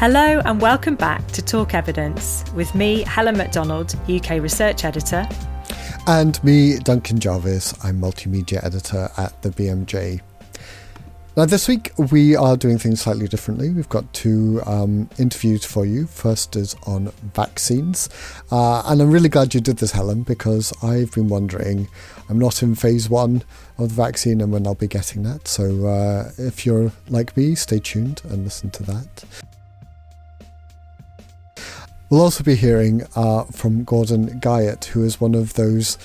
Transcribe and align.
Hello 0.00 0.40
and 0.46 0.62
welcome 0.62 0.94
back 0.94 1.26
to 1.32 1.42
Talk 1.42 1.74
Evidence 1.74 2.42
with 2.54 2.74
me, 2.74 3.02
Helen 3.02 3.36
MacDonald, 3.36 3.94
UK 4.08 4.40
Research 4.40 4.82
Editor. 4.82 5.28
And 6.06 6.42
me, 6.42 6.78
Duncan 6.78 7.20
Jarvis. 7.20 7.74
I'm 7.84 8.00
Multimedia 8.00 8.64
Editor 8.64 9.10
at 9.18 9.42
the 9.42 9.50
BMJ. 9.50 10.22
Now, 11.36 11.44
this 11.44 11.68
week 11.68 11.92
we 11.98 12.34
are 12.34 12.56
doing 12.56 12.78
things 12.78 13.02
slightly 13.02 13.28
differently. 13.28 13.68
We've 13.68 13.90
got 13.90 14.10
two 14.14 14.62
um, 14.64 15.10
interviews 15.18 15.66
for 15.66 15.84
you. 15.84 16.06
First 16.06 16.56
is 16.56 16.74
on 16.86 17.12
vaccines. 17.34 18.08
Uh, 18.50 18.82
and 18.86 19.02
I'm 19.02 19.10
really 19.10 19.28
glad 19.28 19.52
you 19.52 19.60
did 19.60 19.76
this, 19.76 19.92
Helen, 19.92 20.22
because 20.22 20.72
I've 20.82 21.12
been 21.12 21.28
wondering. 21.28 21.88
I'm 22.30 22.38
not 22.38 22.62
in 22.62 22.74
phase 22.74 23.10
one 23.10 23.42
of 23.76 23.90
the 23.90 23.94
vaccine 23.96 24.40
and 24.40 24.50
when 24.50 24.66
I'll 24.66 24.74
be 24.74 24.88
getting 24.88 25.24
that. 25.24 25.46
So 25.46 25.86
uh, 25.86 26.30
if 26.38 26.64
you're 26.64 26.90
like 27.10 27.36
me, 27.36 27.54
stay 27.54 27.80
tuned 27.80 28.22
and 28.30 28.44
listen 28.44 28.70
to 28.70 28.82
that. 28.84 29.24
We'll 32.10 32.22
also 32.22 32.42
be 32.42 32.56
hearing 32.56 33.02
uh, 33.14 33.44
from 33.44 33.84
Gordon 33.84 34.40
Guyatt, 34.40 34.86
who 34.86 35.04
is 35.04 35.20
one 35.20 35.36
of 35.36 35.54
those, 35.54 35.96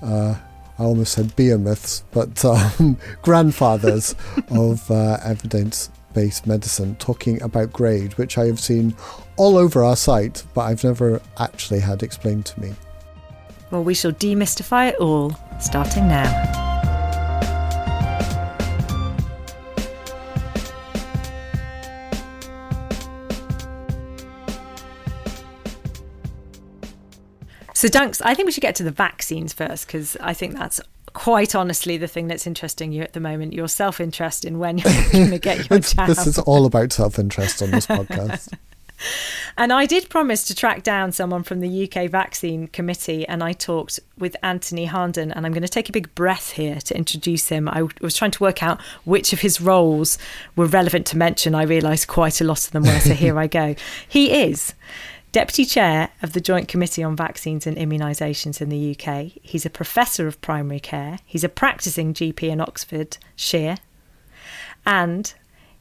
uh, 0.00 0.36
I 0.78 0.82
almost 0.82 1.12
said 1.12 1.34
behemoths, 1.34 2.04
but 2.12 2.44
um, 2.78 2.96
grandfathers 3.22 4.14
of 4.50 4.88
uh, 4.88 5.18
evidence 5.24 5.90
based 6.14 6.46
medicine, 6.46 6.94
talking 6.96 7.42
about 7.42 7.72
GRADE, 7.72 8.14
which 8.14 8.38
I 8.38 8.46
have 8.46 8.60
seen 8.60 8.94
all 9.36 9.56
over 9.56 9.82
our 9.82 9.96
site, 9.96 10.44
but 10.54 10.62
I've 10.62 10.84
never 10.84 11.20
actually 11.38 11.80
had 11.80 12.04
explained 12.04 12.46
to 12.46 12.60
me. 12.60 12.74
Well, 13.72 13.84
we 13.84 13.94
shall 13.94 14.12
demystify 14.12 14.90
it 14.90 14.96
all 14.96 15.36
starting 15.60 16.06
now. 16.08 16.77
So, 27.78 27.86
Dunks, 27.86 28.20
I 28.24 28.34
think 28.34 28.46
we 28.46 28.50
should 28.50 28.62
get 28.62 28.74
to 28.74 28.82
the 28.82 28.90
vaccines 28.90 29.52
first 29.52 29.86
because 29.86 30.16
I 30.16 30.34
think 30.34 30.58
that's 30.58 30.80
quite 31.12 31.54
honestly 31.54 31.96
the 31.96 32.08
thing 32.08 32.26
that's 32.26 32.44
interesting 32.44 32.90
you 32.90 33.02
at 33.02 33.12
the 33.12 33.20
moment 33.20 33.52
your 33.52 33.68
self 33.68 34.00
interest 34.00 34.44
in 34.44 34.58
when 34.58 34.78
you're 34.78 34.92
going 35.12 35.30
to 35.30 35.38
get 35.38 35.70
your 35.70 35.78
jab. 35.78 36.08
this 36.08 36.26
is 36.26 36.40
all 36.40 36.66
about 36.66 36.92
self 36.92 37.20
interest 37.20 37.62
on 37.62 37.70
this 37.70 37.86
podcast. 37.86 38.52
and 39.56 39.72
I 39.72 39.86
did 39.86 40.08
promise 40.08 40.42
to 40.48 40.56
track 40.56 40.82
down 40.82 41.12
someone 41.12 41.44
from 41.44 41.60
the 41.60 41.84
UK 41.88 42.10
Vaccine 42.10 42.66
Committee, 42.66 43.24
and 43.28 43.44
I 43.44 43.52
talked 43.52 44.00
with 44.18 44.34
Anthony 44.42 44.88
Harnden. 44.88 45.30
And 45.30 45.46
I'm 45.46 45.52
going 45.52 45.62
to 45.62 45.68
take 45.68 45.88
a 45.88 45.92
big 45.92 46.12
breath 46.16 46.50
here 46.54 46.80
to 46.80 46.96
introduce 46.96 47.48
him. 47.48 47.68
I 47.68 47.86
was 48.00 48.16
trying 48.16 48.32
to 48.32 48.42
work 48.42 48.60
out 48.60 48.82
which 49.04 49.32
of 49.32 49.42
his 49.42 49.60
roles 49.60 50.18
were 50.56 50.66
relevant 50.66 51.06
to 51.06 51.16
mention. 51.16 51.54
I 51.54 51.62
realised 51.62 52.08
quite 52.08 52.40
a 52.40 52.44
lot 52.44 52.66
of 52.66 52.72
them 52.72 52.82
were, 52.82 52.98
so 52.98 53.14
here 53.14 53.38
I 53.38 53.46
go. 53.46 53.76
He 54.08 54.32
is 54.32 54.74
Deputy 55.32 55.64
Chair 55.64 56.10
of 56.22 56.32
the 56.32 56.40
Joint 56.40 56.68
Committee 56.68 57.02
on 57.02 57.14
Vaccines 57.14 57.66
and 57.66 57.76
Immunisations 57.76 58.60
in 58.60 58.70
the 58.70 58.96
UK. 58.96 59.32
He's 59.42 59.66
a 59.66 59.70
Professor 59.70 60.26
of 60.26 60.40
Primary 60.40 60.80
Care. 60.80 61.18
He's 61.26 61.44
a 61.44 61.48
practicing 61.48 62.14
GP 62.14 62.44
in 62.44 62.60
Oxford, 62.60 63.18
Shire. 63.36 63.76
And 64.86 65.32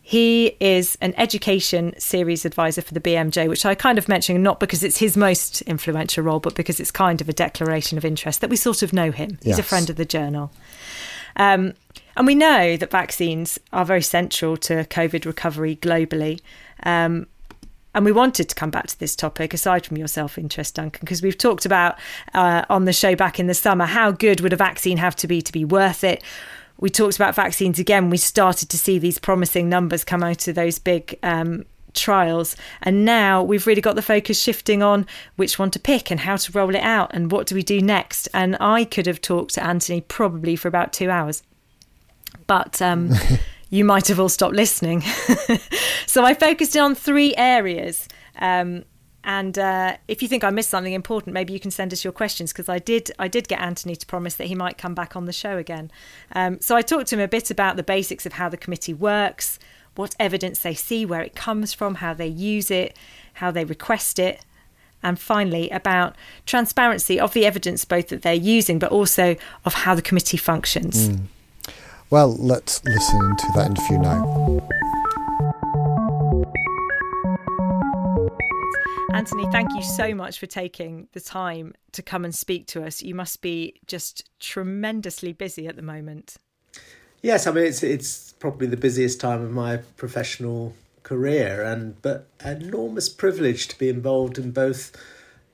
he 0.02 0.56
is 0.60 0.98
an 1.02 1.14
education 1.18 1.94
series 1.98 2.46
advisor 2.46 2.82
for 2.82 2.94
the 2.94 3.02
BMJ, 3.02 3.50
which 3.50 3.66
I 3.66 3.76
kind 3.76 3.98
of 3.98 4.08
mentioned 4.08 4.42
not 4.44 4.60
because 4.60 4.84
it's 4.84 4.98
his 4.98 5.18
most 5.18 5.62
influential 5.64 6.24
role, 6.24 6.40
but 6.40 6.56
because 6.56 6.80
it's 6.80 6.92
kind 6.92 7.22
of 7.22 7.30
a 7.30 7.34
declaration 7.34 7.98
of 7.98 8.06
interest 8.06 8.42
that 8.42 8.50
we 8.50 8.56
sort 8.56 8.84
of 8.84 8.94
know 8.94 9.12
him. 9.12 9.38
He's 9.42 9.60
a 9.60 9.64
friend 9.64 9.90
of 9.90 9.96
the 9.96 10.06
journal. 10.06 10.52
Um, 11.36 11.74
and 12.16 12.26
we 12.26 12.36
know 12.36 12.78
that 12.78 12.90
vaccines 12.90 13.60
are 13.72 13.86
very 13.86 14.02
central 14.02 14.58
to 14.58 14.86
COVID 14.86 15.26
recovery 15.26 15.76
globally. 15.76 16.40
Um, 16.84 17.28
and 17.98 18.06
we 18.06 18.12
wanted 18.12 18.48
to 18.48 18.54
come 18.54 18.70
back 18.70 18.86
to 18.86 19.00
this 19.00 19.16
topic 19.16 19.56
aside 19.56 19.84
from 19.84 19.98
your 19.98 20.08
self 20.08 20.38
interest, 20.38 20.76
Duncan, 20.76 21.00
because 21.02 21.24
we've 21.24 21.38
talked 21.38 21.66
about 21.66 21.98
uh, 22.36 22.64
on 22.70 22.86
the 22.86 22.94
show 22.94 23.16
back 23.16 23.40
in 23.40 23.48
the 23.48 23.56
summer 23.56 23.88
how 23.88 24.12
good 24.12 24.40
would 24.40 24.54
a 24.54 24.56
vaccine 24.56 24.98
have 24.98 25.16
to 25.16 25.28
be 25.28 25.42
to 25.42 25.52
be 25.52 25.66
worth 25.66 26.04
it. 26.04 26.22
We 26.80 26.92
talked 26.92 27.16
about 27.16 27.34
vaccines 27.34 27.80
again. 27.80 28.12
We 28.12 28.18
started 28.18 28.70
to 28.70 28.78
see 28.78 29.00
these 29.00 29.18
promising 29.18 29.68
numbers 29.68 30.04
come 30.04 30.22
out 30.22 30.48
of 30.48 30.54
those 30.54 30.78
big 30.78 31.18
um, 31.24 31.66
trials. 31.96 32.56
And 32.84 33.04
now 33.04 33.42
we've 33.42 33.66
really 33.66 33.82
got 33.82 33.96
the 33.96 34.04
focus 34.04 34.40
shifting 34.40 34.84
on 34.84 35.08
which 35.36 35.58
one 35.58 35.72
to 35.72 35.80
pick 35.80 36.12
and 36.12 36.20
how 36.20 36.36
to 36.36 36.52
roll 36.52 36.76
it 36.76 36.84
out 36.84 37.10
and 37.16 37.32
what 37.32 37.48
do 37.48 37.56
we 37.56 37.64
do 37.64 37.82
next. 37.82 38.30
And 38.32 38.58
I 38.60 38.86
could 38.86 39.08
have 39.08 39.22
talked 39.22 39.56
to 39.56 39.64
Anthony 39.66 40.02
probably 40.02 40.56
for 40.56 40.68
about 40.68 40.94
two 40.94 41.10
hours. 41.10 41.42
But 42.46 42.80
um, 42.80 43.10
you 43.70 43.84
might 43.84 44.08
have 44.08 44.20
all 44.20 44.30
stopped 44.30 44.56
listening. 44.56 45.02
so 46.06 46.24
I 46.24 46.34
focused 46.34 46.76
in 46.76 46.82
on 46.82 46.96
three 46.96 47.36
areas. 47.36 48.08
Um, 48.40 48.86
and 49.24 49.60
uh, 49.60 49.98
if 50.08 50.22
you 50.22 50.30
think 50.30 50.46
I 50.46 50.52
missed 50.52 50.70
something 50.70 50.94
important, 50.94 51.34
maybe 51.34 51.52
you 51.52 51.60
can 51.60 51.70
send 51.70 51.92
us 51.92 52.04
your 52.04 52.14
questions 52.14 52.54
because 52.54 52.70
I 52.70 52.80
did. 52.80 53.12
I 53.20 53.28
did 53.28 53.50
get 53.50 53.60
Anthony 53.60 53.96
to 53.98 54.06
promise 54.06 54.36
that 54.36 54.48
he 54.48 54.56
might 54.56 54.78
come 54.78 54.96
back 54.96 55.18
on 55.18 55.26
the 55.26 55.34
show 55.34 55.58
again. 55.58 55.92
Um, 56.32 56.62
so 56.62 56.78
I 56.78 56.82
talked 56.82 57.08
to 57.08 57.16
him 57.16 57.22
a 57.22 57.28
bit 57.28 57.52
about 57.52 57.76
the 57.76 57.84
basics 57.84 58.26
of 58.26 58.34
how 58.34 58.48
the 58.48 58.56
committee 58.56 58.94
works, 58.94 59.60
what 59.96 60.16
evidence 60.18 60.60
they 60.60 60.74
see, 60.74 61.06
where 61.06 61.22
it 61.22 61.36
comes 61.36 61.74
from, 61.74 61.96
how 61.96 62.14
they 62.14 62.28
use 62.28 62.72
it, 62.72 62.96
how 63.34 63.52
they 63.52 63.66
request 63.66 64.18
it, 64.18 64.46
and 65.04 65.20
finally 65.20 65.70
about 65.72 66.16
transparency 66.46 67.20
of 67.20 67.34
the 67.34 67.46
evidence 67.46 67.84
both 67.84 68.08
that 68.08 68.22
they're 68.22 68.34
using, 68.34 68.80
but 68.80 68.92
also 68.92 69.36
of 69.66 69.74
how 69.74 69.94
the 69.94 70.02
committee 70.02 70.38
functions. 70.38 71.10
Mm. 71.10 71.26
Well, 72.10 72.38
let's 72.38 72.82
listen 72.86 73.36
to 73.36 73.52
that 73.56 73.66
interview 73.68 74.00
now. 74.00 74.62
Anthony, 79.14 79.46
thank 79.52 79.74
you 79.74 79.82
so 79.82 80.16
much 80.16 80.40
for 80.40 80.46
taking 80.46 81.10
the 81.12 81.20
time 81.20 81.74
to 81.92 82.02
come 82.02 82.24
and 82.24 82.34
speak 82.34 82.66
to 82.68 82.86
us. 82.86 83.02
You 83.02 83.14
must 83.14 83.42
be 83.42 83.82
just 83.88 84.30
tremendously 84.40 85.34
busy 85.34 85.68
at 85.68 85.76
the 85.76 85.82
moment. 85.82 86.38
Yes, 87.22 87.46
I 87.46 87.52
mean 87.52 87.66
it's 87.66 87.84
it's 87.84 88.32
probably 88.34 88.68
the 88.68 88.78
busiest 88.78 89.20
time 89.20 89.42
of 89.42 89.52
my 89.52 89.78
professional 89.98 90.76
career, 91.04 91.62
and 91.62 92.02
but 92.02 92.28
enormous 92.46 93.10
privilege 93.10 93.68
to 93.70 93.78
be 93.78 93.90
involved 93.90 94.38
in 94.38 94.52
both 94.52 94.96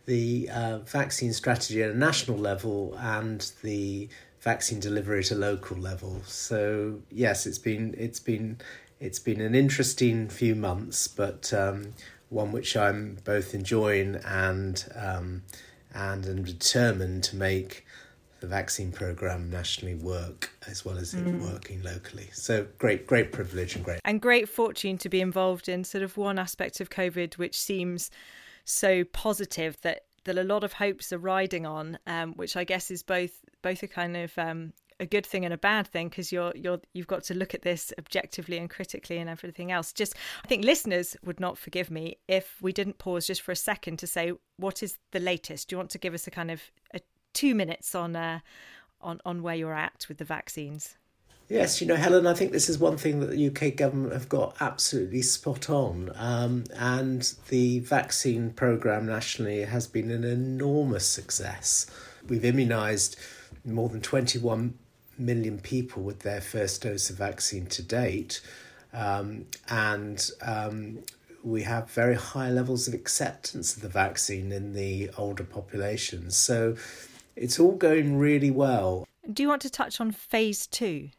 the 0.06 0.50
uh, 0.50 0.80
vaccine 0.80 1.34
strategy 1.34 1.81
at 1.81 1.92
a 1.92 1.97
national 1.97 2.38
level 2.38 2.96
and 3.00 3.52
the 3.63 4.09
vaccine 4.44 4.80
delivery 4.80 5.20
at 5.20 5.31
a 5.31 5.36
local 5.36 5.78
level. 5.78 6.22
So 6.26 7.02
yes, 7.09 7.46
it's 7.46 7.58
been 7.58 7.96
it's 7.98 8.20
been 8.20 8.59
it's 9.00 9.20
been 9.20 9.42
an 9.42 9.56
interesting 9.56 10.28
few 10.28 10.54
months, 10.54 11.08
but 11.08 11.54
um, 11.54 11.94
one 12.30 12.52
which 12.52 12.76
I'm 12.76 13.18
both 13.24 13.54
enjoying 13.54 14.16
and 14.26 14.84
um, 14.96 15.44
and 15.94 16.26
am 16.26 16.44
determined 16.44 17.24
to 17.26 17.38
make 17.38 17.86
the 18.42 18.48
vaccine 18.48 18.92
program 18.92 19.50
nationally 19.50 19.96
work 19.96 20.52
as 20.68 20.84
well 20.84 20.98
as 20.98 21.14
mm. 21.14 21.25
it 21.28 21.54
working 21.54 21.81
locally. 21.81 22.30
So 22.34 22.68
great, 22.78 23.08
great 23.08 23.31
privilege 23.31 23.78
and 23.78 23.86
great 23.86 24.02
and 24.04 24.20
great 24.20 24.50
fortune 24.50 24.98
to 25.00 25.10
be 25.10 25.22
involved 25.22 25.70
in 25.70 25.86
sort 25.86 26.04
of 26.04 26.18
one 26.18 26.38
aspect 26.38 26.81
of 26.81 26.90
COVID 26.90 27.38
which 27.38 27.60
seems 27.60 28.12
so 28.66 29.06
positive 29.06 29.80
that 29.81 30.02
that 30.25 30.38
a 30.38 30.44
lot 30.44 30.64
of 30.64 30.74
hopes 30.74 31.12
are 31.12 31.18
riding 31.18 31.66
on, 31.66 31.98
um, 32.08 32.34
which 32.34 32.56
I 32.56 32.64
guess 32.64 32.90
is 32.90 33.04
both 33.04 33.43
both 33.63 33.81
a 33.81 33.88
kind 33.88 34.16
of 34.16 34.38
um, 34.38 34.74
a 35.00 35.06
good 35.06 35.25
thing 35.25 35.44
and 35.46 35.53
a 35.53 35.57
bad 35.57 35.88
thing 35.88 36.09
because 36.09 36.31
you're 36.31 36.53
you're 36.56 36.79
you've 36.94 37.07
got 37.07 37.24
to 37.24 37.34
look 37.34 37.53
at 37.53 37.63
this 37.63 37.91
objectively 37.97 38.57
and 38.57 38.69
critically 38.69 39.18
and 39.18 39.29
everything 39.29 39.72
else. 39.72 39.91
Just 39.91 40.16
I 40.44 40.47
think 40.47 40.63
listeners 40.63 41.18
would 41.24 41.40
not 41.40 41.57
forgive 41.57 41.90
me 41.90 42.18
if 42.28 42.62
we 42.62 42.72
didn't 42.72 43.00
pause 43.00 43.25
just 43.28 43.41
for 43.41 43.51
a 43.51 43.56
second 43.56 43.97
to 44.00 44.07
say 44.07 44.34
what 44.57 44.84
is 44.84 44.97
the 45.12 45.19
latest. 45.19 45.69
Do 45.69 45.74
you 45.74 45.78
want 45.78 45.90
to 45.91 45.97
give 45.97 46.13
us 46.13 46.28
a 46.28 46.31
kind 46.31 46.51
of 46.51 46.62
a 46.94 47.00
two 47.34 47.56
minutes 47.56 47.96
on 47.96 48.16
uh, 48.16 48.40
on 49.01 49.19
on 49.25 49.41
where 49.41 49.56
you're 49.56 49.74
at 49.74 50.06
with 50.07 50.18
the 50.18 50.25
vaccines? 50.25 50.97
Yes, 51.50 51.81
you 51.81 51.88
know, 51.88 51.97
Helen, 51.97 52.25
I 52.25 52.33
think 52.33 52.54
this 52.54 52.69
is 52.69 52.80
one 52.80 52.98
thing 52.98 53.19
that 53.19 53.30
the 53.30 53.48
UK 53.48 53.75
government 53.75 54.13
have 54.13 54.30
got 54.30 54.56
absolutely 54.62 55.21
spot 55.21 55.69
on. 55.69 56.10
Um, 56.15 56.63
and 56.75 57.21
the 57.50 57.80
vaccine 57.80 58.51
programme 58.51 59.06
nationally 59.06 59.62
has 59.62 59.86
been 59.86 60.10
an 60.10 60.24
enormous 60.24 61.06
success. 61.06 61.86
We've 62.27 62.42
immunised 62.42 63.18
more 63.65 63.89
than 63.89 64.01
21 64.01 64.77
million 65.18 65.60
people 65.60 66.04
with 66.04 66.19
their 66.19 66.42
first 66.42 66.81
dose 66.81 67.10
of 67.10 67.18
vaccine 67.18 67.65
to 67.68 67.83
date. 67.83 68.42
Um, 68.94 69.45
and 69.69 70.30
um, 70.42 71.00
we 71.44 71.63
have 71.63 71.89
very 71.92 72.15
high 72.15 72.50
levels 72.50 72.88
of 72.88 72.94
acceptance 72.94 73.75
of 73.75 73.81
the 73.81 73.89
vaccine 73.89 74.51
in 74.51 74.74
the 74.74 75.10
older 75.18 75.44
populations. 75.44 76.36
So 76.36 76.75
it's 77.36 77.60
all 77.60 77.74
going 77.74 78.18
really 78.18 78.51
well. 78.51 79.07
Do 79.31 79.44
you 79.44 79.50
want 79.50 79.62
to 79.63 79.69
touch 79.69 80.00
on 80.01 80.12
phase 80.12 80.68
two? 80.68 81.10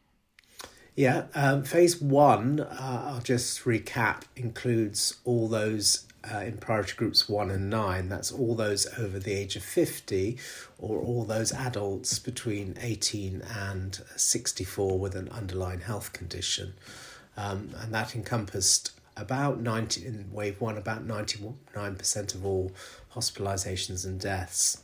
Yeah, 0.95 1.25
um, 1.35 1.63
phase 1.63 2.01
one, 2.01 2.61
uh, 2.61 3.03
I'll 3.07 3.21
just 3.21 3.65
recap, 3.65 4.23
includes 4.37 5.15
all 5.25 5.49
those 5.49 6.05
uh, 6.33 6.39
in 6.39 6.57
priority 6.57 6.93
groups 6.95 7.29
one 7.29 7.49
and 7.51 7.69
nine. 7.69 8.09
That's 8.09 8.31
all 8.31 8.55
those 8.55 8.87
over 8.97 9.19
the 9.19 9.33
age 9.33 9.55
of 9.55 9.63
50 9.63 10.37
or 10.79 10.99
all 10.99 11.23
those 11.23 11.51
adults 11.51 12.19
between 12.19 12.77
18 12.81 13.41
and 13.41 14.01
64 14.15 14.99
with 14.99 15.15
an 15.15 15.29
underlying 15.29 15.81
health 15.81 16.13
condition. 16.13 16.73
Um, 17.37 17.71
and 17.79 17.93
that 17.93 18.15
encompassed 18.15 18.91
about 19.17 19.59
90 19.61 20.05
in 20.05 20.29
wave 20.31 20.59
one, 20.59 20.77
about 20.77 21.07
99% 21.07 22.35
of 22.35 22.45
all 22.45 22.71
hospitalizations 23.13 24.05
and 24.05 24.19
deaths. 24.19 24.81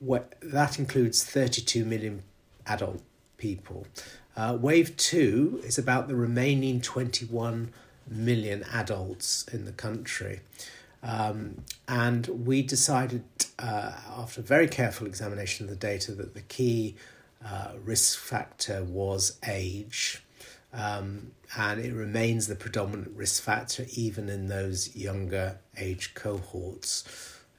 What, 0.00 0.34
that 0.40 0.78
includes 0.78 1.24
32 1.24 1.84
million 1.84 2.22
adult 2.66 3.02
people. 3.36 3.86
Uh, 4.36 4.56
wave 4.60 4.96
two 4.96 5.60
is 5.64 5.78
about 5.78 6.08
the 6.08 6.14
remaining 6.14 6.80
21 6.80 7.72
million 8.08 8.64
adults 8.72 9.46
in 9.52 9.64
the 9.64 9.72
country. 9.72 10.40
Um, 11.02 11.64
and 11.86 12.26
we 12.26 12.62
decided, 12.62 13.24
uh, 13.58 13.92
after 14.16 14.42
very 14.42 14.68
careful 14.68 15.06
examination 15.06 15.64
of 15.64 15.70
the 15.70 15.76
data, 15.76 16.12
that 16.12 16.34
the 16.34 16.42
key 16.42 16.96
uh, 17.44 17.72
risk 17.84 18.18
factor 18.18 18.84
was 18.84 19.38
age. 19.46 20.22
Um, 20.72 21.32
and 21.56 21.80
it 21.80 21.94
remains 21.94 22.46
the 22.46 22.54
predominant 22.54 23.16
risk 23.16 23.42
factor 23.42 23.86
even 23.94 24.28
in 24.28 24.48
those 24.48 24.94
younger 24.94 25.58
age 25.76 26.14
cohorts. 26.14 27.04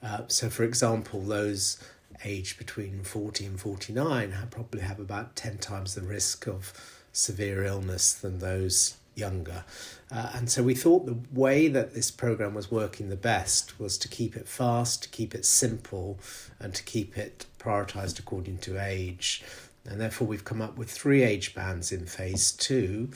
Uh, 0.04 0.22
so, 0.28 0.50
for 0.50 0.64
example, 0.64 1.22
those 1.22 1.82
aged 2.24 2.58
between 2.58 3.04
40 3.04 3.46
and 3.46 3.60
49 3.60 4.32
have, 4.32 4.52
probably 4.52 4.82
have 4.82 5.00
about 5.00 5.36
10 5.36 5.58
times 5.58 5.96
the 5.96 6.02
risk 6.02 6.48
of 6.48 6.74
severe 7.12 7.64
illness 7.64 8.14
than 8.14 8.40
those 8.40 8.98
younger. 9.16 9.66
Uh, 10.12 10.32
and 10.34 10.50
so 10.50 10.64
we 10.64 10.74
thought 10.74 11.06
the 11.06 11.18
way 11.32 11.68
that 11.68 11.94
this 11.94 12.10
program 12.10 12.56
was 12.56 12.72
working 12.72 13.10
the 13.10 13.16
best 13.16 13.80
was 13.80 13.98
to 13.98 14.08
keep 14.08 14.36
it 14.36 14.48
fast, 14.48 15.04
to 15.04 15.10
keep 15.10 15.36
it 15.36 15.46
simple, 15.46 16.20
and 16.60 16.74
to 16.74 16.84
keep 16.84 17.18
it 17.18 17.46
prioritized 17.60 18.18
according 18.18 18.58
to 18.58 18.84
age. 18.84 19.44
And 19.86 20.02
therefore, 20.02 20.28
we've 20.28 20.46
come 20.46 20.62
up 20.62 20.78
with 20.78 20.90
three 20.90 21.24
age 21.24 21.54
bands 21.54 21.92
in 21.92 22.06
phase 22.06 22.52
two, 22.52 23.10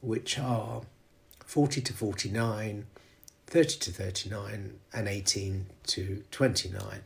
which 0.00 0.38
are 0.38 0.82
40 1.46 1.80
to 1.80 1.92
49, 1.92 2.86
30 3.46 3.78
to 3.78 3.90
39, 3.92 4.78
and 4.92 5.08
18 5.08 5.66
to 5.86 6.24
29. 6.30 7.00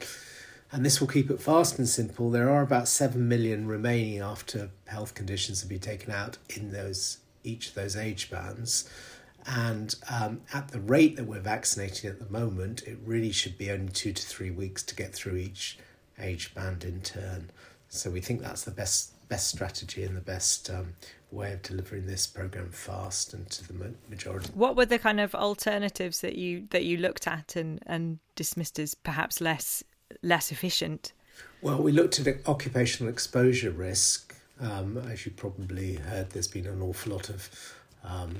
And 0.70 0.84
this 0.84 1.00
will 1.00 1.08
keep 1.08 1.30
it 1.30 1.40
fast 1.40 1.78
and 1.78 1.88
simple. 1.88 2.30
There 2.30 2.50
are 2.50 2.62
about 2.62 2.88
7 2.88 3.26
million 3.26 3.66
remaining 3.66 4.20
after 4.20 4.70
health 4.86 5.14
conditions 5.14 5.60
have 5.60 5.68
been 5.68 5.78
taken 5.78 6.12
out 6.12 6.38
in 6.54 6.72
those 6.72 7.18
each 7.44 7.68
of 7.68 7.74
those 7.74 7.96
age 7.96 8.30
bands. 8.30 8.88
And 9.46 9.94
um, 10.10 10.42
at 10.52 10.68
the 10.68 10.80
rate 10.80 11.16
that 11.16 11.24
we're 11.24 11.40
vaccinating 11.40 12.10
at 12.10 12.18
the 12.18 12.30
moment, 12.30 12.82
it 12.82 12.98
really 13.04 13.32
should 13.32 13.56
be 13.56 13.70
only 13.70 13.90
two 13.92 14.12
to 14.12 14.26
three 14.26 14.50
weeks 14.50 14.82
to 14.84 14.94
get 14.94 15.14
through 15.14 15.36
each 15.36 15.78
age 16.18 16.54
band 16.54 16.84
in 16.84 17.00
turn. 17.00 17.50
So 17.88 18.10
we 18.10 18.20
think 18.20 18.42
that's 18.42 18.64
the 18.64 18.70
best 18.70 19.12
best 19.28 19.48
strategy 19.48 20.04
and 20.04 20.16
the 20.16 20.22
best 20.22 20.70
um, 20.70 20.94
way 21.30 21.52
of 21.52 21.60
delivering 21.62 22.06
this 22.06 22.26
program 22.26 22.70
fast 22.70 23.34
and 23.34 23.48
to 23.50 23.68
the 23.68 23.94
majority. 24.08 24.50
What 24.54 24.74
were 24.74 24.86
the 24.86 24.98
kind 24.98 25.20
of 25.20 25.34
alternatives 25.34 26.20
that 26.22 26.36
you 26.36 26.66
that 26.70 26.84
you 26.84 26.96
looked 26.96 27.26
at 27.26 27.56
and 27.56 27.82
and 27.86 28.18
dismissed 28.34 28.78
as 28.78 28.94
perhaps 28.94 29.40
less 29.40 29.82
less 30.22 30.50
efficient? 30.50 31.12
Well, 31.60 31.82
we 31.82 31.92
looked 31.92 32.18
at 32.20 32.46
occupational 32.46 33.12
exposure 33.12 33.70
risk. 33.70 34.34
Um, 34.60 34.96
as 34.96 35.24
you 35.24 35.30
probably 35.32 35.94
heard, 35.94 36.30
there's 36.30 36.48
been 36.48 36.66
an 36.66 36.82
awful 36.82 37.12
lot 37.12 37.28
of 37.28 37.48
um, 38.02 38.34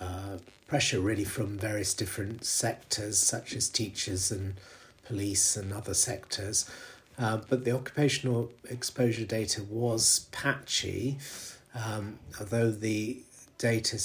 uh, 0.00 0.38
pressure 0.66 1.00
really 1.00 1.24
from 1.24 1.58
various 1.58 1.94
different 1.94 2.44
sectors, 2.44 3.18
such 3.18 3.54
as 3.54 3.68
teachers 3.68 4.30
and 4.30 4.54
police 5.04 5.56
and 5.56 5.72
other 5.72 5.94
sectors. 5.94 6.70
Uh, 7.18 7.38
but 7.48 7.64
the 7.64 7.72
occupational 7.72 8.52
exposure 8.70 9.24
data 9.24 9.62
was 9.64 10.28
patchy, 10.30 11.18
um, 11.74 12.18
although 12.38 12.70
the 12.70 13.20
data 13.56 13.98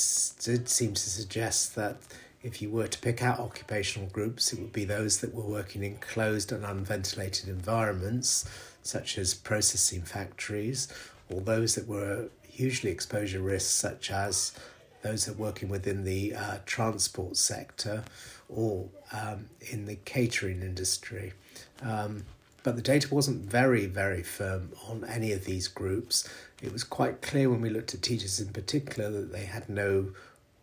did 0.43 0.67
seem 0.67 0.93
to 0.93 1.09
suggest 1.09 1.75
that 1.75 1.97
if 2.41 2.61
you 2.61 2.69
were 2.69 2.87
to 2.87 2.99
pick 2.99 3.21
out 3.21 3.39
occupational 3.39 4.09
groups, 4.09 4.51
it 4.51 4.59
would 4.59 4.73
be 4.73 4.83
those 4.83 5.19
that 5.19 5.33
were 5.33 5.43
working 5.43 5.83
in 5.83 5.95
closed 5.97 6.51
and 6.51 6.65
unventilated 6.65 7.47
environments, 7.47 8.45
such 8.81 9.17
as 9.17 9.33
processing 9.33 10.01
factories, 10.01 10.87
or 11.29 11.39
those 11.39 11.75
that 11.75 11.87
were 11.87 12.29
hugely 12.41 12.91
exposure 12.91 13.39
risks, 13.39 13.71
such 13.71 14.11
as 14.11 14.53
those 15.03 15.25
that 15.25 15.33
are 15.33 15.41
working 15.41 15.69
within 15.69 16.03
the 16.03 16.33
uh, 16.33 16.57
transport 16.65 17.37
sector 17.37 18.03
or 18.49 18.87
um, 19.11 19.49
in 19.61 19.85
the 19.85 19.95
catering 20.05 20.61
industry. 20.61 21.33
Um, 21.81 22.25
but 22.63 22.77
the 22.77 22.81
data 22.81 23.13
wasn't 23.13 23.41
very, 23.41 23.85
very 23.85 24.23
firm 24.23 24.71
on 24.87 25.03
any 25.03 25.33
of 25.33 25.43
these 25.43 25.67
groups. 25.67 26.27
It 26.61 26.71
was 26.71 26.83
quite 26.85 27.21
clear 27.21 27.49
when 27.49 27.61
we 27.61 27.69
looked 27.69 27.93
at 27.93 28.01
teachers 28.01 28.39
in 28.39 28.49
particular 28.49 29.11
that 29.11 29.33
they 29.33 29.45
had 29.45 29.67
no 29.69 30.13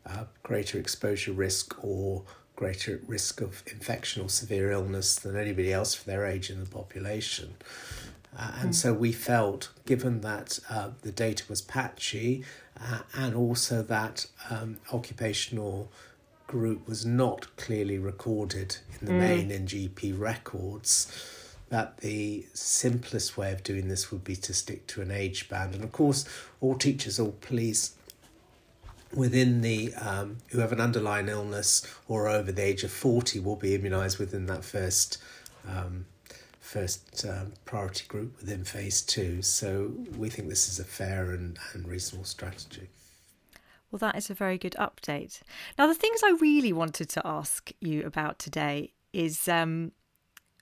uh, 0.06 0.24
greater 0.42 0.78
exposure 0.78 1.32
risk 1.32 1.76
or 1.84 2.22
greater 2.56 3.00
risk 3.06 3.42
of 3.42 3.62
infection 3.66 4.22
or 4.22 4.28
severe 4.28 4.70
illness 4.70 5.14
than 5.16 5.36
anybody 5.36 5.72
else 5.72 5.94
for 5.94 6.04
their 6.04 6.24
age 6.24 6.48
in 6.48 6.60
the 6.60 6.70
population. 6.70 7.54
Uh, 8.38 8.52
and 8.60 8.70
mm. 8.70 8.74
so 8.74 8.94
we 8.94 9.12
felt, 9.12 9.70
given 9.86 10.20
that 10.20 10.58
uh, 10.70 10.90
the 11.02 11.12
data 11.12 11.44
was 11.48 11.60
patchy 11.60 12.44
uh, 12.82 13.00
and 13.14 13.34
also 13.34 13.82
that 13.82 14.26
um, 14.48 14.78
occupational 14.92 15.90
group 16.46 16.88
was 16.88 17.06
not 17.06 17.56
clearly 17.56 17.98
recorded 17.98 18.76
in 19.00 19.06
the 19.06 19.12
mm. 19.12 19.18
main 19.18 19.50
NGP 19.50 20.18
records, 20.18 21.06
that 21.68 21.98
the 21.98 22.44
simplest 22.52 23.36
way 23.36 23.52
of 23.52 23.62
doing 23.62 23.88
this 23.88 24.10
would 24.10 24.24
be 24.24 24.34
to 24.34 24.52
stick 24.52 24.86
to 24.88 25.02
an 25.02 25.10
age 25.10 25.48
band. 25.48 25.74
And 25.74 25.84
of 25.84 25.92
course, 25.92 26.24
all 26.60 26.74
teachers 26.74 27.20
or 27.20 27.30
police 27.40 27.94
within 29.14 29.60
the 29.60 29.94
um, 29.94 30.38
who 30.48 30.58
have 30.58 30.72
an 30.72 30.80
underlying 30.80 31.28
illness 31.28 31.86
or 32.08 32.28
over 32.28 32.50
the 32.50 32.62
age 32.62 32.82
of 32.84 32.90
40 32.90 33.40
will 33.40 33.56
be 33.56 33.74
immunized 33.74 34.18
within 34.18 34.46
that 34.46 34.64
first 34.64 35.18
um, 35.68 36.06
first 36.70 37.26
um, 37.28 37.52
priority 37.64 38.06
group 38.06 38.38
within 38.38 38.62
phase 38.62 39.02
two. 39.02 39.42
So 39.42 39.92
we 40.16 40.30
think 40.30 40.48
this 40.48 40.68
is 40.68 40.78
a 40.78 40.84
fair 40.84 41.32
and, 41.32 41.58
and 41.72 41.88
reasonable 41.88 42.24
strategy. 42.24 42.88
Well 43.90 43.98
that 43.98 44.16
is 44.16 44.30
a 44.30 44.34
very 44.34 44.56
good 44.56 44.76
update. 44.78 45.40
Now 45.76 45.88
the 45.88 45.94
things 45.94 46.20
i 46.24 46.36
really 46.40 46.72
wanted 46.72 47.08
to 47.10 47.22
ask 47.24 47.72
you 47.80 48.06
about 48.06 48.38
today 48.38 48.92
is 49.12 49.48
um, 49.48 49.90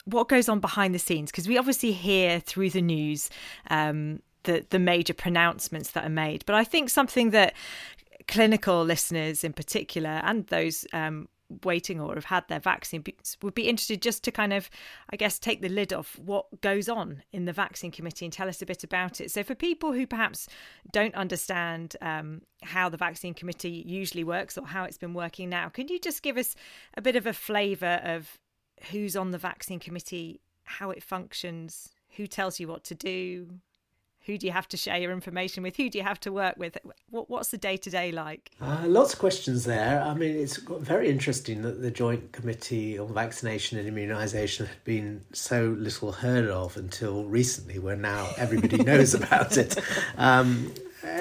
what 0.07 0.31
goes 0.31 0.49
on 0.49 0.61
behind 0.61 0.95
the 0.95 0.99
scenes? 0.99 1.31
Because 1.31 1.47
we 1.47 1.59
obviously 1.59 1.93
hear 1.93 2.41
through 2.41 2.71
the 2.71 2.81
news 2.81 3.29
um, 3.69 4.23
the 4.45 4.65
the 4.71 4.79
major 4.79 5.13
pronouncements 5.13 5.91
that 5.91 6.07
are 6.07 6.17
made. 6.27 6.43
But 6.47 6.55
i 6.55 6.65
think 6.65 6.89
something 6.89 7.31
that 7.31 7.53
clinical 8.29 8.83
listeners 8.83 9.45
in 9.45 9.53
particular 9.53 10.23
and 10.25 10.47
those 10.47 10.87
um, 10.95 11.29
waiting 11.65 12.01
or 12.01 12.15
have 12.15 12.27
had 12.27 12.47
their 12.49 12.61
vaccine 12.61 13.05
would 13.43 13.55
be 13.55 13.69
interested 13.69 14.03
just 14.03 14.23
to 14.25 14.31
kind 14.31 14.53
of, 14.53 14.69
I 15.11 15.17
guess, 15.17 15.39
take 15.39 15.61
the 15.63 15.69
lid 15.69 15.93
off 15.93 16.19
what 16.19 16.61
goes 16.61 16.89
on 16.89 17.23
in 17.33 17.45
the 17.45 17.53
vaccine 17.53 17.91
committee 17.91 18.27
and 18.27 18.33
tell 18.33 18.49
us 18.49 18.63
a 18.63 18.67
bit 18.67 18.85
about 18.85 19.21
it. 19.21 19.31
So, 19.31 19.43
for 19.43 19.55
people 19.55 19.93
who 19.93 20.07
perhaps 20.07 20.49
don't 20.93 21.15
understand 21.15 21.97
um, 22.01 22.43
how 22.63 22.89
the 22.89 22.97
vaccine 22.97 23.35
committee 23.35 23.83
usually 23.87 24.25
works 24.25 24.59
or 24.59 24.67
how 24.67 24.85
it's 24.85 24.99
been 24.99 25.15
working 25.15 25.49
now, 25.49 25.69
can 25.69 25.89
you 25.89 25.99
just 25.99 26.23
give 26.23 26.37
us 26.37 26.55
a 26.95 27.03
bit 27.03 27.17
of 27.17 27.27
a 27.27 27.33
flavour 27.33 28.01
of 28.05 28.39
who's 28.91 29.17
on 29.17 29.31
the 29.31 29.39
vaccine 29.39 29.81
committee, 29.81 30.41
how 30.65 30.91
it 30.91 31.03
functions, 31.03 31.91
who 32.17 32.27
tells 32.27 32.61
you 32.61 32.69
what 32.69 32.85
to 32.85 32.95
do, 32.95 33.61
who 34.29 34.37
do 34.37 34.47
you 34.47 34.53
have 34.53 34.69
to 34.69 34.77
share 34.77 34.99
your 34.99 35.11
information 35.11 35.63
with? 35.63 35.77
Who 35.79 35.89
do 35.89 35.97
you 35.97 36.05
have 36.05 36.21
to 36.21 36.31
work 36.31 36.57
with? 36.59 36.77
What, 37.09 37.31
what's 37.31 37.49
the 37.49 37.57
day 37.57 37.79
to 37.79 37.89
day 37.89 38.13
like? 38.13 38.51
Uh, 38.61 38.85
lots 38.87 39.15
of 39.15 39.19
questions 39.19 39.65
there. 39.65 40.03
I 40.03 40.13
mean, 40.13 40.37
it's 40.37 40.59
very 40.59 41.09
interesting 41.09 41.63
that 41.63 41.81
the 41.81 41.91
Joint 41.91 42.31
Committee 42.33 42.99
on 42.99 43.13
Vaccination 43.15 43.79
and 43.79 43.91
Immunisation 43.91 44.67
had 44.69 44.85
been 44.85 45.25
so 45.33 45.75
little 45.79 46.13
heard 46.13 46.47
of 46.51 46.77
until 46.77 47.25
recently, 47.25 47.79
where 47.79 47.97
now 47.97 48.29
everybody 48.37 48.77
knows 48.91 49.15
about 49.15 49.57
it. 49.57 49.79
Um, 50.19 50.75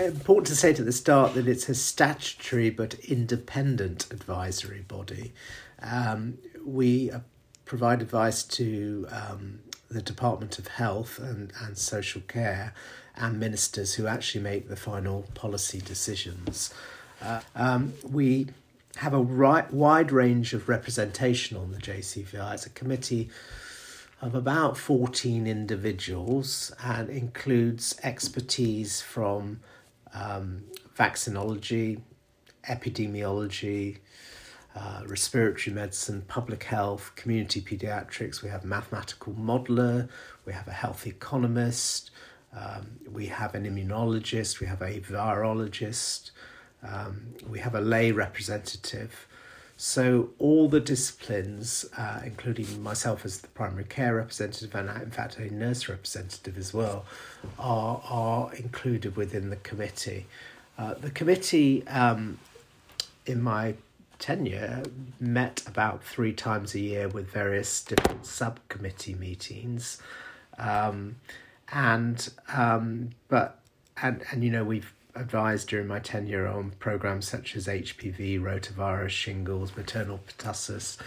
important 0.04 0.48
to 0.48 0.56
say 0.56 0.72
at 0.72 0.78
the 0.78 0.92
start 0.92 1.34
that 1.36 1.48
it's 1.48 1.70
a 1.70 1.76
statutory 1.76 2.70
but 2.70 2.96
independent 2.96 4.12
advisory 4.12 4.82
body. 4.82 5.34
Um, 5.82 6.40
we 6.66 7.10
uh, 7.12 7.20
provide 7.64 8.02
advice 8.02 8.44
to 8.44 9.08
um, 9.12 9.60
the 9.90 10.02
Department 10.02 10.60
of 10.60 10.68
Health 10.68 11.20
and, 11.20 11.52
and 11.62 11.78
Social 11.78 12.22
Care 12.22 12.74
and 13.16 13.40
ministers 13.40 13.96
who 13.96 14.08
actually 14.08 14.44
make 14.44 14.70
the 14.70 14.76
final 14.76 15.26
policy 15.34 15.80
decisions. 15.80 16.74
Uh, 17.22 17.42
um, 17.56 17.94
we 18.04 18.48
have 18.98 19.14
a 19.14 19.22
right, 19.22 19.72
wide 19.74 20.12
range 20.12 20.54
of 20.54 20.70
representation 20.70 21.58
on 21.58 21.72
the 21.72 21.78
JCVI. 21.78 22.54
It's 22.54 22.66
a 22.66 22.70
committee 22.70 23.30
of 24.22 24.34
about 24.34 24.78
14 24.78 25.46
individuals 25.46 26.72
and 26.84 27.10
includes 27.10 27.96
expertise 28.04 29.02
from 29.02 29.60
um, 30.14 30.64
vaccinology, 30.98 32.02
epidemiology, 32.68 33.98
uh, 34.78 35.02
respiratory 35.08 35.74
medicine, 35.74 36.22
public 36.28 36.64
health, 36.66 37.12
community 37.16 37.62
pediatrics. 37.62 38.44
We 38.44 38.50
have 38.50 38.64
mathematical 38.64 39.34
modeler, 39.34 40.08
we 40.46 40.54
have 40.54 40.68
a 40.68 40.72
health 40.72 41.08
economist, 41.08 42.12
um, 42.56 42.88
we 43.12 43.26
have 43.28 43.56
an 43.56 43.66
immunologist, 43.66 44.60
we 44.60 44.68
have 44.68 44.82
a 44.82 45.00
virologist, 45.00 46.30
um, 46.84 47.34
we 47.50 47.60
have 47.60 47.74
a 47.74 47.82
lay 47.82 48.12
representative. 48.12 49.28
So 49.78 50.30
all 50.38 50.70
the 50.70 50.80
disciplines, 50.80 51.86
uh, 51.98 52.22
including 52.24 52.82
myself 52.84 53.26
as 53.26 53.40
the 53.40 53.48
primary 53.50 53.84
care 53.84 54.16
representative 54.16 54.76
and 54.76 54.90
in 55.02 55.12
fact 55.12 55.38
a 55.38 55.54
nurse 55.54 55.90
representative 55.90 56.58
as 56.58 56.74
well, 56.74 57.06
are 57.58 58.02
are 58.06 58.54
included 58.54 59.16
within 59.16 59.50
the 59.50 59.56
committee. 59.58 60.28
Uh, 60.78 60.94
the 60.94 61.12
committee, 61.12 61.88
um, 61.88 62.40
in 63.26 63.42
my 63.42 63.76
tenure, 64.20 64.84
met 65.20 65.64
about 65.68 66.04
three 66.04 66.34
times 66.34 66.74
a 66.76 66.80
year 66.80 67.08
with 67.08 67.30
various 67.30 67.84
different 67.84 68.26
subcommittee 68.26 69.16
meetings, 69.16 70.02
um, 70.58 71.16
and 71.72 72.30
um, 72.54 73.10
but 73.28 73.60
and 74.02 74.24
and 74.32 74.44
you 74.44 74.52
know 74.52 74.64
we've 74.64 74.94
advised 75.16 75.70
during 75.70 75.88
my 75.88 76.00
tenure 76.00 76.48
on 76.48 76.72
programs 76.80 77.28
such 77.28 77.56
as 77.56 77.68
HPV, 77.68 78.40
rotavirus, 78.40 79.10
shingles, 79.10 79.76
maternal 79.76 80.20
pertussis, 80.28 80.98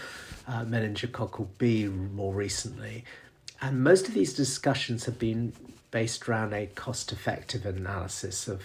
uh, 0.47 0.65
meningococcal 0.65 1.47
B 1.57 1.85
more 1.87 2.33
recently. 2.33 3.05
And 3.61 3.83
most 3.83 4.07
of 4.07 4.13
these 4.13 4.33
discussions 4.33 5.05
have 5.05 5.17
been 5.17 5.53
based 5.91 6.27
around 6.27 6.53
a 6.53 6.67
cost 6.67 7.11
effective 7.11 7.65
analysis 7.65 8.47
of, 8.47 8.63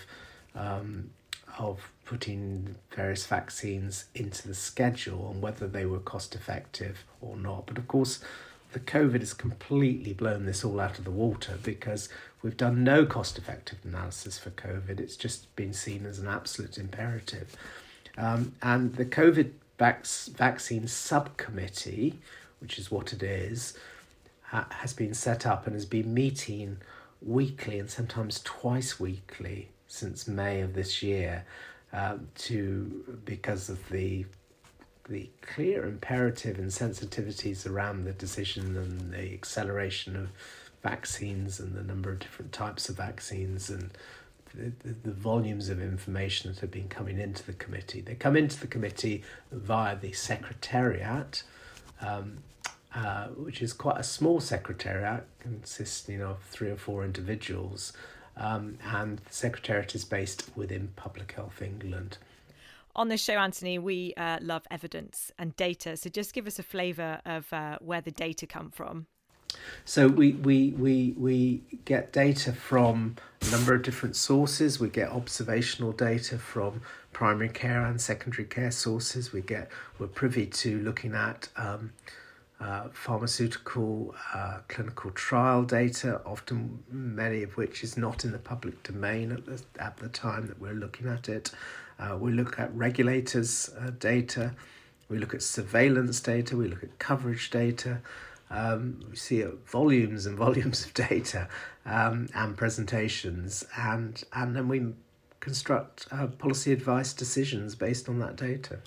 um, 0.55 1.11
of 1.59 1.91
putting 2.07 2.77
various 2.95 3.27
vaccines 3.27 4.07
into 4.15 4.49
the 4.49 4.55
schedule 4.55 5.29
and 5.31 5.43
whether 5.43 5.67
they 5.67 5.85
were 5.85 5.99
cost 5.99 6.35
effective 6.35 7.05
or 7.21 7.37
not. 7.37 7.67
But 7.67 7.77
of 7.77 7.87
course, 7.89 8.21
the 8.73 8.81
COVID 8.81 9.21
has 9.21 9.35
completely 9.35 10.13
blown 10.13 10.47
this 10.47 10.65
all 10.65 10.81
out 10.81 10.99
of 10.99 11.05
the 11.05 11.11
water 11.11 11.59
because 11.63 12.09
we've 12.43 12.57
done 12.57 12.85
no 12.85 13.05
cost 13.05 13.39
effective 13.39 13.79
analysis 13.85 14.39
for 14.39 14.51
COVID. 14.51 15.01
It's 15.01 15.17
just 15.17 15.55
been 15.57 15.73
seen 15.73 16.07
as 16.07 16.21
an 16.21 16.29
absolute 16.29 16.79
imperative. 16.79 17.55
Um, 18.17 18.55
and 18.63 18.95
the 18.95 19.05
COVID 19.05 19.51
vac- 19.79 20.07
vaccine 20.07 20.87
subcommittee, 20.87 22.19
which 22.61 22.79
is 22.79 22.91
what 22.91 23.13
it 23.13 23.23
is, 23.23 23.77
ha- 24.43 24.69
has 24.71 24.93
been 24.93 25.13
set 25.13 25.45
up 25.45 25.67
and 25.67 25.75
has 25.75 25.87
been 25.87 26.15
meeting 26.15 26.79
weekly 27.21 27.81
and 27.81 27.91
sometimes 27.91 28.41
twice 28.45 29.01
weekly 29.01 29.71
since 29.89 30.29
May 30.29 30.61
of 30.61 30.75
this 30.75 31.03
year 31.03 31.45
um, 31.93 32.29
to 32.37 33.21
because 33.25 33.69
of 33.69 33.89
the 33.89 34.27
the 35.09 35.31
clear 35.41 35.87
imperative 35.87 36.59
and 36.59 36.69
sensitivities 36.69 37.69
around 37.69 38.05
the 38.05 38.13
decision 38.13 38.77
and 38.77 39.13
the 39.13 39.33
acceleration 39.33 40.17
of 40.17 40.31
vaccines 40.83 41.61
and 41.61 41.75
the 41.75 41.83
number 41.83 42.11
of 42.11 42.19
different 42.19 42.53
types 42.53 42.89
of 42.89 42.97
vaccines 42.97 43.71
and 43.71 43.91
the, 44.55 44.73
the, 44.85 44.95
the, 45.05 45.13
volumes 45.13 45.69
of 45.69 45.83
information 45.83 46.51
that 46.51 46.61
have 46.61 46.71
been 46.71 46.89
coming 46.89 47.19
into 47.19 47.45
the 47.45 47.53
committee. 47.53 48.01
They 48.01 48.15
come 48.15 48.37
into 48.37 48.59
the 48.59 48.67
committee 48.67 49.23
via 49.53 49.97
the 49.97 50.13
secretariat, 50.13 51.43
um, 52.01 52.39
uh, 52.95 53.27
which 53.29 53.61
is 53.61 53.73
quite 53.73 53.99
a 53.99 54.03
small 54.03 54.41
secretariat 54.41 55.25
consisting 55.41 56.23
of 56.23 56.43
three 56.43 56.71
or 56.71 56.77
four 56.77 57.05
individuals. 57.05 57.93
Um, 58.37 58.79
and 58.93 59.19
the 59.19 59.33
secretariat 59.33 59.95
is 59.95 60.05
based 60.05 60.51
within 60.57 60.89
Public 60.97 61.33
Health 61.33 61.63
England. 61.63 62.19
On 62.95 63.09
this 63.09 63.23
show, 63.23 63.35
Anthony, 63.35 63.79
we 63.79 64.15
uh, 64.17 64.39
love 64.41 64.67
evidence 64.71 65.31
and 65.39 65.55
data. 65.57 65.97
So 65.97 66.09
just 66.09 66.33
give 66.33 66.47
us 66.47 66.59
a 66.59 66.63
flavour 66.63 67.21
of 67.27 67.51
uh, 67.53 67.79
where 67.81 68.01
the 68.01 68.11
data 68.11 68.47
come 68.47 68.71
from. 68.71 69.07
So 69.85 70.09
we, 70.09 70.33
we, 70.33 70.71
we, 70.71 71.15
we 71.17 71.63
get 71.85 72.13
data 72.13 72.53
from 72.53 73.17
a 73.47 73.51
number 73.51 73.75
of 73.75 73.83
different 73.83 74.17
sources. 74.17 74.81
We 74.81 74.89
get 74.89 75.11
observational 75.11 75.93
data 75.93 76.39
from 76.39 76.83
primary 77.13 77.49
care 77.49 77.85
and 77.85 78.01
secondary 78.01 78.47
care 78.47 78.71
sources. 78.71 79.33
We 79.33 79.41
get 79.41 79.71
we're 79.99 80.09
privy 80.09 80.47
to 80.47 80.79
looking 80.81 81.15
at 81.15 81.49
um, 81.57 81.93
uh, 82.61 82.89
pharmaceutical 82.93 84.15
uh, 84.35 84.59
clinical 84.69 85.11
trial 85.11 85.63
data, 85.63 86.21
often 86.25 86.83
many 86.91 87.43
of 87.43 87.57
which 87.57 87.85
is 87.85 87.97
not 87.97 88.25
in 88.25 88.33
the 88.33 88.39
public 88.39 88.83
domain 88.83 89.33
at 89.33 89.45
the, 89.45 89.63
at 89.79 89.97
the 89.99 90.09
time 90.09 90.47
that 90.47 90.61
we're 90.61 90.73
looking 90.73 91.07
at 91.07 91.29
it. 91.29 91.51
Uh, 91.99 92.17
we 92.19 92.33
look 92.33 92.59
at 92.59 92.75
regulators' 92.75 93.71
uh, 93.79 93.91
data, 93.99 94.55
we 95.09 95.19
look 95.19 95.35
at 95.35 95.43
surveillance 95.43 96.21
data, 96.21 96.57
we 96.57 96.69
look 96.69 96.83
at 96.83 96.99
coverage 96.99 97.51
data. 97.51 98.01
Um, 98.49 99.01
we 99.11 99.17
see 99.17 99.43
volumes 99.67 100.25
and 100.25 100.37
volumes 100.39 100.85
of 100.85 100.95
data 100.95 101.49
um, 101.85 102.29
and 102.35 102.57
presentations, 102.57 103.65
and 103.77 104.23
and 104.33 104.55
then 104.55 104.69
we 104.69 104.95
construct 105.41 106.07
uh, 106.11 106.27
policy 106.27 106.73
advice 106.73 107.13
decisions 107.13 107.75
based 107.75 108.09
on 108.09 108.19
that 108.21 108.37
data. 108.37 108.79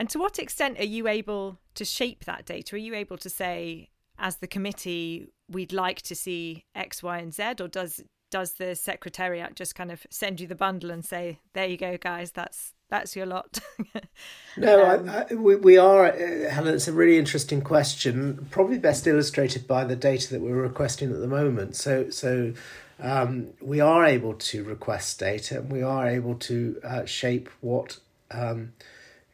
And 0.00 0.08
to 0.08 0.18
what 0.18 0.38
extent 0.38 0.80
are 0.80 0.84
you 0.84 1.06
able 1.06 1.58
to 1.74 1.84
shape 1.84 2.24
that 2.24 2.46
data? 2.46 2.74
Are 2.74 2.78
you 2.78 2.94
able 2.94 3.18
to 3.18 3.28
say, 3.28 3.90
as 4.18 4.36
the 4.36 4.46
committee, 4.46 5.28
we'd 5.46 5.74
like 5.74 6.00
to 6.02 6.14
see 6.14 6.64
X, 6.74 7.02
Y, 7.02 7.18
and 7.18 7.34
Z, 7.34 7.56
or 7.60 7.68
does 7.68 8.02
does 8.30 8.54
the 8.54 8.74
secretariat 8.74 9.56
just 9.56 9.74
kind 9.74 9.92
of 9.92 10.06
send 10.08 10.40
you 10.40 10.46
the 10.46 10.54
bundle 10.54 10.90
and 10.90 11.04
say, 11.04 11.40
"There 11.52 11.66
you 11.66 11.76
go, 11.76 11.98
guys. 11.98 12.32
That's 12.32 12.72
that's 12.88 13.14
your 13.14 13.26
lot." 13.26 13.58
no, 14.56 14.86
um, 14.86 15.06
I, 15.06 15.26
I, 15.32 15.34
we, 15.34 15.56
we 15.56 15.76
are, 15.76 16.06
uh, 16.06 16.48
Helen. 16.48 16.76
It's 16.76 16.88
a 16.88 16.94
really 16.94 17.18
interesting 17.18 17.60
question. 17.60 18.46
Probably 18.50 18.78
best 18.78 19.06
illustrated 19.06 19.66
by 19.66 19.84
the 19.84 19.96
data 19.96 20.30
that 20.30 20.40
we're 20.40 20.62
requesting 20.62 21.12
at 21.12 21.20
the 21.20 21.28
moment. 21.28 21.76
So, 21.76 22.08
so 22.08 22.54
um, 23.00 23.48
we 23.60 23.80
are 23.80 24.06
able 24.06 24.32
to 24.32 24.64
request 24.64 25.20
data, 25.20 25.58
and 25.58 25.70
we 25.70 25.82
are 25.82 26.08
able 26.08 26.36
to 26.36 26.80
uh, 26.82 27.04
shape 27.04 27.50
what. 27.60 27.98
Um, 28.30 28.72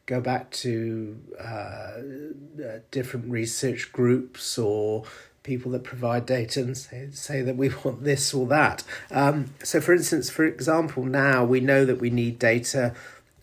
go 0.07 0.21
back 0.21 0.51
to 0.51 1.21
uh, 1.39 1.43
uh, 1.45 2.79
different 2.91 3.31
research 3.31 3.93
groups 3.93 4.57
or 4.57 5.05
people 5.43 5.71
that 5.73 5.85
provide 5.85 6.27
data 6.27 6.61
and 6.61 6.77
say, 6.77 7.09
say 7.13 7.43
that 7.43 7.57
we 7.57 7.69
want 7.85 8.05
this 8.05 8.33
or 8.33 8.47
that. 8.47 8.83
Um, 9.11 9.51
so, 9.63 9.81
for 9.81 9.93
instance, 9.93 10.31
for 10.31 10.45
example, 10.45 11.05
now 11.05 11.45
we 11.45 11.61
know 11.61 11.85
that 11.85 12.01
we 12.01 12.11
need 12.11 12.39
data 12.39 12.95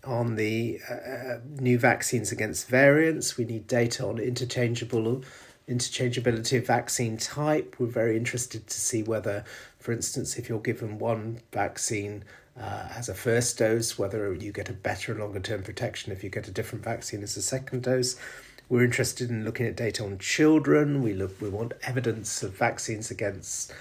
on 0.05 0.35
the 0.35 0.81
uh, 0.89 0.93
uh 0.93 1.39
new 1.59 1.79
vaccines 1.79 2.31
against 2.31 2.67
variants. 2.67 3.37
We 3.37 3.45
need 3.45 3.67
data 3.67 4.05
on 4.05 4.19
interchangeable 4.19 5.23
interchangeability 5.67 6.57
of 6.57 6.67
vaccine 6.67 7.17
type. 7.17 7.75
We're 7.79 7.87
very 7.87 8.17
interested 8.17 8.67
to 8.67 8.79
see 8.79 9.01
whether, 9.01 9.45
for 9.79 9.93
instance, 9.93 10.37
if 10.37 10.49
you're 10.49 10.59
given 10.59 10.99
one 10.99 11.39
vaccine 11.53 12.25
uh, 12.59 12.89
as 12.95 13.09
a 13.09 13.13
first 13.13 13.57
dose, 13.57 13.97
whether 13.97 14.33
you 14.33 14.51
get 14.51 14.69
a 14.69 14.73
better 14.73 15.15
longer 15.15 15.39
term 15.39 15.63
protection 15.63 16.11
if 16.11 16.23
you 16.23 16.29
get 16.29 16.47
a 16.47 16.51
different 16.51 16.83
vaccine 16.83 17.23
as 17.23 17.35
a 17.35 17.41
second 17.41 17.83
dose. 17.83 18.15
We're 18.69 18.83
interested 18.83 19.29
in 19.29 19.43
looking 19.43 19.65
at 19.65 19.75
data 19.75 20.03
on 20.03 20.17
children. 20.19 21.01
We 21.01 21.13
look. 21.13 21.39
We 21.41 21.49
want 21.49 21.73
evidence 21.83 22.43
of 22.43 22.55
vaccines 22.55 23.11
against 23.11 23.71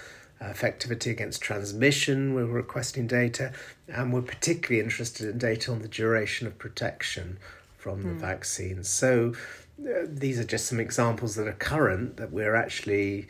uh, 0.41 0.45
effectivity 0.45 1.11
against 1.11 1.41
transmission. 1.41 2.33
We're 2.33 2.45
requesting 2.45 3.07
data, 3.07 3.53
and 3.87 4.11
we're 4.11 4.21
particularly 4.21 4.83
interested 4.83 5.29
in 5.29 5.37
data 5.37 5.71
on 5.71 5.81
the 5.81 5.87
duration 5.87 6.47
of 6.47 6.57
protection 6.57 7.37
from 7.77 7.99
mm. 7.99 8.03
the 8.03 8.13
vaccine. 8.13 8.83
So 8.83 9.33
uh, 9.81 10.05
these 10.05 10.39
are 10.39 10.43
just 10.43 10.67
some 10.67 10.79
examples 10.79 11.35
that 11.35 11.47
are 11.47 11.53
current 11.53 12.17
that 12.17 12.31
we're 12.31 12.55
actually 12.55 13.27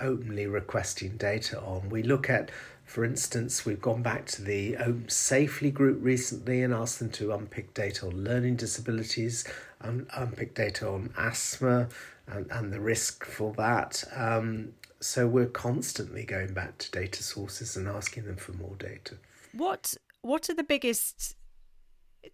openly 0.00 0.46
requesting 0.46 1.16
data 1.16 1.60
on. 1.60 1.88
We 1.90 2.02
look 2.02 2.30
at 2.30 2.50
for 2.92 3.06
instance, 3.06 3.64
we've 3.64 3.80
gone 3.80 4.02
back 4.02 4.26
to 4.26 4.42
the 4.42 4.74
OpenSAFELY 4.74 5.72
group 5.72 5.98
recently 6.02 6.62
and 6.62 6.74
asked 6.74 6.98
them 6.98 7.08
to 7.12 7.32
unpick 7.32 7.72
data 7.72 8.04
on 8.04 8.22
learning 8.22 8.56
disabilities, 8.56 9.46
un- 9.80 10.06
unpick 10.14 10.54
data 10.54 10.86
on 10.86 11.10
asthma 11.16 11.88
and, 12.26 12.50
and 12.50 12.70
the 12.70 12.80
risk 12.80 13.24
for 13.24 13.54
that. 13.54 14.04
Um, 14.14 14.74
so 15.00 15.26
we're 15.26 15.46
constantly 15.46 16.24
going 16.24 16.52
back 16.52 16.76
to 16.78 16.90
data 16.90 17.22
sources 17.22 17.78
and 17.78 17.88
asking 17.88 18.26
them 18.26 18.36
for 18.36 18.52
more 18.52 18.76
data. 18.78 19.14
What 19.54 19.94
What 20.20 20.50
are 20.50 20.54
the 20.54 20.62
biggest 20.62 21.34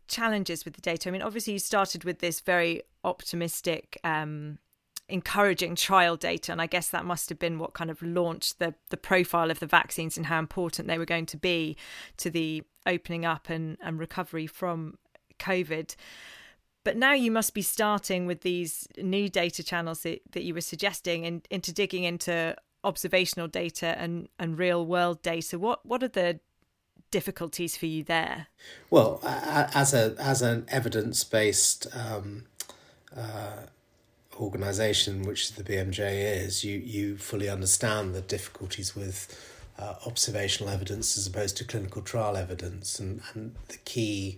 challenges 0.09 0.65
with 0.65 0.75
the 0.75 0.83
data? 0.83 1.09
I 1.09 1.13
mean, 1.13 1.23
obviously, 1.23 1.53
you 1.53 1.61
started 1.61 2.03
with 2.03 2.19
this 2.19 2.41
very 2.41 2.83
optimistic 3.05 4.01
um, 4.03 4.59
encouraging 5.09 5.75
trial 5.75 6.17
data. 6.17 6.53
And 6.53 6.61
I 6.61 6.67
guess 6.67 6.89
that 6.89 7.05
must 7.05 7.29
have 7.29 7.39
been 7.39 7.59
what 7.59 7.75
kind 7.75 7.91
of 7.91 8.03
launched 8.03 8.59
the, 8.59 8.75
the 8.91 8.97
profile 8.97 9.51
of 9.51 9.61
the 9.61 9.67
vaccines 9.67 10.17
and 10.17 10.27
how 10.27 10.39
important 10.39 10.89
they 10.89 10.99
were 10.99 11.07
going 11.07 11.27
to 11.27 11.37
be 11.37 11.77
to 12.19 12.31
the 12.31 12.63
opening 12.87 13.25
up 13.25 13.49
and, 13.49 13.79
and 13.81 13.99
recovery 13.99 14.47
from 14.47 14.99
COVID. 15.39 15.95
But 16.85 16.97
now 16.97 17.13
you 17.13 17.31
must 17.31 17.55
be 17.55 17.63
starting 17.63 18.27
with 18.27 18.43
these 18.43 18.89
new 18.97 19.29
data 19.29 19.63
channels 19.63 20.03
that, 20.03 20.21
that 20.33 20.43
you 20.43 20.55
were 20.55 20.61
suggesting 20.61 21.27
and 21.27 21.47
into 21.51 21.73
digging 21.73 22.05
into 22.05 22.57
observational 22.85 23.49
data 23.49 23.99
and, 23.99 24.29
and 24.39 24.59
real 24.59 24.87
world 24.87 25.21
data. 25.23 25.59
What 25.59 25.85
what 25.85 26.03
are 26.03 26.09
the 26.09 26.41
difficulties 27.11 27.77
for 27.77 27.87
you 27.87 28.05
there? 28.05 28.47
Well, 28.89 29.21
as 29.25 29.93
a 29.93 30.15
as 30.19 30.41
an 30.43 30.65
evidence 30.69 31.25
based 31.25 31.87
um, 31.93 32.45
uh, 33.15 33.67
organisation, 34.41 35.23
which 35.23 35.53
the 35.53 35.65
BMJ 35.65 36.45
is, 36.45 36.65
you, 36.65 36.79
you 36.79 37.17
fully 37.17 37.49
understand 37.49 38.15
the 38.15 38.21
difficulties 38.21 38.95
with 38.95 39.37
uh, 39.79 39.95
observational 40.07 40.73
evidence 40.73 41.17
as 41.17 41.27
opposed 41.27 41.57
to 41.57 41.65
clinical 41.65 42.03
trial 42.03 42.37
evidence. 42.37 42.99
And, 42.99 43.23
and 43.35 43.55
the 43.69 43.79
key 43.79 44.37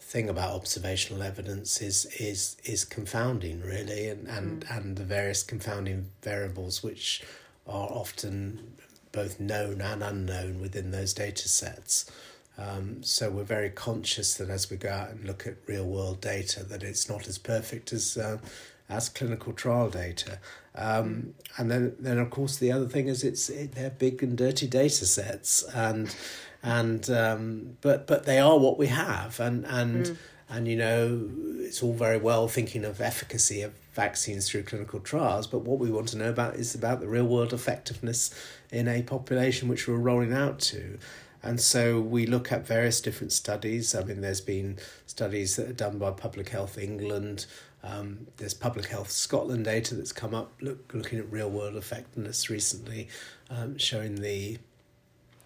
thing 0.00 0.28
about 0.28 0.50
observational 0.50 1.22
evidence 1.22 1.80
is 1.80 2.04
is 2.18 2.56
is 2.64 2.84
confounding 2.84 3.60
really 3.60 4.08
and 4.08 4.26
and, 4.26 4.66
mm. 4.66 4.76
and 4.76 4.96
the 4.96 5.04
various 5.04 5.44
confounding 5.44 6.06
variables 6.22 6.82
which 6.82 7.22
are 7.68 7.86
often 7.86 8.72
both 9.12 9.38
known 9.38 9.80
and 9.80 10.02
unknown 10.02 10.60
within 10.60 10.90
those 10.90 11.14
data 11.14 11.48
sets. 11.48 12.10
Um, 12.58 13.02
so 13.02 13.30
we're 13.30 13.44
very 13.44 13.70
conscious 13.70 14.34
that 14.34 14.50
as 14.50 14.70
we 14.70 14.76
go 14.76 14.90
out 14.90 15.10
and 15.10 15.24
look 15.24 15.46
at 15.46 15.54
real 15.66 15.86
world 15.86 16.20
data, 16.20 16.62
that 16.64 16.82
it's 16.82 17.08
not 17.08 17.26
as 17.26 17.38
perfect 17.38 17.92
as 17.92 18.16
uh, 18.16 18.38
as 18.90 19.08
clinical 19.08 19.52
trial 19.52 19.88
data. 19.88 20.38
Um, 20.74 21.34
and 21.56 21.70
then, 21.70 21.96
then 21.98 22.18
of 22.18 22.30
course 22.30 22.56
the 22.56 22.72
other 22.72 22.86
thing 22.86 23.08
is 23.08 23.24
it's 23.24 23.48
it, 23.48 23.72
they're 23.72 23.90
big 23.90 24.22
and 24.22 24.36
dirty 24.36 24.66
data 24.66 25.06
sets, 25.06 25.62
and 25.74 26.14
and 26.62 27.08
um, 27.10 27.76
but 27.80 28.06
but 28.06 28.24
they 28.24 28.38
are 28.38 28.58
what 28.58 28.78
we 28.78 28.88
have, 28.88 29.40
and 29.40 29.64
and. 29.66 30.06
Mm. 30.06 30.16
And 30.52 30.66
you 30.66 30.74
know, 30.74 31.30
it's 31.60 31.80
all 31.80 31.92
very 31.92 32.18
well 32.18 32.48
thinking 32.48 32.84
of 32.84 33.00
efficacy 33.00 33.62
of 33.62 33.72
vaccines 33.92 34.48
through 34.48 34.64
clinical 34.64 34.98
trials, 34.98 35.46
but 35.46 35.60
what 35.60 35.78
we 35.78 35.92
want 35.92 36.08
to 36.08 36.18
know 36.18 36.28
about 36.28 36.56
is 36.56 36.74
about 36.74 36.98
the 36.98 37.06
real 37.06 37.24
world 37.24 37.52
effectiveness 37.52 38.34
in 38.72 38.88
a 38.88 39.02
population 39.02 39.68
which 39.68 39.86
we're 39.86 39.94
rolling 39.94 40.32
out 40.32 40.58
to. 40.58 40.98
And 41.42 41.60
so 41.60 42.00
we 42.00 42.26
look 42.26 42.52
at 42.52 42.66
various 42.66 43.00
different 43.00 43.32
studies. 43.32 43.94
I 43.94 44.04
mean, 44.04 44.20
there's 44.20 44.42
been 44.42 44.78
studies 45.06 45.56
that 45.56 45.68
are 45.68 45.72
done 45.72 45.98
by 45.98 46.10
Public 46.10 46.50
Health 46.50 46.76
England. 46.76 47.46
Um, 47.82 48.26
there's 48.36 48.54
Public 48.54 48.86
Health 48.86 49.10
Scotland 49.10 49.64
data 49.64 49.94
that's 49.94 50.12
come 50.12 50.34
up 50.34 50.52
look, 50.60 50.92
looking 50.92 51.18
at 51.18 51.30
real 51.32 51.50
world 51.50 51.76
effectiveness 51.76 52.50
recently, 52.50 53.08
um, 53.48 53.78
showing 53.78 54.16
the 54.20 54.58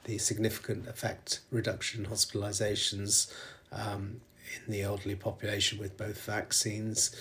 the 0.05 0.19
significant 0.19 0.87
effect 0.87 1.41
reduction 1.50 2.05
in 2.05 2.11
hospitalizations 2.11 3.33
um, 3.73 4.21
in 4.67 4.73
the 4.73 4.83
elderly 4.83 5.14
population 5.14 5.79
with 5.79 5.97
both 5.97 6.21
vaccines. 6.23 7.14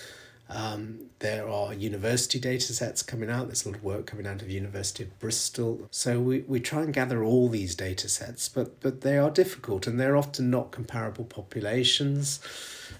Um, 0.49 1.05
there 1.19 1.47
are 1.47 1.73
university 1.73 2.39
data 2.39 2.73
sets 2.73 3.01
coming 3.01 3.29
out. 3.29 3.47
There's 3.47 3.65
a 3.65 3.69
lot 3.69 3.77
of 3.77 3.83
work 3.83 4.05
coming 4.05 4.27
out 4.27 4.41
of 4.41 4.49
University 4.49 5.03
of 5.03 5.17
Bristol. 5.19 5.87
So 5.89 6.19
we, 6.19 6.41
we 6.41 6.59
try 6.59 6.81
and 6.81 6.93
gather 6.93 7.23
all 7.23 7.47
these 7.47 7.75
data 7.75 8.09
sets, 8.09 8.49
but, 8.49 8.81
but 8.81 9.01
they 9.01 9.17
are 9.17 9.31
difficult 9.31 9.87
and 9.87 9.99
they're 9.99 10.17
often 10.17 10.49
not 10.49 10.71
comparable 10.71 11.23
populations. 11.23 12.41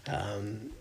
Um, 0.08 0.72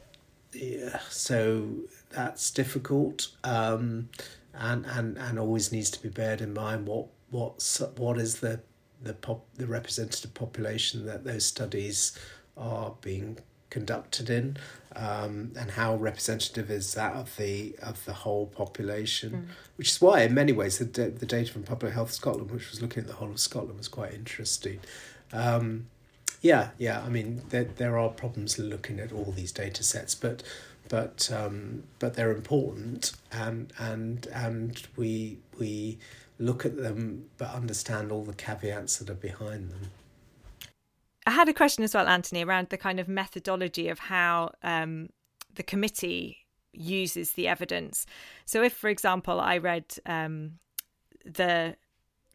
yeah, 0.52 0.98
so 1.08 1.68
that's 2.10 2.50
difficult 2.50 3.28
um, 3.44 4.08
and, 4.54 4.84
and, 4.86 5.16
and 5.16 5.38
always 5.38 5.72
needs 5.72 5.90
to 5.90 6.02
be 6.02 6.08
bared 6.08 6.40
in 6.40 6.52
mind 6.52 6.86
what, 6.86 7.06
what, 7.30 7.80
what 7.96 8.18
is 8.18 8.40
the, 8.40 8.60
the, 9.02 9.14
pop, 9.14 9.44
the 9.56 9.66
representative 9.66 10.34
population 10.34 11.06
that 11.06 11.24
those 11.24 11.44
studies 11.44 12.18
are 12.56 12.94
being 13.00 13.38
conducted 13.72 14.28
in, 14.28 14.58
um, 14.94 15.50
and 15.58 15.70
how 15.70 15.96
representative 15.96 16.70
is 16.70 16.92
that 16.92 17.14
of 17.14 17.34
the 17.38 17.74
of 17.82 18.04
the 18.04 18.12
whole 18.12 18.46
population? 18.46 19.30
Mm. 19.32 19.54
Which 19.76 19.90
is 19.90 20.00
why, 20.00 20.22
in 20.22 20.34
many 20.34 20.52
ways, 20.52 20.78
the 20.78 20.84
the 20.84 21.26
data 21.26 21.50
from 21.50 21.62
Public 21.62 21.94
Health 21.94 22.12
Scotland, 22.12 22.50
which 22.50 22.70
was 22.70 22.82
looking 22.82 23.00
at 23.00 23.06
the 23.08 23.14
whole 23.14 23.30
of 23.30 23.40
Scotland, 23.40 23.78
was 23.78 23.88
quite 23.88 24.12
interesting. 24.12 24.78
Um, 25.32 25.86
yeah, 26.42 26.70
yeah. 26.76 27.00
I 27.00 27.08
mean, 27.08 27.42
there 27.48 27.64
there 27.64 27.98
are 27.98 28.08
problems 28.10 28.58
looking 28.58 29.00
at 29.00 29.12
all 29.12 29.32
these 29.34 29.52
data 29.52 29.82
sets, 29.82 30.14
but 30.14 30.42
but 30.88 31.30
um, 31.32 31.84
but 32.00 32.14
they're 32.14 32.32
important, 32.32 33.12
and 33.30 33.72
and 33.78 34.26
and 34.34 34.86
we 34.96 35.38
we 35.58 35.98
look 36.38 36.66
at 36.66 36.76
them, 36.76 37.30
but 37.38 37.54
understand 37.54 38.10
all 38.10 38.24
the 38.24 38.34
caveats 38.34 38.98
that 38.98 39.08
are 39.08 39.14
behind 39.14 39.70
them. 39.70 39.90
I 41.24 41.30
had 41.30 41.48
a 41.48 41.54
question 41.54 41.84
as 41.84 41.94
well, 41.94 42.08
Anthony, 42.08 42.44
around 42.44 42.70
the 42.70 42.76
kind 42.76 42.98
of 42.98 43.06
methodology 43.06 43.88
of 43.88 44.00
how 44.00 44.50
um, 44.64 45.10
the 45.54 45.62
committee 45.62 46.38
uses 46.72 47.32
the 47.32 47.46
evidence. 47.46 48.06
So, 48.44 48.62
if, 48.62 48.72
for 48.72 48.90
example, 48.90 49.40
I 49.40 49.58
read 49.58 49.84
um, 50.04 50.58
the 51.24 51.76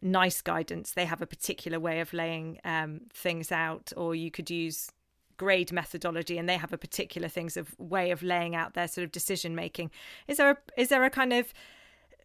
NICE 0.00 0.42
guidance, 0.42 0.92
they 0.92 1.04
have 1.04 1.22
a 1.22 1.26
particular 1.26 1.80
way 1.80 2.00
of 2.00 2.12
laying 2.12 2.60
um, 2.64 3.02
things 3.12 3.50
out, 3.50 3.92
or 3.96 4.14
you 4.14 4.30
could 4.30 4.50
use 4.50 4.90
GRADE 5.38 5.72
methodology 5.72 6.36
and 6.36 6.48
they 6.48 6.56
have 6.56 6.72
a 6.72 6.78
particular 6.78 7.28
things 7.28 7.56
of 7.56 7.78
way 7.78 8.10
of 8.10 8.22
laying 8.22 8.54
out 8.54 8.74
their 8.74 8.88
sort 8.88 9.04
of 9.04 9.12
decision 9.12 9.54
making. 9.54 9.90
Is 10.26 10.36
there 10.36 10.50
a 10.50 10.56
is 10.76 10.88
there 10.88 11.04
a 11.04 11.10
kind 11.10 11.32
of 11.32 11.54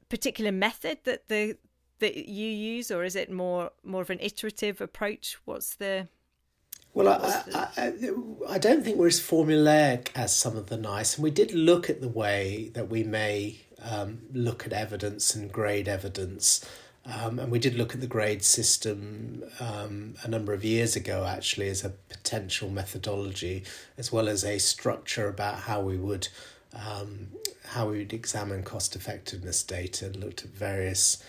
particular 0.09 0.51
method 0.51 0.97
that 1.05 1.29
the 1.29 1.57
that 1.99 2.27
you 2.27 2.49
use 2.49 2.91
or 2.91 3.03
is 3.03 3.15
it 3.15 3.31
more 3.31 3.71
more 3.83 4.01
of 4.01 4.09
an 4.09 4.19
iterative 4.19 4.81
approach? 4.81 5.38
What's 5.45 5.75
the 5.75 6.07
well, 6.93 7.07
I, 7.07 7.43
I, 7.75 7.91
I, 8.49 8.57
don't 8.59 8.83
think 8.83 8.97
we're 8.97 9.07
as 9.07 9.19
formulaic 9.19 10.09
as 10.13 10.36
some 10.36 10.55
of 10.55 10.67
the 10.67 10.77
NICE, 10.77 11.15
and 11.15 11.23
we 11.23 11.31
did 11.31 11.51
look 11.51 11.89
at 11.89 12.01
the 12.01 12.07
way 12.07 12.69
that 12.75 12.88
we 12.88 13.01
may 13.01 13.62
um, 13.81 14.21
look 14.31 14.67
at 14.67 14.73
evidence 14.73 15.33
and 15.33 15.51
grade 15.51 15.88
evidence. 15.88 16.63
Um, 17.06 17.38
and 17.38 17.52
we 17.52 17.60
did 17.60 17.76
look 17.76 17.94
at 17.94 18.00
the 18.00 18.08
GRADE 18.08 18.44
system 18.44 19.44
um, 19.60 20.16
a 20.24 20.28
number 20.28 20.54
of 20.54 20.63
years 20.63 20.96
ago, 20.96 21.26
actually, 21.26 21.68
as 21.68 21.84
a 21.84 21.89
potential 21.89 22.70
methodology, 22.70 23.63
as 23.98 24.12
well 24.12 24.30
as 24.30 24.46
a 24.46 24.58
structure 24.58 25.28
about 25.28 25.60
how 25.60 25.82
we 25.82 25.98
would 25.98 26.30
um, 26.74 27.28
how 27.68 27.89
we 27.89 28.00
would 28.00 28.13
examine 28.13 28.63
cost 28.63 28.96
effectiveness 28.96 29.63
data, 29.63 30.06
and 30.06 30.16
looked 30.16 30.44
at 30.44 30.52
various 30.52 31.22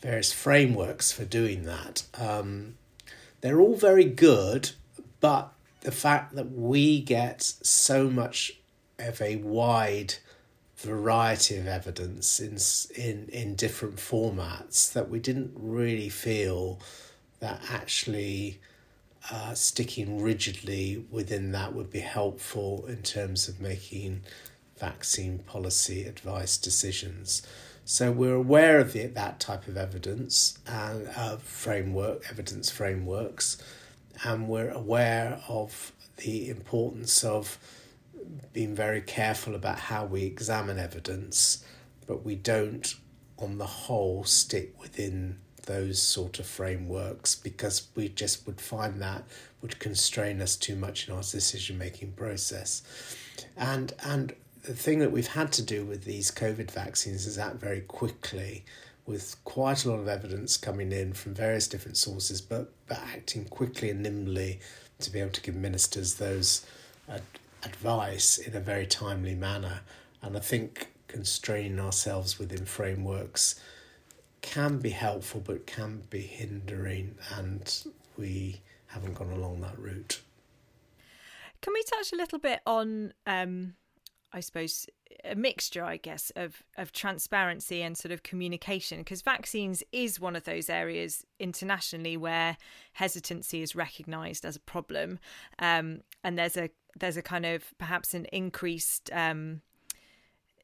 various 0.00 0.32
frameworks 0.32 1.12
for 1.12 1.24
doing 1.24 1.64
that. 1.64 2.02
Um, 2.18 2.76
they're 3.40 3.60
all 3.60 3.76
very 3.76 4.04
good, 4.04 4.70
but 5.20 5.52
the 5.82 5.92
fact 5.92 6.34
that 6.34 6.50
we 6.50 7.00
get 7.00 7.42
so 7.42 8.10
much 8.10 8.52
of 8.98 9.22
a 9.22 9.36
wide 9.36 10.14
variety 10.86 11.56
of 11.56 11.66
evidence 11.66 12.40
in 12.40 12.56
in 12.94 13.28
in 13.28 13.54
different 13.54 13.96
formats 13.96 14.92
that 14.92 15.08
we 15.10 15.18
didn't 15.18 15.52
really 15.54 16.08
feel 16.08 16.80
that 17.40 17.60
actually 17.70 18.58
uh, 19.30 19.54
sticking 19.54 20.22
rigidly 20.22 21.04
within 21.10 21.52
that 21.52 21.74
would 21.74 21.90
be 21.90 22.00
helpful 22.00 22.86
in 22.86 23.02
terms 23.02 23.48
of 23.48 23.60
making 23.60 24.22
vaccine 24.78 25.38
policy 25.38 26.04
advice 26.04 26.56
decisions. 26.56 27.42
So 27.84 28.10
we're 28.10 28.34
aware 28.34 28.80
of 28.80 28.92
the, 28.92 29.06
that 29.06 29.40
type 29.40 29.68
of 29.68 29.76
evidence 29.76 30.58
and 30.66 31.08
uh, 31.16 31.36
framework, 31.36 32.24
evidence 32.30 32.70
frameworks, 32.70 33.58
and 34.24 34.48
we're 34.48 34.70
aware 34.70 35.40
of 35.48 35.92
the 36.18 36.48
importance 36.48 37.24
of 37.24 37.58
being 38.52 38.74
very 38.74 39.00
careful 39.00 39.54
about 39.54 39.78
how 39.78 40.04
we 40.04 40.24
examine 40.24 40.78
evidence, 40.78 41.64
but 42.06 42.24
we 42.24 42.34
don't, 42.34 42.94
on 43.38 43.58
the 43.58 43.66
whole, 43.66 44.24
stick 44.24 44.80
within 44.80 45.38
those 45.66 46.00
sort 46.00 46.38
of 46.38 46.46
frameworks 46.46 47.34
because 47.34 47.88
we 47.94 48.08
just 48.08 48.46
would 48.46 48.60
find 48.60 49.02
that 49.02 49.24
would 49.60 49.78
constrain 49.80 50.40
us 50.40 50.56
too 50.56 50.76
much 50.76 51.08
in 51.08 51.14
our 51.14 51.22
decision 51.22 51.76
making 51.76 52.12
process. 52.12 52.82
And 53.56 53.92
and 54.04 54.34
the 54.62 54.74
thing 54.74 54.98
that 55.00 55.12
we've 55.12 55.28
had 55.28 55.52
to 55.52 55.62
do 55.62 55.84
with 55.84 56.04
these 56.04 56.30
COVID 56.30 56.70
vaccines 56.70 57.26
is 57.26 57.38
act 57.38 57.56
very 57.56 57.82
quickly 57.82 58.64
with 59.06 59.36
quite 59.44 59.84
a 59.84 59.90
lot 59.90 60.00
of 60.00 60.08
evidence 60.08 60.56
coming 60.56 60.90
in 60.90 61.12
from 61.12 61.32
various 61.32 61.68
different 61.68 61.96
sources, 61.96 62.40
but, 62.40 62.72
but 62.88 62.98
acting 63.14 63.44
quickly 63.44 63.90
and 63.90 64.02
nimbly 64.02 64.58
to 64.98 65.10
be 65.10 65.20
able 65.20 65.30
to 65.30 65.40
give 65.40 65.54
ministers 65.54 66.14
those 66.14 66.66
uh, 67.08 67.18
advice 67.66 68.38
in 68.38 68.56
a 68.56 68.60
very 68.60 68.86
timely 68.86 69.34
manner. 69.34 69.80
And 70.22 70.36
I 70.36 70.40
think 70.40 70.92
constraining 71.08 71.78
ourselves 71.78 72.38
within 72.38 72.64
frameworks 72.64 73.60
can 74.40 74.78
be 74.78 74.90
helpful, 74.90 75.42
but 75.44 75.66
can 75.66 76.02
be 76.08 76.20
hindering, 76.20 77.16
and 77.36 77.84
we 78.16 78.60
haven't 78.86 79.14
gone 79.14 79.32
along 79.32 79.60
that 79.60 79.78
route. 79.78 80.20
Can 81.62 81.72
we 81.72 81.82
touch 81.82 82.12
a 82.12 82.16
little 82.16 82.38
bit 82.38 82.60
on 82.66 83.12
um, 83.26 83.74
I 84.32 84.40
suppose 84.40 84.86
a 85.24 85.34
mixture, 85.34 85.84
I 85.84 85.96
guess, 85.96 86.30
of 86.36 86.62
of 86.76 86.92
transparency 86.92 87.82
and 87.82 87.96
sort 87.96 88.12
of 88.12 88.22
communication, 88.22 88.98
because 88.98 89.22
vaccines 89.22 89.82
is 89.92 90.20
one 90.20 90.36
of 90.36 90.44
those 90.44 90.68
areas 90.68 91.24
internationally 91.38 92.16
where 92.16 92.56
hesitancy 92.92 93.62
is 93.62 93.74
recognised 93.74 94.44
as 94.44 94.56
a 94.56 94.60
problem, 94.60 95.18
um, 95.58 96.02
and 96.22 96.38
there's 96.38 96.56
a 96.56 96.70
there's 96.98 97.16
a 97.16 97.22
kind 97.22 97.46
of 97.46 97.64
perhaps 97.78 98.14
an 98.14 98.26
increased 98.26 99.10
um, 99.12 99.60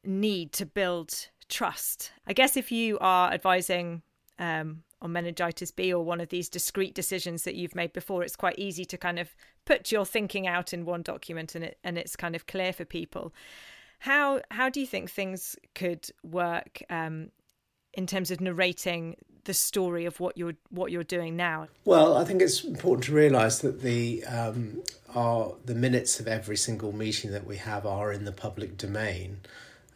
need 0.05 0.53
to 0.53 0.67
build 0.67 1.29
trust. 1.49 2.13
I 2.27 2.33
guess 2.33 2.57
if 2.57 2.73
you 2.73 2.99
are 3.01 3.33
advising 3.33 4.03
um, 4.39 4.83
on 5.01 5.13
meningitis 5.13 5.71
B 5.71 5.93
or 5.93 6.05
one 6.05 6.21
of 6.21 6.29
these 6.29 6.49
discrete 6.49 6.95
decisions 6.95 7.45
that 7.45 7.55
you've 7.55 7.75
made 7.75 7.93
before, 7.93 8.23
it's 8.23 8.37
quite 8.37 8.59
easy 8.59 8.85
to 8.87 8.97
kind 8.97 9.19
of 9.19 9.35
put 9.65 9.93
your 9.93 10.07
thinking 10.07 10.47
out 10.47 10.73
in 10.73 10.85
one 10.85 11.03
document 11.03 11.55
and 11.55 11.65
it 11.65 11.79
and 11.85 11.99
it's 11.99 12.17
kind 12.17 12.35
of 12.35 12.47
clear 12.47 12.73
for 12.73 12.85
people. 12.85 13.33
How 13.99 14.41
how 14.51 14.69
do 14.69 14.81
you 14.81 14.87
think 14.87 15.11
things 15.11 15.57
could 15.75 16.09
work 16.25 16.83
um, 16.91 17.31
in 17.93 18.07
terms 18.07 18.31
of 18.31 18.41
narrating 18.41 19.17
the 19.45 19.55
story 19.55 20.05
of 20.05 20.21
what 20.21 20.37
you're 20.37 20.55
what 20.71 20.93
you're 20.93 21.05
doing 21.05 21.37
now? 21.37 21.69
Well, 21.85 22.17
I 22.17 22.25
think 22.25 22.43
it's 22.43 22.65
important 22.65 23.05
to 23.05 23.13
realise 23.13 23.59
that 23.59 23.83
the 23.83 24.25
um, 24.25 24.83
are 25.15 25.53
the 25.65 25.75
minutes 25.75 26.21
of 26.21 26.29
every 26.29 26.57
single 26.57 26.93
meeting 26.93 27.33
that 27.33 27.47
we 27.47 27.57
have 27.57 27.87
are 27.87 28.13
in 28.13 28.25
the 28.25 28.33
public 28.33 28.77
domain. 28.77 29.41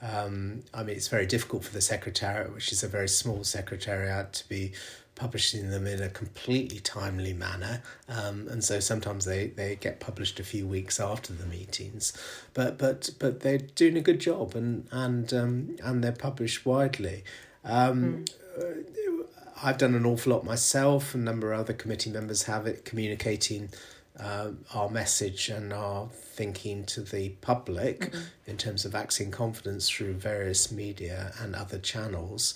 Um, 0.02 0.62
I 0.74 0.82
mean, 0.82 0.96
it's 0.96 1.08
very 1.08 1.26
difficult 1.26 1.64
for 1.64 1.72
the 1.72 1.80
secretariat, 1.80 2.52
which 2.52 2.70
is 2.70 2.82
a 2.82 2.88
very 2.88 3.08
small 3.08 3.44
secretariat, 3.44 4.34
to 4.34 4.48
be 4.48 4.72
publishing 5.14 5.70
them 5.70 5.86
in 5.86 6.02
a 6.02 6.10
completely 6.10 6.78
timely 6.78 7.32
manner. 7.32 7.82
Um, 8.06 8.46
and 8.48 8.62
so 8.62 8.78
sometimes 8.80 9.24
they, 9.24 9.46
they 9.46 9.76
get 9.76 9.98
published 9.98 10.38
a 10.38 10.44
few 10.44 10.66
weeks 10.66 11.00
after 11.00 11.32
the 11.32 11.46
meetings, 11.46 12.12
but 12.52 12.78
but 12.78 13.10
but 13.18 13.40
they're 13.40 13.58
doing 13.58 13.96
a 13.96 14.02
good 14.02 14.20
job 14.20 14.54
and 14.54 14.86
and 14.92 15.32
um, 15.32 15.76
and 15.82 16.04
they're 16.04 16.12
published 16.12 16.66
widely. 16.66 17.24
Um, 17.64 18.26
mm. 18.58 19.25
I've 19.62 19.78
done 19.78 19.94
an 19.94 20.04
awful 20.04 20.32
lot 20.32 20.44
myself. 20.44 21.14
A 21.14 21.18
number 21.18 21.52
of 21.52 21.60
other 21.60 21.72
committee 21.72 22.10
members 22.10 22.44
have 22.44 22.66
it 22.66 22.84
communicating 22.84 23.70
uh, 24.18 24.52
our 24.74 24.88
message 24.88 25.48
and 25.48 25.72
our 25.72 26.08
thinking 26.08 26.84
to 26.84 27.02
the 27.02 27.30
public 27.40 28.12
mm-hmm. 28.12 28.20
in 28.46 28.56
terms 28.56 28.84
of 28.84 28.92
vaccine 28.92 29.30
confidence 29.30 29.88
through 29.88 30.14
various 30.14 30.72
media 30.72 31.32
and 31.40 31.54
other 31.54 31.78
channels. 31.78 32.54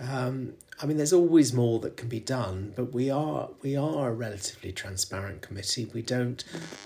Um, 0.00 0.54
I 0.82 0.86
mean, 0.86 0.96
there's 0.96 1.12
always 1.12 1.52
more 1.52 1.78
that 1.80 1.96
can 1.96 2.08
be 2.08 2.20
done, 2.20 2.72
but 2.74 2.92
we 2.92 3.10
are 3.10 3.48
we 3.62 3.76
are 3.76 4.08
a 4.08 4.12
relatively 4.12 4.72
transparent 4.72 5.42
committee. 5.42 5.88
We 5.94 6.02
don't 6.02 6.42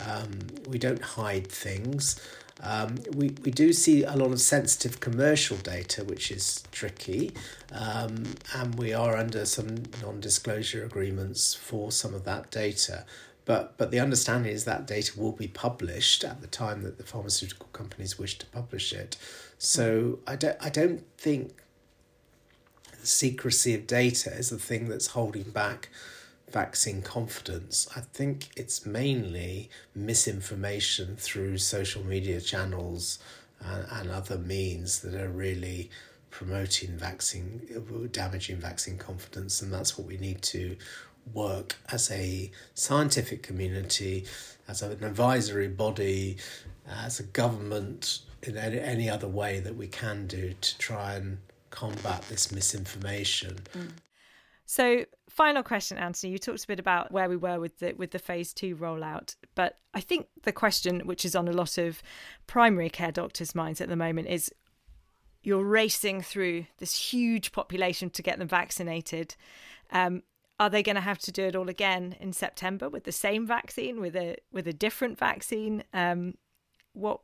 um, 0.07 0.39
we 0.69 0.79
don't 0.79 1.01
hide 1.01 1.47
things. 1.47 2.21
Um, 2.61 2.97
we, 3.15 3.31
we 3.45 3.51
do 3.51 3.73
see 3.73 4.03
a 4.05 4.17
lot 4.17 4.33
of 4.33 4.41
sensitive 4.41 5.01
commercial 5.01 5.57
data, 5.59 6.05
which 6.05 6.31
is 6.31 6.65
tricky, 6.73 7.33
um, 7.73 8.25
and 8.55 8.75
we 8.75 8.93
are 8.93 9.17
under 9.17 9.45
some 9.45 9.85
non 10.03 10.21
disclosure 10.21 10.85
agreements 10.85 11.55
for 11.55 11.93
some 11.93 12.15
of 12.15 12.25
that 12.25 12.51
data. 12.51 13.05
But, 13.45 13.79
but 13.79 13.91
the 13.91 14.01
understanding 14.01 14.53
is 14.53 14.65
that 14.65 14.87
data 14.87 15.19
will 15.19 15.33
be 15.33 15.49
published 15.49 16.23
at 16.23 16.43
the 16.43 16.47
time 16.47 16.83
that 16.83 16.99
the 16.99 17.05
pharmaceutical 17.05 17.69
companies 17.73 18.19
wish 18.19 18.37
to 18.39 18.47
publish 18.47 18.93
it. 18.93 19.17
So 19.57 20.19
I 20.27 20.37
don't, 20.37 20.57
I 20.61 20.69
don't 20.69 21.03
think 21.17 21.55
the 23.01 23.07
secrecy 23.07 23.75
of 23.75 23.87
data 23.87 24.31
is 24.31 24.51
the 24.51 24.59
thing 24.59 24.89
that's 24.89 25.09
holding 25.09 25.45
back 25.45 25.89
vaccine 26.53 27.03
confidence. 27.03 27.89
I 27.97 28.01
think 28.01 28.49
it's 28.57 28.87
mainly 28.87 29.71
misinformation 29.95 31.17
through 31.17 31.59
social 31.59 32.05
media 32.05 32.41
channels 32.41 33.19
and, 33.61 33.87
and 33.91 34.11
other 34.11 34.39
means 34.39 35.01
that 35.01 35.15
are 35.15 35.29
really 35.29 35.91
promoting 36.31 36.97
vaccine, 36.97 38.09
damaging 38.13 38.59
vaccine 38.59 38.99
confidence, 38.99 39.63
and 39.63 39.73
that's 39.73 39.99
what 39.99 40.07
we 40.07 40.17
need 40.19 40.43
to 40.43 40.77
work 41.33 41.77
as 41.91 42.11
a 42.11 42.51
scientific 42.75 43.43
community, 43.43 44.25
as 44.67 44.83
an 44.83 44.93
advisory 45.05 45.69
body, 45.69 46.37
as 46.89 47.21
a 47.21 47.23
government, 47.23 48.21
in 48.43 48.57
any, 48.57 49.11
other 49.11 49.29
way 49.29 49.61
that 49.61 49.77
we 49.77 49.89
can 49.89 50.27
do 50.27 50.55
to 50.61 50.79
try 50.79 51.15
and 51.15 51.39
combat 51.71 52.23
this 52.29 52.53
misinformation. 52.53 53.59
Mm. 53.77 53.91
So, 54.65 55.05
final 55.39 55.63
question, 55.63 55.97
Anthony. 55.99 56.33
You 56.33 56.39
talked 56.39 56.65
a 56.65 56.67
bit 56.67 56.81
about 56.81 57.13
where 57.13 57.29
we 57.29 57.37
were 57.37 57.61
with 57.61 57.79
the 57.79 57.93
with 57.93 58.11
the 58.11 58.19
phase 58.19 58.53
two 58.53 58.75
rollout, 58.75 59.37
but 59.55 59.79
I 59.95 60.01
think 60.01 60.27
the 60.43 60.51
question, 60.51 61.03
which 61.07 61.25
is 61.25 61.37
on 61.37 61.47
a 61.47 61.53
lot 61.53 61.79
of 61.79 62.03
primary 62.49 62.91
care 62.91 63.13
doctors' 63.13 63.55
minds 63.55 63.81
at 63.81 63.89
the 63.89 63.95
moment, 63.95 64.27
is 64.27 64.53
you're 65.45 65.63
racing 65.63 66.23
through 66.23 66.67
this 66.79 67.13
huge 67.13 67.53
population 67.53 68.11
to 68.11 68.21
get 68.21 68.41
them 68.41 68.49
vaccinated. 68.49 69.37
Um, 69.93 70.25
are 70.59 70.69
they 70.69 70.83
going 70.83 70.97
to 70.97 71.09
have 71.13 71.21
to 71.21 71.31
do 71.31 71.45
it 71.45 71.55
all 71.55 71.69
again 71.69 72.17
in 72.19 72.33
September 72.33 72.89
with 72.89 73.05
the 73.05 73.13
same 73.13 73.47
vaccine, 73.47 74.01
with 74.01 74.17
a 74.17 74.39
with 74.51 74.67
a 74.67 74.73
different 74.73 75.21
vaccine? 75.21 75.85
Um, 75.95 76.35
what 76.95 77.21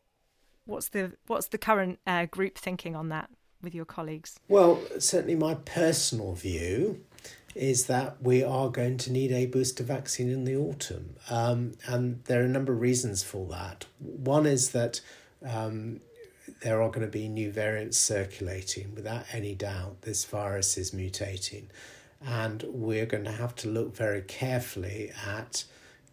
what's 0.66 0.90
the 0.90 1.14
what's 1.26 1.48
the 1.48 1.58
current 1.58 1.98
uh, 2.06 2.26
group 2.26 2.58
thinking 2.58 2.94
on 2.94 3.08
that 3.08 3.28
with 3.60 3.74
your 3.74 3.84
colleagues? 3.84 4.38
Well, 4.46 4.78
certainly 5.00 5.34
my 5.34 5.54
personal 5.54 6.34
view 6.34 7.04
is 7.54 7.86
that 7.86 8.16
we 8.20 8.42
are 8.42 8.68
going 8.68 8.98
to 8.98 9.12
need 9.12 9.30
a 9.30 9.46
booster 9.46 9.84
vaccine 9.84 10.30
in 10.30 10.44
the 10.44 10.56
autumn, 10.56 11.16
um, 11.30 11.72
and 11.86 12.22
there 12.24 12.40
are 12.40 12.46
a 12.46 12.48
number 12.48 12.72
of 12.72 12.80
reasons 12.80 13.22
for 13.22 13.46
that. 13.48 13.86
One 14.00 14.46
is 14.46 14.70
that 14.70 15.00
um, 15.46 16.00
there 16.62 16.82
are 16.82 16.88
going 16.88 17.06
to 17.06 17.12
be 17.12 17.28
new 17.28 17.50
variants 17.50 17.98
circulating 17.98 18.94
without 18.94 19.24
any 19.32 19.54
doubt. 19.54 20.02
This 20.02 20.24
virus 20.24 20.76
is 20.76 20.90
mutating 20.92 21.64
and 22.26 22.64
we're 22.68 23.06
going 23.06 23.24
to 23.24 23.32
have 23.32 23.54
to 23.54 23.68
look 23.68 23.94
very 23.94 24.22
carefully 24.22 25.12
at 25.26 25.64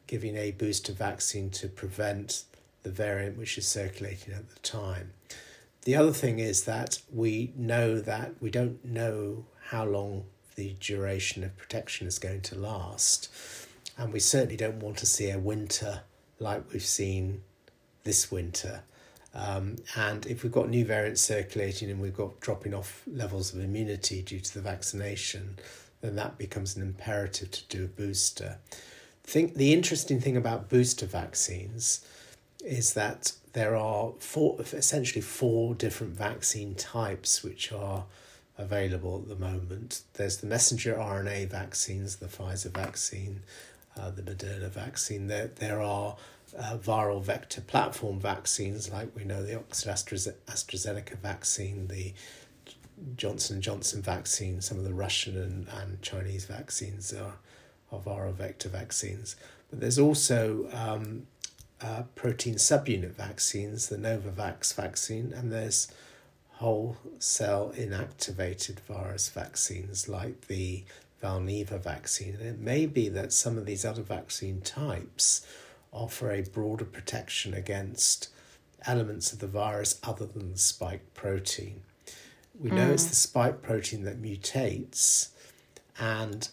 giving 0.08 0.36
a 0.36 0.52
booster 0.52 0.92
vaccine 0.92 1.50
to 1.50 1.68
prevent 1.68 2.44
the 2.84 2.92
variant 2.92 3.38
which 3.38 3.58
is 3.58 3.68
circulating 3.68 4.34
at 4.34 4.50
the 4.50 4.60
time. 4.60 5.12
The 5.84 5.96
other 5.96 6.12
thing 6.12 6.40
is 6.40 6.66
that 6.66 7.00
we 7.12 7.54
know 7.56 8.00
that 8.02 8.34
we 8.42 8.50
don't 8.50 8.84
know 8.84 9.46
how 9.70 9.86
long 9.86 10.26
the 10.56 10.76
duration 10.80 11.44
of 11.44 11.58
protection 11.58 12.08
is 12.08 12.20
going 12.20 12.42
to 12.42 12.56
last, 12.56 13.30
and 13.98 14.12
we 14.12 14.20
certainly 14.20 14.58
don't 14.58 14.80
want 14.80 14.98
to 14.98 15.06
see 15.06 15.30
a 15.30 15.40
winter 15.40 16.02
like 16.40 16.72
we've 16.72 16.84
seen 16.84 17.44
this 18.04 18.32
winter. 18.32 18.82
Um, 19.34 19.78
and 19.96 20.26
if 20.26 20.44
we've 20.44 20.52
got 20.52 20.70
new 20.70 20.84
variants 20.84 21.22
circulating 21.22 21.90
and 21.90 22.02
we've 22.02 22.16
got 22.16 22.40
dropping 22.42 22.74
off 22.74 23.04
levels 23.08 23.54
of 23.54 23.62
immunity 23.62 24.22
due 24.22 24.40
to 24.40 24.54
the 24.54 24.62
vaccination, 24.62 25.58
then 26.02 26.16
that 26.16 26.38
becomes 26.38 26.76
an 26.76 26.82
imperative 26.82 27.52
to 27.52 27.64
do 27.70 27.86
a 27.86 27.88
booster. 27.88 28.58
Think 29.24 29.56
the 29.56 29.72
interesting 29.72 30.20
thing 30.20 30.36
about 30.36 30.68
booster 30.68 31.06
vaccines 31.06 32.06
is 32.66 32.94
that 32.94 33.34
there 33.54 33.76
are 33.76 34.12
four, 34.20 34.58
essentially 34.60 35.22
four 35.22 35.76
different 35.76 36.14
vaccine 36.14 36.76
types 36.76 37.44
which 37.44 37.72
are 37.72 38.06
available 38.62 39.20
at 39.22 39.28
the 39.28 39.36
moment. 39.36 40.02
There's 40.14 40.38
the 40.38 40.48
messenger 40.48 40.96
RNA 40.96 41.50
vaccines, 41.50 42.18
the 42.18 42.28
Pfizer 42.28 42.72
vaccine, 42.72 43.42
uh, 44.00 44.12
the 44.12 44.22
Moderna 44.22 44.70
vaccine. 44.70 45.28
There, 45.28 45.48
there 45.48 45.82
are 45.82 46.16
uh, 46.58 46.78
viral 46.78 47.22
vector 47.22 47.62
platform 47.62 48.20
vaccines, 48.20 48.92
like 48.92 49.16
we 49.16 49.24
know 49.24 49.44
the 49.44 49.56
Oxford 49.56 49.92
AstraZeneca 50.48 51.18
vaccine, 51.18 51.88
the 51.88 52.14
Johnson 53.16 53.62
Johnson 53.62 54.02
vaccine, 54.02 54.62
some 54.62 54.78
of 54.78 54.84
the 54.84 54.94
Russian 54.94 55.38
and, 55.38 55.68
and 55.82 56.02
Chinese 56.02 56.46
vaccines 56.46 57.14
are, 57.14 57.36
are 57.92 58.00
viral 58.00 58.34
vector 58.34 58.70
vaccines. 58.70 59.36
But 59.70 59.80
there's 59.80 59.98
also 59.98 60.68
um, 60.74 61.28
uh, 61.82 62.04
protein 62.16 62.56
subunit 62.56 63.14
vaccines, 63.14 63.90
the 63.90 63.98
Novavax 63.98 64.74
vaccine, 64.74 65.34
and 65.34 65.52
there's 65.52 65.92
whole 66.62 66.96
cell 67.18 67.74
inactivated 67.76 68.80
virus 68.82 69.30
vaccines 69.30 70.08
like 70.08 70.48
the 70.48 70.84
Valneva 71.22 71.82
vaccine. 71.82 72.36
And 72.40 72.48
it 72.48 72.60
may 72.60 72.86
be 72.86 73.10
that 73.10 73.34
some 73.34 73.58
of 73.58 73.66
these 73.66 73.84
other 73.84 74.04
vaccine 74.04 74.62
types 74.62 75.44
offer 75.92 76.32
a 76.32 76.44
broader 76.44 76.86
protection 76.86 77.56
against 77.56 78.30
elements 78.86 79.34
of 79.34 79.40
the 79.40 79.48
virus 79.48 80.00
other 80.04 80.28
than 80.28 80.52
the 80.52 80.58
spike 80.60 81.16
protein. 81.16 81.82
We 82.60 82.70
know 82.70 82.90
mm. 82.90 82.94
it's 82.94 83.06
the 83.06 83.16
spike 83.16 83.64
protein 83.64 84.04
that 84.04 84.22
mutates, 84.22 85.30
and 86.00 86.48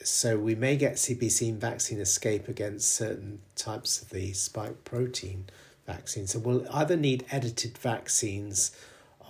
so 0.00 0.38
we 0.38 0.54
may 0.54 0.76
get 0.76 0.94
CBC 0.94 1.56
vaccine 1.56 1.98
escape 1.98 2.46
against 2.46 2.94
certain 2.94 3.40
types 3.56 4.00
of 4.00 4.10
the 4.10 4.32
spike 4.32 4.84
protein 4.84 5.46
vaccine. 5.86 6.28
So 6.28 6.38
we'll 6.38 6.66
either 6.72 6.96
need 6.96 7.24
edited 7.32 7.76
vaccines 7.78 8.70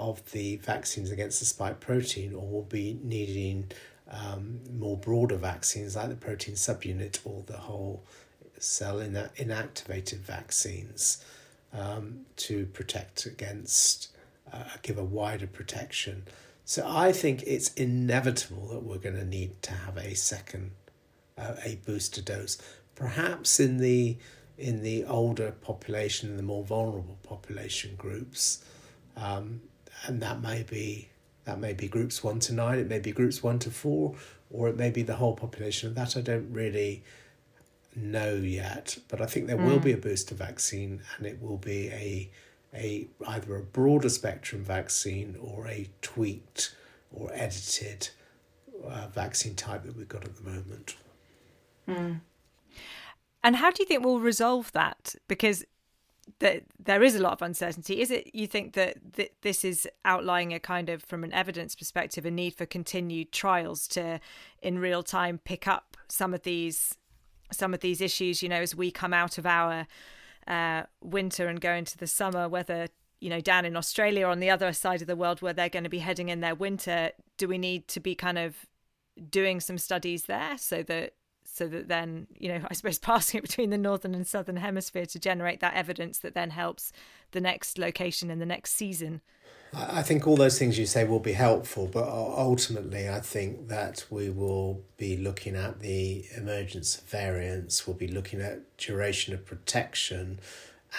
of 0.08 0.32
the 0.32 0.56
vaccines 0.56 1.10
against 1.10 1.38
the 1.38 1.46
spike 1.46 1.78
protein, 1.78 2.34
or 2.34 2.46
we'll 2.48 2.62
be 2.62 2.98
needing 3.02 3.70
um, 4.10 4.60
more 4.76 4.96
broader 4.96 5.36
vaccines 5.36 5.94
like 5.94 6.08
the 6.08 6.16
protein 6.16 6.54
subunit 6.54 7.20
or 7.24 7.44
the 7.46 7.58
whole 7.58 8.02
cell 8.58 8.98
in- 8.98 9.30
inactivated 9.36 10.18
vaccines 10.18 11.24
um, 11.72 12.20
to 12.36 12.66
protect 12.66 13.26
against 13.26 14.08
uh, 14.52 14.64
give 14.82 14.98
a 14.98 15.04
wider 15.04 15.46
protection. 15.46 16.24
So 16.64 16.84
I 16.86 17.12
think 17.12 17.42
it's 17.46 17.72
inevitable 17.74 18.68
that 18.68 18.82
we're 18.82 18.98
going 18.98 19.16
to 19.16 19.24
need 19.24 19.62
to 19.62 19.72
have 19.72 19.96
a 19.96 20.14
second, 20.14 20.72
uh, 21.38 21.54
a 21.64 21.76
booster 21.86 22.22
dose, 22.22 22.58
perhaps 22.94 23.60
in 23.60 23.78
the 23.78 24.16
in 24.58 24.82
the 24.82 25.04
older 25.04 25.52
population, 25.52 26.36
the 26.36 26.42
more 26.42 26.62
vulnerable 26.62 27.16
population 27.22 27.94
groups, 27.96 28.62
um, 29.16 29.62
and 30.06 30.20
that 30.22 30.40
may 30.40 30.62
be 30.62 31.08
that 31.44 31.58
may 31.58 31.72
be 31.72 31.88
groups 31.88 32.22
one 32.22 32.38
to 32.40 32.52
nine, 32.52 32.78
it 32.78 32.88
may 32.88 32.98
be 32.98 33.12
groups 33.12 33.42
one 33.42 33.58
to 33.60 33.70
four, 33.70 34.14
or 34.50 34.68
it 34.68 34.76
may 34.76 34.90
be 34.90 35.02
the 35.02 35.16
whole 35.16 35.34
population. 35.34 35.94
That 35.94 36.16
I 36.16 36.20
don't 36.20 36.52
really 36.52 37.02
know 37.96 38.34
yet, 38.34 38.98
but 39.08 39.20
I 39.20 39.26
think 39.26 39.46
there 39.46 39.56
mm. 39.56 39.66
will 39.66 39.80
be 39.80 39.92
a 39.92 39.96
booster 39.96 40.34
vaccine, 40.34 41.02
and 41.16 41.26
it 41.26 41.40
will 41.42 41.58
be 41.58 41.88
a 41.88 42.30
a 42.74 43.08
either 43.26 43.56
a 43.56 43.62
broader 43.62 44.08
spectrum 44.08 44.64
vaccine 44.64 45.36
or 45.40 45.66
a 45.66 45.88
tweaked 46.02 46.74
or 47.12 47.30
edited 47.32 48.10
uh, 48.86 49.08
vaccine 49.08 49.54
type 49.54 49.82
that 49.84 49.96
we've 49.96 50.08
got 50.08 50.24
at 50.24 50.36
the 50.36 50.42
moment. 50.48 50.96
Mm. 51.88 52.20
And 53.42 53.56
how 53.56 53.70
do 53.70 53.82
you 53.82 53.86
think 53.86 54.04
we'll 54.04 54.20
resolve 54.20 54.70
that? 54.72 55.14
Because 55.26 55.64
that 56.38 56.62
there 56.78 57.02
is 57.02 57.14
a 57.14 57.20
lot 57.20 57.32
of 57.32 57.42
uncertainty. 57.42 58.00
Is 58.00 58.10
it 58.10 58.34
you 58.34 58.46
think 58.46 58.74
that 58.74 59.14
th- 59.14 59.32
this 59.42 59.64
is 59.64 59.88
outlining 60.04 60.54
a 60.54 60.60
kind 60.60 60.88
of, 60.88 61.02
from 61.02 61.24
an 61.24 61.32
evidence 61.32 61.74
perspective, 61.74 62.24
a 62.24 62.30
need 62.30 62.54
for 62.54 62.66
continued 62.66 63.32
trials 63.32 63.88
to, 63.88 64.20
in 64.62 64.78
real 64.78 65.02
time, 65.02 65.38
pick 65.38 65.66
up 65.66 65.96
some 66.08 66.32
of 66.32 66.42
these, 66.42 66.96
some 67.52 67.74
of 67.74 67.80
these 67.80 68.00
issues? 68.00 68.42
You 68.42 68.48
know, 68.48 68.60
as 68.60 68.74
we 68.74 68.90
come 68.90 69.12
out 69.12 69.38
of 69.38 69.46
our 69.46 69.86
uh, 70.46 70.84
winter 71.02 71.48
and 71.48 71.60
go 71.60 71.72
into 71.72 71.98
the 71.98 72.06
summer, 72.06 72.48
whether 72.48 72.88
you 73.20 73.28
know 73.28 73.40
down 73.40 73.64
in 73.64 73.76
Australia 73.76 74.26
or 74.26 74.30
on 74.30 74.40
the 74.40 74.50
other 74.50 74.72
side 74.72 75.02
of 75.02 75.06
the 75.06 75.16
world 75.16 75.42
where 75.42 75.52
they're 75.52 75.68
going 75.68 75.84
to 75.84 75.90
be 75.90 75.98
heading 75.98 76.28
in 76.28 76.40
their 76.40 76.54
winter, 76.54 77.10
do 77.36 77.48
we 77.48 77.58
need 77.58 77.88
to 77.88 78.00
be 78.00 78.14
kind 78.14 78.38
of 78.38 78.66
doing 79.28 79.60
some 79.60 79.76
studies 79.76 80.24
there 80.24 80.56
so 80.56 80.82
that 80.82 81.12
so 81.52 81.66
that 81.68 81.88
then 81.88 82.26
you 82.38 82.48
know 82.48 82.60
i 82.70 82.74
suppose 82.74 82.98
passing 83.10 83.38
it 83.38 83.42
between 83.42 83.70
the 83.70 83.78
northern 83.78 84.14
and 84.14 84.26
southern 84.26 84.56
hemisphere 84.56 85.06
to 85.06 85.18
generate 85.18 85.60
that 85.60 85.74
evidence 85.74 86.18
that 86.18 86.34
then 86.34 86.50
helps 86.50 86.92
the 87.32 87.40
next 87.40 87.78
location 87.78 88.30
in 88.30 88.40
the 88.40 88.46
next 88.46 88.72
season. 88.72 89.20
I 89.72 90.02
think 90.02 90.26
all 90.26 90.36
those 90.36 90.58
things 90.58 90.80
you 90.80 90.86
say 90.86 91.04
will 91.04 91.20
be 91.20 91.34
helpful 91.34 91.86
but 91.86 92.08
ultimately 92.08 93.08
i 93.08 93.20
think 93.20 93.68
that 93.68 94.04
we 94.10 94.28
will 94.28 94.82
be 94.96 95.16
looking 95.16 95.54
at 95.54 95.78
the 95.78 96.24
emergence 96.36 96.98
of 96.98 97.04
variants 97.04 97.86
we'll 97.86 97.96
be 97.96 98.08
looking 98.08 98.40
at 98.40 98.76
duration 98.78 99.32
of 99.32 99.46
protection 99.46 100.40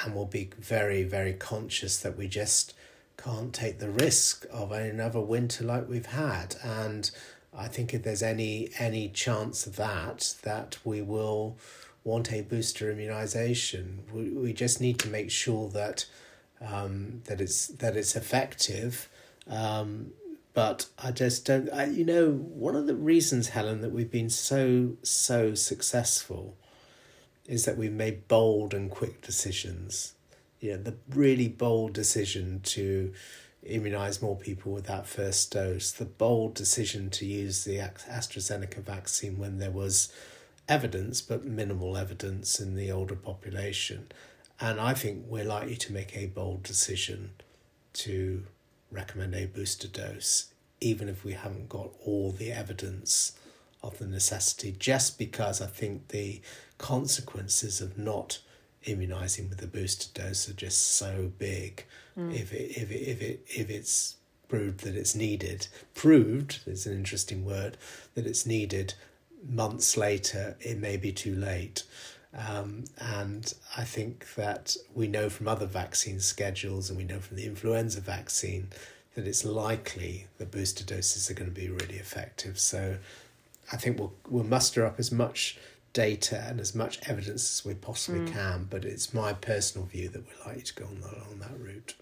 and 0.02 0.16
we'll 0.16 0.26
be 0.26 0.52
very 0.58 1.04
very 1.04 1.34
conscious 1.34 1.98
that 1.98 2.18
we 2.18 2.30
just 2.30 2.74
can't 3.24 3.54
take 3.54 3.80
the 3.80 3.90
risk 3.90 4.46
of 4.52 4.72
another 4.72 5.22
winter 5.22 5.64
like 5.64 5.88
we've 5.88 6.08
had. 6.08 6.56
And 6.64 7.10
I 7.54 7.68
think 7.68 7.94
if 7.94 8.04
there's 8.04 8.24
any 8.24 8.70
any 8.80 9.10
chance 9.10 9.68
of 9.68 9.76
that, 9.76 10.36
that 10.44 10.78
we 10.84 11.02
will 11.02 11.58
want 12.04 12.32
a 12.32 12.42
booster 12.42 12.90
immunization. 12.92 14.04
We, 14.12 14.30
we 14.30 14.54
just 14.54 14.82
need 14.82 15.00
to 15.00 15.10
make 15.10 15.30
sure 15.30 15.70
that 15.70 16.06
um, 16.62 17.22
that 17.26 17.42
it's 17.42 17.68
that 17.68 17.96
it's 17.96 18.16
effective. 18.16 19.10
Um, 19.50 20.14
but 20.54 20.88
I 21.02 21.12
just 21.12 21.46
don't. 21.46 21.70
I, 21.72 21.86
you 21.86 22.06
know, 22.06 22.32
one 22.32 22.76
of 22.76 22.88
the 22.88 22.96
reasons, 22.96 23.50
Helen, 23.50 23.82
that 23.82 23.92
we've 23.92 24.12
been 24.12 24.30
so 24.30 24.98
so 25.04 25.56
successful 25.56 26.56
is 27.48 27.66
that 27.66 27.78
we've 27.78 27.92
made 27.92 28.28
bold 28.28 28.74
and 28.74 28.90
quick 28.90 29.22
decisions. 29.22 30.14
You 30.60 30.72
know, 30.72 30.84
the 30.84 30.96
really 31.10 31.48
bold 31.48 31.94
decision 31.94 32.62
to 32.64 33.14
immunize 33.64 34.22
more 34.22 34.36
people 34.36 34.72
with 34.72 34.86
that 34.86 35.08
first 35.08 35.52
dose, 35.52 35.92
the 35.92 36.06
bold 36.06 36.54
decision 36.54 37.10
to 37.12 37.26
use 37.26 37.64
the 37.64 37.78
AstraZeneca 37.78 38.82
vaccine 38.82 39.38
when 39.38 39.60
there 39.60 39.72
was 39.72 40.12
evidence, 40.68 41.22
but 41.22 41.46
minimal 41.46 41.98
evidence 41.98 42.60
in 42.60 42.76
the 42.76 42.92
older 42.92 43.16
population. 43.16 44.12
And 44.60 44.80
I 44.80 44.94
think 44.94 45.26
we're 45.28 45.44
likely 45.44 45.76
to 45.78 45.94
make 45.94 46.16
a 46.16 46.28
bold 46.28 46.64
decision 46.64 47.32
to 47.94 48.46
recommend 48.92 49.36
a 49.36 49.46
booster 49.46 49.88
dose, 49.88 50.54
even 50.80 51.10
if 51.10 51.24
we 51.24 51.34
haven't 51.34 51.70
got 51.70 51.92
all 52.06 52.32
the 52.32 52.52
evidence 52.52 53.34
of 53.84 53.98
the 53.98 54.06
necessity, 54.06 54.76
just 54.78 55.18
because 55.18 55.62
I 55.62 55.68
think 55.68 56.10
the 56.10 56.42
consequences 56.78 57.82
of 57.82 57.98
not 57.98 58.40
immunizing 58.84 59.50
with 59.50 59.62
a 59.62 59.68
booster 59.68 60.08
dose 60.20 60.50
are 60.50 60.54
just 60.54 60.96
so 60.96 61.32
big. 61.38 61.86
Mm. 62.18 62.34
If 62.34 62.54
it 62.54 62.78
if 62.78 62.92
it 62.92 63.08
if 63.08 63.22
it 63.22 63.46
if 63.48 63.70
it's 63.70 64.16
proved 64.48 64.82
that 64.82 64.96
it's 64.96 65.16
needed, 65.16 65.68
proved 65.94 66.60
is 66.66 66.86
an 66.86 66.94
interesting 66.94 67.46
word 67.46 67.78
that 68.16 68.26
it's 68.26 68.46
needed. 68.46 68.94
Months 69.48 69.98
later, 69.98 70.56
it 70.60 70.78
may 70.78 70.98
be 70.98 71.12
too 71.12 71.34
late. 71.34 71.84
Um, 72.34 72.86
and 72.98 73.54
I 73.76 73.84
think 73.84 74.36
that 74.36 74.76
we 74.94 75.08
know 75.08 75.30
from 75.30 75.48
other 75.48 75.66
vaccine 75.66 76.20
schedules 76.20 76.90
and 76.90 76.98
we 76.98 77.04
know 77.04 77.20
from 77.20 77.38
the 77.38 77.46
influenza 77.46 78.00
vaccine 78.00 78.70
that 79.16 79.28
it's 79.28 79.44
likely 79.44 80.28
that 80.38 80.52
booster 80.52 80.86
doses 80.86 81.30
are 81.30 81.34
going 81.34 81.54
to 81.54 81.60
be 81.60 81.70
really 81.70 81.96
effective. 81.96 82.58
So 82.60 82.98
I 83.72 83.78
think 83.78 84.00
we'll, 84.00 84.14
we'll 84.30 84.44
muster 84.44 84.86
up 84.86 85.00
as 85.00 85.12
much 85.12 85.58
data 85.94 86.44
and 86.48 86.60
as 86.60 86.74
much 86.74 87.00
evidence 87.08 87.60
as 87.60 87.66
we 87.66 87.74
possibly 87.74 88.22
mm. 88.22 88.32
can. 88.32 88.68
But 88.70 88.86
it's 88.86 89.14
my 89.14 89.34
personal 89.34 89.88
view 89.88 90.10
that 90.10 90.24
we're 90.26 90.46
likely 90.46 90.64
to 90.64 90.74
go 90.74 90.86
on 90.86 91.02
that, 91.02 91.18
on 91.30 91.40
that 91.40 91.60
route. 91.60 91.96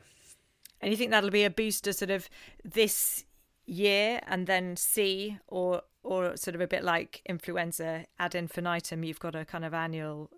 And 0.82 0.92
you 0.92 0.98
think 0.98 1.12
that'll 1.12 1.30
be 1.30 1.44
a 1.44 1.50
booster 1.50 1.94
sort 1.94 2.12
of 2.12 2.30
this 2.64 3.26
year 3.66 4.22
and 4.28 4.48
then 4.48 4.76
see, 4.76 5.38
or 5.48 5.82
or 6.02 6.38
sort 6.38 6.56
of 6.56 6.62
a 6.62 6.68
bit 6.68 6.84
like 6.84 7.22
influenza 7.26 8.06
ad 8.18 8.36
infinitum? 8.36 9.04
You've 9.04 9.20
got 9.20 9.36
a 9.36 9.46
kind 9.46 9.66
of 9.66 9.74
annual 9.74 10.30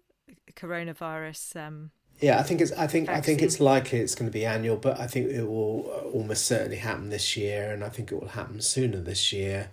coronavirus. 0.55 1.67
Um, 1.67 1.91
yeah, 2.19 2.39
I 2.39 2.43
think 2.43 2.61
it's. 2.61 2.71
I 2.71 2.87
think. 2.87 3.07
Vaccine. 3.07 3.17
I 3.17 3.21
think 3.21 3.41
it's 3.41 3.59
likely 3.59 3.99
it's 3.99 4.15
going 4.15 4.29
to 4.29 4.33
be 4.33 4.45
annual, 4.45 4.77
but 4.77 4.99
I 4.99 5.07
think 5.07 5.29
it 5.29 5.43
will 5.43 5.81
almost 6.13 6.45
certainly 6.45 6.77
happen 6.77 7.09
this 7.09 7.37
year, 7.37 7.71
and 7.71 7.83
I 7.83 7.89
think 7.89 8.11
it 8.11 8.19
will 8.19 8.29
happen 8.29 8.61
sooner 8.61 8.99
this 8.99 9.31
year 9.31 9.69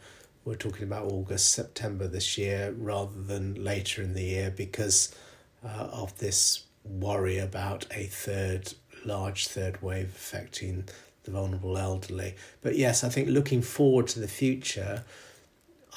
we're 0.48 0.54
talking 0.54 0.84
about 0.84 1.12
August, 1.12 1.50
September 1.50 2.08
this 2.08 2.38
year 2.38 2.74
rather 2.78 3.20
than 3.20 3.62
later 3.62 4.02
in 4.02 4.14
the 4.14 4.22
year 4.22 4.50
because 4.50 5.14
uh, 5.62 5.88
of 5.92 6.18
this 6.18 6.64
worry 6.84 7.37
about 7.37 7.87
a 7.90 8.04
third, 8.04 8.72
large 9.04 9.46
third 9.46 9.82
wave 9.82 10.08
affecting 10.08 10.88
the 11.24 11.30
vulnerable 11.30 11.76
elderly. 11.76 12.34
But 12.62 12.76
yes, 12.76 13.04
I 13.04 13.11
think 13.11 13.28
looking 13.28 13.61
forward 13.61 14.08
to 14.08 14.20
the 14.20 14.28
future, 14.28 15.04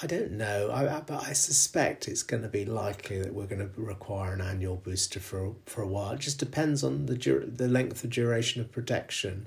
I 0.04 0.08
don't 0.08 0.32
know, 0.32 0.70
I, 0.70 1.00
but 1.00 1.24
I 1.24 1.32
suspect 1.32 2.10
it's 2.10 2.24
going 2.24 2.44
to 2.44 2.50
be 2.50 2.66
likely 2.66 3.22
that 3.22 3.34
we're 3.34 3.46
going 3.46 3.70
to 3.70 3.82
require 3.82 4.34
an 4.34 4.42
annual 4.42 4.76
booster 4.76 5.22
for 5.22 5.56
for 5.66 5.82
a 5.82 5.88
while. 5.88 6.12
It 6.12 6.20
just 6.20 6.40
depends 6.40 6.84
on 6.84 7.06
the 7.06 7.16
the 7.56 7.70
length 7.70 8.04
of 8.04 8.10
duration 8.10 8.60
of 8.60 8.70
protection, 8.70 9.46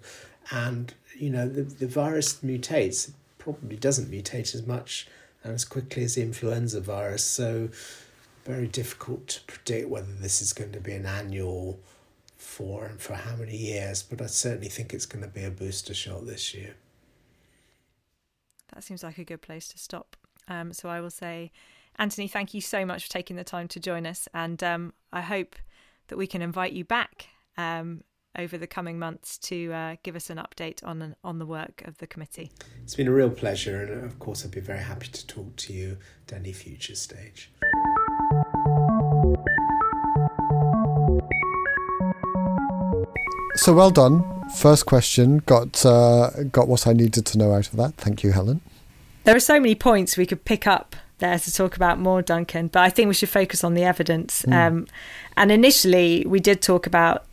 and 0.51 0.95
you 1.14 1.29
know 1.29 1.47
the 1.47 1.62
the 1.62 1.88
virus 1.88 2.37
mutates 2.37 3.11
probably 3.45 3.77
doesn't 3.77 4.11
mutate 4.11 4.55
as 4.55 4.67
much 4.67 5.07
and 5.43 5.53
as 5.53 5.65
quickly 5.65 6.03
as 6.05 6.15
the 6.15 6.23
influenza 6.23 6.81
virus. 6.81 7.23
So, 7.23 7.69
very 8.45 8.67
difficult 8.67 9.29
to 9.29 9.43
predict 9.43 9.89
whether 9.89 10.13
this 10.13 10.43
is 10.43 10.53
going 10.53 10.73
to 10.73 10.81
be 10.81 10.93
an 10.93 11.07
annual 11.07 11.79
for 12.37 12.87
and 12.87 13.01
for 13.01 13.15
how 13.15 13.37
many 13.37 13.57
years, 13.57 14.03
but 14.03 14.21
I 14.21 14.27
certainly 14.27 14.69
think 14.69 14.93
it's 14.93 15.07
going 15.07 15.25
to 15.25 15.31
be 15.31 15.45
a 15.45 15.51
booster 15.51 15.95
shot 15.95 16.27
this 16.27 16.55
year. 16.55 16.75
That 18.73 18.85
seems 18.85 19.03
like 19.03 19.19
a 19.19 19.25
good 19.25 19.41
place 19.41 19.69
to 19.69 19.79
stop. 19.79 20.17
Um, 20.49 20.73
so 20.73 20.89
I 20.89 21.01
will 21.01 21.11
say, 21.11 21.53
Anthony, 21.97 22.29
thank 22.29 22.53
you 22.53 22.61
so 22.61 22.85
much 22.85 23.05
for 23.05 23.11
taking 23.11 23.37
the 23.37 23.45
time 23.45 23.69
to 23.69 23.81
join 23.81 24.07
us, 24.07 24.29
and 24.35 24.63
um, 24.63 24.93
I 25.13 25.21
hope 25.21 25.57
that 26.09 26.17
we 26.19 26.27
can 26.27 26.43
invite 26.43 26.73
you 26.73 26.85
back 26.85 27.29
um, 27.57 28.03
over 28.38 28.59
the 28.59 28.66
coming 28.66 28.99
months 28.99 29.38
to 29.38 29.73
uh, 29.73 29.97
give 30.03 30.16
us 30.16 30.31
an 30.31 30.38
update 30.38 30.85
on 30.85 31.14
on 31.23 31.38
the 31.38 31.47
work 31.47 31.83
of 31.85 31.99
the 31.99 32.07
committee. 32.07 32.51
It's 32.83 32.94
been 32.94 33.09
a 33.09 33.12
real 33.12 33.31
pleasure, 33.31 33.83
and 33.83 34.05
of 34.05 34.18
course, 34.18 34.44
I'd 34.44 34.51
be 34.51 34.61
very 34.61 34.83
happy 34.83 35.09
to 35.09 35.27
talk 35.27 35.57
to 35.57 35.73
you 35.73 35.99
at 36.27 36.35
any 36.35 36.53
future 36.53 36.94
stage. 36.94 37.51
So 43.57 43.73
well 43.73 43.90
done. 43.90 44.25
First 44.57 44.85
question 44.85 45.38
got 45.47 45.87
uh, 45.87 46.31
got 46.51 46.68
what 46.68 46.87
I 46.87 46.92
needed 46.92 47.25
to 47.27 47.38
know 47.38 47.53
out 47.53 47.68
of 47.68 47.77
that. 47.77 47.94
Thank 47.94 48.23
you, 48.23 48.33
Helen. 48.33 48.61
There 49.25 49.35
are 49.35 49.40
so 49.40 49.59
many 49.59 49.75
points 49.75 50.16
we 50.16 50.27
could 50.27 50.44
pick 50.44 50.66
up 50.66 50.97
there 51.18 51.38
to 51.38 51.53
talk 51.53 51.77
about 51.77 51.99
more, 51.99 52.20
Duncan, 52.20 52.68
but 52.68 52.81
I 52.81 52.90
think 52.90 53.09
we 53.09 53.14
should 53.14 53.29
focus 53.29 53.64
on 53.64 53.75
the 53.75 53.85
evidence. 53.85 54.42
Mm. 54.42 54.53
Um, 54.53 54.87
and 55.37 55.51
initially, 55.51 56.25
we 56.27 56.40
did 56.40 56.61
talk 56.61 56.87
about 56.87 57.25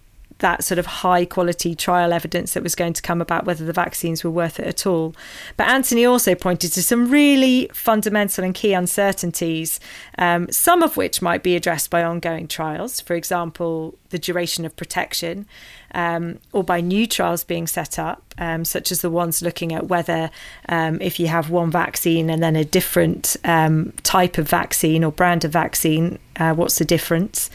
that 0.42 0.64
sort 0.64 0.78
of 0.78 0.86
high 0.86 1.26
quality 1.26 1.74
trial 1.74 2.14
evidence 2.14 2.54
that 2.54 2.62
was 2.62 2.76
going 2.76 2.94
to 2.94 3.02
come 3.02 3.22
about 3.22 3.46
whether 3.46 3.66
the 3.66 3.74
vaccines 3.74 4.24
were 4.24 4.30
worth 4.30 4.60
it 4.60 4.68
at 4.68 4.86
all. 4.86 5.16
But 5.58 5.70
Anthony 5.70 6.06
also 6.06 6.36
pointed 6.36 6.74
to 6.74 6.84
some 6.84 7.10
really 7.10 7.70
fundamental 7.74 8.44
and 8.44 8.54
key 8.54 8.74
uncertainties, 8.74 9.80
um, 10.18 10.52
some 10.52 10.84
of 10.84 10.98
which 10.98 11.22
might 11.22 11.44
be 11.44 11.56
addressed 11.56 11.90
by 11.90 12.04
ongoing 12.04 12.48
trials, 12.48 13.00
for 13.00 13.16
example, 13.16 13.96
the 14.10 14.20
duration 14.20 14.66
of 14.66 14.76
protection. 14.76 15.46
Um, 15.94 16.40
or 16.54 16.64
by 16.64 16.80
new 16.80 17.06
trials 17.06 17.44
being 17.44 17.68
set 17.68 18.00
up, 18.00 18.34
um, 18.38 18.64
such 18.64 18.94
as 18.94 19.02
the 19.02 19.10
ones 19.10 19.42
looking 19.42 19.74
at 19.74 19.88
whether, 19.88 20.32
um, 20.70 21.02
if 21.02 21.20
you 21.20 21.28
have 21.28 21.50
one 21.50 21.70
vaccine 21.70 22.30
and 22.30 22.42
then 22.42 22.56
a 22.56 22.64
different 22.64 23.36
um, 23.44 23.92
type 24.04 24.38
of 24.38 24.48
vaccine 24.48 25.04
or 25.04 25.12
brand 25.12 25.44
of 25.44 25.52
vaccine, 25.52 26.18
uh, 26.38 26.54
what's 26.54 26.78
the 26.78 26.86
difference? 26.86 27.50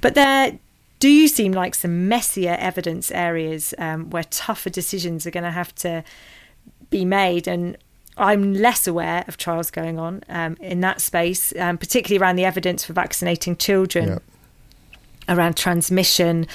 But 0.00 0.14
there 0.16 0.58
do 0.98 1.08
you 1.08 1.28
seem 1.28 1.52
like 1.52 1.74
some 1.74 2.08
messier 2.08 2.56
evidence 2.58 3.10
areas 3.10 3.74
um, 3.78 4.10
where 4.10 4.24
tougher 4.24 4.70
decisions 4.70 5.26
are 5.26 5.30
going 5.30 5.44
to 5.44 5.50
have 5.50 5.74
to 5.76 6.02
be 6.90 7.04
made. 7.04 7.46
And 7.48 7.76
I'm 8.16 8.54
less 8.54 8.86
aware 8.86 9.24
of 9.28 9.36
trials 9.36 9.70
going 9.70 9.98
on 9.98 10.22
um, 10.28 10.56
in 10.60 10.80
that 10.80 11.00
space, 11.00 11.54
um, 11.58 11.78
particularly 11.78 12.22
around 12.22 12.36
the 12.36 12.44
evidence 12.44 12.84
for 12.84 12.92
vaccinating 12.92 13.56
children. 13.56 14.08
Yep. 14.08 14.22
Around 15.28 15.56
transmission, 15.56 16.46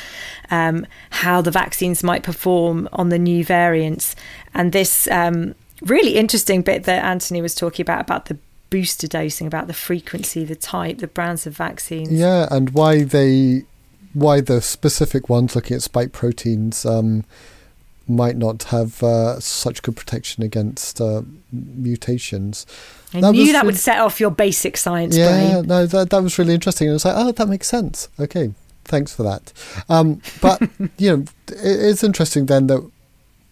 um, 0.50 0.88
how 1.10 1.42
the 1.42 1.52
vaccines 1.52 2.04
might 2.04 2.24
perform 2.24 2.88
on 2.94 3.10
the 3.10 3.20
new 3.20 3.44
variants, 3.44 4.16
and 4.54 4.72
this 4.72 5.10
um, 5.10 5.56
really 5.82 6.16
interesting 6.16 6.62
bit 6.62 6.86
that 6.86 7.04
Anthony 7.04 7.42
was 7.42 7.54
talking 7.54 7.84
about 7.84 8.00
about 8.00 8.28
the 8.28 8.38
booster 8.70 9.08
dosing, 9.08 9.46
about 9.46 9.68
the 9.68 9.74
frequency, 9.74 10.46
the 10.46 10.56
type, 10.56 11.00
the 11.00 11.08
brands 11.08 11.46
of 11.46 11.58
vaccines. 11.58 12.14
Yeah, 12.14 12.48
and 12.50 12.70
why 12.70 13.04
they, 13.04 13.66
why 14.14 14.42
the 14.42 14.62
specific 14.62 15.30
ones 15.30 15.56
looking 15.56 15.76
at 15.76 15.82
spike 15.82 16.12
proteins 16.12 16.86
um, 16.86 17.24
might 18.08 18.38
not 18.38 18.64
have 18.64 19.02
uh, 19.04 19.40
such 19.40 19.82
good 19.82 19.96
protection 19.96 20.44
against 20.44 21.00
uh, 21.00 21.22
mutations. 21.52 22.66
I 23.14 23.22
that 23.22 23.32
knew 23.32 23.52
that 23.52 23.66
would 23.66 23.78
set 23.78 24.00
off 24.00 24.20
your 24.20 24.32
basic 24.32 24.78
science 24.78 25.16
yeah, 25.18 25.54
brain. 25.54 25.68
no, 25.68 25.86
that 25.86 26.10
that 26.10 26.24
was 26.24 26.38
really 26.38 26.54
interesting. 26.54 26.88
It 26.90 26.94
was 26.94 27.06
like, 27.06 27.16
oh, 27.18 27.32
that 27.32 27.48
makes 27.48 27.68
sense. 27.68 28.10
Okay, 28.20 28.54
thanks 28.86 29.14
for 29.14 29.24
that. 29.24 29.54
Um, 29.90 30.22
but 30.42 30.62
you 30.98 31.18
know, 31.18 31.26
it's 31.48 32.04
interesting 32.04 32.46
then 32.46 32.68
that 32.68 32.90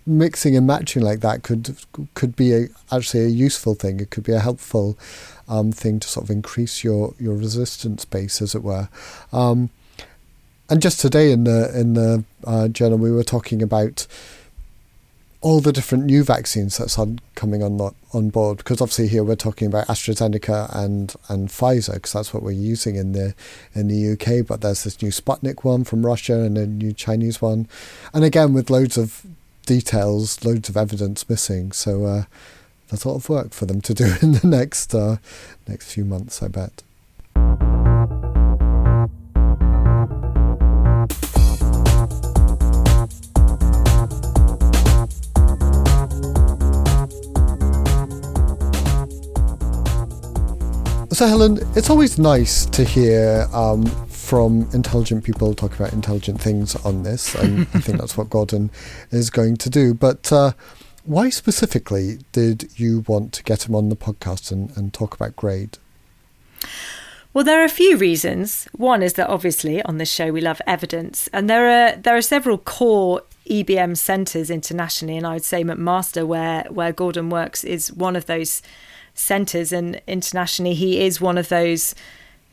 mixing 0.06 0.56
and 0.58 0.66
matching 0.66 1.04
like 1.04 1.20
that 1.20 1.44
could 1.44 1.78
could 2.14 2.36
be 2.36 2.54
a, 2.54 2.68
actually 2.92 3.24
a 3.24 3.28
useful 3.28 3.76
thing. 3.76 4.00
It 4.00 4.10
could 4.10 4.24
be 4.24 4.34
a 4.34 4.40
helpful 4.40 4.98
um, 5.50 5.72
thing 5.72 6.00
to 6.00 6.08
sort 6.08 6.26
of 6.26 6.30
increase 6.30 6.84
your, 6.84 7.14
your 7.20 7.36
resistance 7.36 8.06
base, 8.06 8.42
as 8.42 8.56
it 8.56 8.64
were. 8.64 8.88
Um, 9.34 9.72
and 10.70 10.82
just 10.82 11.00
today 11.00 11.32
in 11.32 11.44
the 11.46 11.72
in 11.78 11.94
the 11.94 12.24
uh, 12.46 12.68
journal, 12.68 12.98
we 12.98 13.12
were 13.12 13.24
talking 13.24 13.62
about 13.62 14.06
all 15.42 15.62
the 15.62 15.72
different 15.72 16.06
new 16.06 16.24
vaccines 16.24 16.78
that's 16.78 17.00
on, 17.00 17.20
coming 17.36 17.64
on 17.64 17.96
on 18.14 18.30
board. 18.30 18.58
Because 18.58 18.82
obviously 18.82 19.08
here 19.08 19.24
we're 19.24 19.36
talking 19.36 19.68
about 19.68 19.88
AstraZeneca 19.88 20.76
and 20.76 21.16
and 21.28 21.50
Pfizer, 21.50 21.96
because 21.96 22.14
that's 22.14 22.34
what 22.34 22.44
we're 22.44 22.52
using 22.52 22.96
in 22.96 23.14
the 23.14 23.34
in 23.74 23.88
the 23.88 24.12
UK. 24.14 24.46
But 24.46 24.62
there's 24.62 24.84
this 24.84 25.02
new 25.02 25.10
Sputnik 25.10 25.64
one 25.64 25.84
from 25.84 26.06
Russia 26.06 26.42
and 26.42 26.58
a 26.58 26.68
new 26.68 26.94
Chinese 26.94 27.42
one, 27.42 27.68
and 28.14 28.24
again 28.24 28.54
with 28.54 28.70
loads 28.70 28.98
of 28.98 29.26
details, 29.66 30.44
loads 30.46 30.70
of 30.70 30.78
evidence 30.78 31.30
missing. 31.30 31.72
So 31.72 32.06
uh, 32.06 32.24
there's 32.90 33.06
a 33.06 33.10
lot 33.10 33.16
of 33.16 33.30
work 33.30 33.54
for 33.54 33.66
them 33.66 33.82
to 33.82 33.94
do 33.94 34.16
in 34.22 34.34
the 34.34 34.48
next 34.48 34.94
uh, 34.94 35.18
next 35.68 35.94
few 35.94 36.06
months, 36.06 36.44
I 36.44 36.48
bet. 36.48 36.84
So, 51.20 51.28
Helen, 51.28 51.60
it's 51.76 51.90
always 51.90 52.18
nice 52.18 52.66
to 52.68 52.86
hear 52.86 53.46
um, 53.52 53.86
from 54.08 54.70
intelligent 54.74 55.26
people 55.26 55.54
talk 55.54 55.76
about 55.76 55.92
intelligent 55.92 56.40
things 56.40 56.78
on 56.78 57.04
this, 57.04 57.36
and 57.36 57.68
I 57.74 57.82
think 57.82 58.00
that's 58.00 58.16
what 58.16 58.30
Gordon 58.30 58.72
is 59.12 59.30
going 59.30 59.58
to 59.58 59.70
do. 59.70 59.94
But 59.94 60.32
uh, 60.32 60.54
why 61.04 61.30
specifically 61.30 62.20
did 62.32 62.70
you 62.80 63.04
want 63.06 63.34
to 63.34 63.44
get 63.44 63.68
him 63.68 63.76
on 63.76 63.90
the 63.90 63.98
podcast 63.98 64.50
and, 64.54 64.72
and 64.78 64.94
talk 64.94 65.14
about 65.14 65.36
GRADE? 65.36 65.78
Well, 67.34 67.44
there 67.44 67.60
are 67.60 67.66
a 67.66 67.68
few 67.68 67.98
reasons. 67.98 68.70
One 68.72 69.04
is 69.04 69.16
that 69.16 69.28
obviously 69.28 69.82
on 69.82 69.98
this 69.98 70.10
show 70.10 70.32
we 70.32 70.40
love 70.40 70.62
evidence, 70.66 71.28
and 71.34 71.50
there 71.50 71.68
are 71.68 71.98
there 71.98 72.16
are 72.16 72.22
several 72.22 72.58
core 72.58 73.24
EBM 73.46 73.98
centres 73.98 74.50
internationally, 74.50 75.18
and 75.18 75.28
I 75.28 75.34
would 75.34 75.44
say 75.44 75.66
McMaster, 75.66 76.26
where 76.26 76.64
where 76.70 76.94
Gordon 76.94 77.30
works, 77.30 77.66
is 77.66 77.92
one 77.92 78.16
of 78.16 78.26
those 78.28 78.62
centres, 79.14 79.72
and 79.72 80.02
internationally 80.08 80.74
he 80.74 81.02
is 81.02 81.22
one 81.22 81.38
of 81.38 81.50
those 81.50 81.96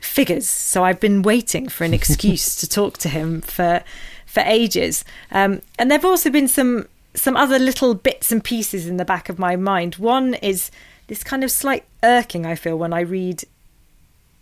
figures. 0.00 0.48
So 0.48 0.84
I've 0.84 1.00
been 1.00 1.22
waiting 1.22 1.68
for 1.68 1.84
an 1.84 1.94
excuse 2.00 2.56
to 2.56 2.68
talk 2.68 2.98
to 2.98 3.08
him 3.08 3.40
for 3.40 3.82
for 4.26 4.40
ages. 4.40 5.04
Um, 5.30 5.62
and 5.78 5.90
there've 5.90 6.04
also 6.04 6.30
been 6.30 6.48
some 6.48 6.88
some 7.14 7.36
other 7.36 7.58
little 7.58 7.94
bits 7.94 8.30
and 8.30 8.44
pieces 8.44 8.86
in 8.86 8.98
the 8.98 9.04
back 9.04 9.28
of 9.28 9.38
my 9.38 9.56
mind. 9.56 9.96
One 9.96 10.34
is 10.34 10.70
this 11.06 11.24
kind 11.24 11.42
of 11.42 11.50
slight 11.50 11.84
irking 12.02 12.44
I 12.44 12.54
feel 12.54 12.76
when 12.76 12.92
I 12.92 13.00
read 13.00 13.44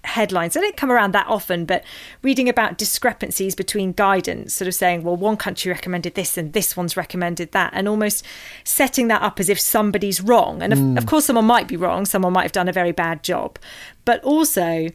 headlines. 0.04 0.56
I 0.56 0.60
don't 0.60 0.76
come 0.76 0.90
around 0.90 1.12
that 1.12 1.26
often, 1.26 1.64
but 1.64 1.84
reading 2.22 2.48
about 2.48 2.78
discrepancies 2.78 3.54
between 3.54 3.92
guidance, 3.92 4.54
sort 4.54 4.68
of 4.68 4.74
saying, 4.74 5.02
well, 5.02 5.16
one 5.16 5.36
country 5.36 5.70
recommended 5.70 6.14
this 6.14 6.36
and 6.36 6.52
this 6.52 6.76
one's 6.76 6.96
recommended 6.96 7.52
that, 7.52 7.72
and 7.74 7.88
almost 7.88 8.24
setting 8.64 9.08
that 9.08 9.22
up 9.22 9.40
as 9.40 9.48
if 9.48 9.58
somebody's 9.58 10.20
wrong. 10.20 10.62
And 10.62 10.72
mm. 10.72 10.92
of, 10.92 11.04
of 11.04 11.06
course, 11.08 11.24
someone 11.24 11.46
might 11.46 11.68
be 11.68 11.76
wrong, 11.76 12.06
someone 12.06 12.32
might 12.32 12.42
have 12.44 12.52
done 12.52 12.68
a 12.68 12.72
very 12.72 12.92
bad 12.92 13.22
job, 13.22 13.58
but 14.04 14.22
also 14.22 14.88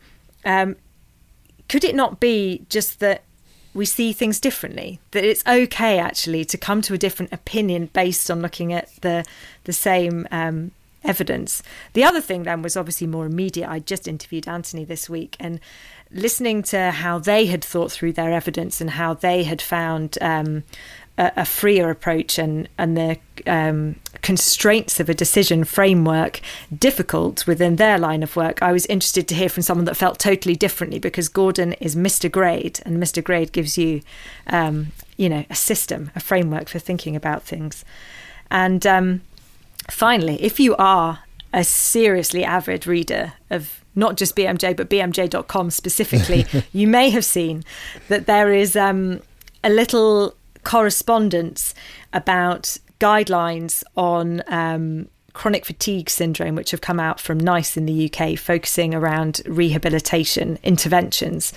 um, 0.46 0.76
could 1.68 1.84
it 1.84 1.96
not 1.96 2.20
be 2.20 2.66
just 2.70 3.00
that 3.00 3.24
we 3.74 3.86
see 3.86 4.12
things 4.12 4.40
differently? 4.40 5.00
That 5.12 5.24
it's 5.24 5.46
okay 5.46 6.00
actually 6.00 6.44
to 6.46 6.58
come 6.58 6.82
to 6.82 6.94
a 6.94 6.98
different 6.98 7.32
opinion 7.32 7.90
based 7.94 8.30
on 8.30 8.42
looking 8.42 8.74
at 8.74 8.90
the 9.02 9.24
the 9.64 9.74
same 9.74 10.28
um, 10.32 10.72
evidence. 11.04 11.64
The 11.94 12.04
other 12.04 12.22
thing 12.22 12.44
then 12.44 12.62
was 12.62 12.76
obviously 12.76 13.08
more 13.08 13.26
immediate. 13.26 13.70
I 13.70 13.80
just 13.80 14.08
interviewed 14.08 14.48
Anthony 14.48 14.86
this 14.86 15.10
week 15.10 15.36
and 15.40 15.60
listening 16.12 16.64
to 16.64 16.92
how 16.92 17.20
they 17.20 17.46
had 17.46 17.64
thought 17.64 17.92
through 17.92 18.14
their 18.14 18.32
evidence 18.32 18.82
and 18.82 18.92
how 18.92 19.14
they 19.14 19.44
had 19.44 19.62
found 19.62 20.18
um, 20.22 20.64
a, 21.20 21.32
a 21.38 21.46
freer 21.46 21.90
approach 21.92 22.40
and 22.40 22.68
and 22.78 22.98
the 22.98 23.18
um, 23.46 23.96
constraints 24.22 25.00
of 25.00 25.10
a 25.10 25.14
decision 25.14 25.64
framework 25.64 26.42
difficult 26.76 27.46
within 27.46 27.76
their 27.76 28.00
line 28.00 28.24
of 28.24 28.36
work. 28.36 28.64
I 28.64 28.72
was 28.72 28.86
interested 28.88 29.28
to 29.28 29.36
hear 29.36 29.50
from 29.50 29.64
someone 29.64 29.86
that 29.86 29.98
felt 29.98 30.18
totally 30.18 30.56
differently 30.56 30.98
because 30.98 31.28
Gordon 31.30 31.74
is 31.74 31.96
Mr. 31.96 32.32
GRADE, 32.32 32.80
and 32.86 33.02
Mr. 33.02 33.24
GRADE 33.24 33.52
gives 33.52 33.78
you, 33.78 34.02
um, 34.48 34.92
you 35.18 35.30
know, 35.30 35.46
a 35.50 35.56
system, 35.56 36.10
a 36.16 36.20
framework 36.20 36.70
for 36.70 36.80
thinking 36.80 37.16
about 37.16 37.44
things. 37.44 37.86
And 38.52 38.86
um, 38.88 39.22
finally, 39.90 40.42
if 40.42 40.60
you 40.60 40.76
are 40.78 41.20
a 41.54 41.64
seriously 41.64 42.44
avid 42.44 42.86
reader 42.86 43.34
of 43.50 43.84
not 43.96 44.16
just 44.18 44.36
BMJ 44.36 44.76
but 44.76 44.90
BMJ.com 44.90 45.72
specifically, 45.72 46.46
you 46.74 46.88
may 46.88 47.10
have 47.10 47.26
seen 47.26 47.64
that 48.08 48.26
there 48.26 48.54
is 48.54 48.76
um, 48.76 49.22
a 49.64 49.70
little 49.70 50.36
correspondence 50.64 51.74
about 52.14 52.78
guidelines 53.00 53.84
on 53.96 54.44
um, 54.48 55.08
chronic 55.34 55.66
fatigue 55.66 56.10
syndrome, 56.10 56.56
which 56.56 56.72
have 56.72 56.82
come 56.82 57.00
out 57.00 57.20
from 57.20 57.40
NICE 57.40 57.78
in 57.78 57.86
the 57.86 58.12
UK, 58.12 58.38
focusing 58.38 58.94
around 58.94 59.42
rehabilitation 59.46 60.58
interventions. 60.64 61.54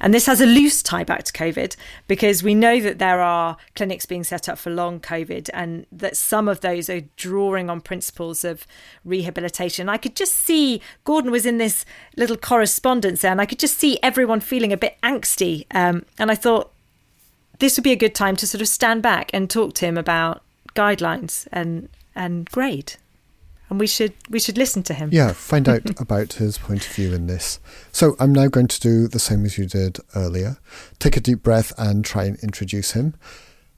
And 0.00 0.12
this 0.12 0.26
has 0.26 0.40
a 0.40 0.46
loose 0.46 0.82
tie 0.82 1.04
back 1.04 1.24
to 1.24 1.32
COVID 1.32 1.76
because 2.08 2.42
we 2.42 2.54
know 2.54 2.80
that 2.80 2.98
there 2.98 3.20
are 3.20 3.56
clinics 3.74 4.06
being 4.06 4.24
set 4.24 4.48
up 4.48 4.58
for 4.58 4.70
long 4.70 5.00
COVID 5.00 5.50
and 5.52 5.86
that 5.92 6.16
some 6.16 6.48
of 6.48 6.60
those 6.60 6.88
are 6.88 7.02
drawing 7.16 7.70
on 7.70 7.80
principles 7.80 8.44
of 8.44 8.66
rehabilitation. 9.04 9.88
I 9.88 9.96
could 9.96 10.16
just 10.16 10.36
see 10.36 10.80
Gordon 11.04 11.30
was 11.30 11.46
in 11.46 11.58
this 11.58 11.84
little 12.16 12.36
correspondence 12.36 13.22
there, 13.22 13.32
and 13.32 13.40
I 13.40 13.46
could 13.46 13.58
just 13.58 13.78
see 13.78 13.98
everyone 14.02 14.40
feeling 14.40 14.72
a 14.72 14.76
bit 14.76 14.96
angsty. 15.02 15.66
Um, 15.70 16.04
and 16.18 16.30
I 16.30 16.34
thought, 16.34 16.72
this 17.58 17.76
would 17.76 17.84
be 17.84 17.92
a 17.92 17.96
good 17.96 18.14
time 18.14 18.34
to 18.36 18.46
sort 18.46 18.60
of 18.60 18.68
stand 18.68 19.02
back 19.02 19.30
and 19.32 19.48
talk 19.48 19.74
to 19.74 19.86
him 19.86 19.96
about 19.96 20.42
guidelines 20.74 21.46
and 21.52 21.88
and 22.14 22.50
GRADE. 22.50 22.96
And 23.72 23.80
we 23.80 23.86
should 23.86 24.12
we 24.28 24.38
should 24.38 24.58
listen 24.58 24.82
to 24.82 24.92
him. 24.92 25.08
Yeah, 25.14 25.32
find 25.32 25.66
out 25.66 25.88
about 25.98 26.34
his 26.34 26.58
point 26.58 26.84
of 26.84 26.92
view 26.92 27.14
in 27.14 27.26
this. 27.26 27.58
So 27.90 28.16
I'm 28.20 28.30
now 28.30 28.48
going 28.48 28.68
to 28.68 28.78
do 28.78 29.08
the 29.08 29.18
same 29.18 29.46
as 29.46 29.56
you 29.56 29.64
did 29.64 29.96
earlier. 30.14 30.58
Take 30.98 31.16
a 31.16 31.20
deep 31.20 31.42
breath 31.42 31.72
and 31.78 32.04
try 32.04 32.24
and 32.24 32.38
introduce 32.40 32.90
him. 32.90 33.14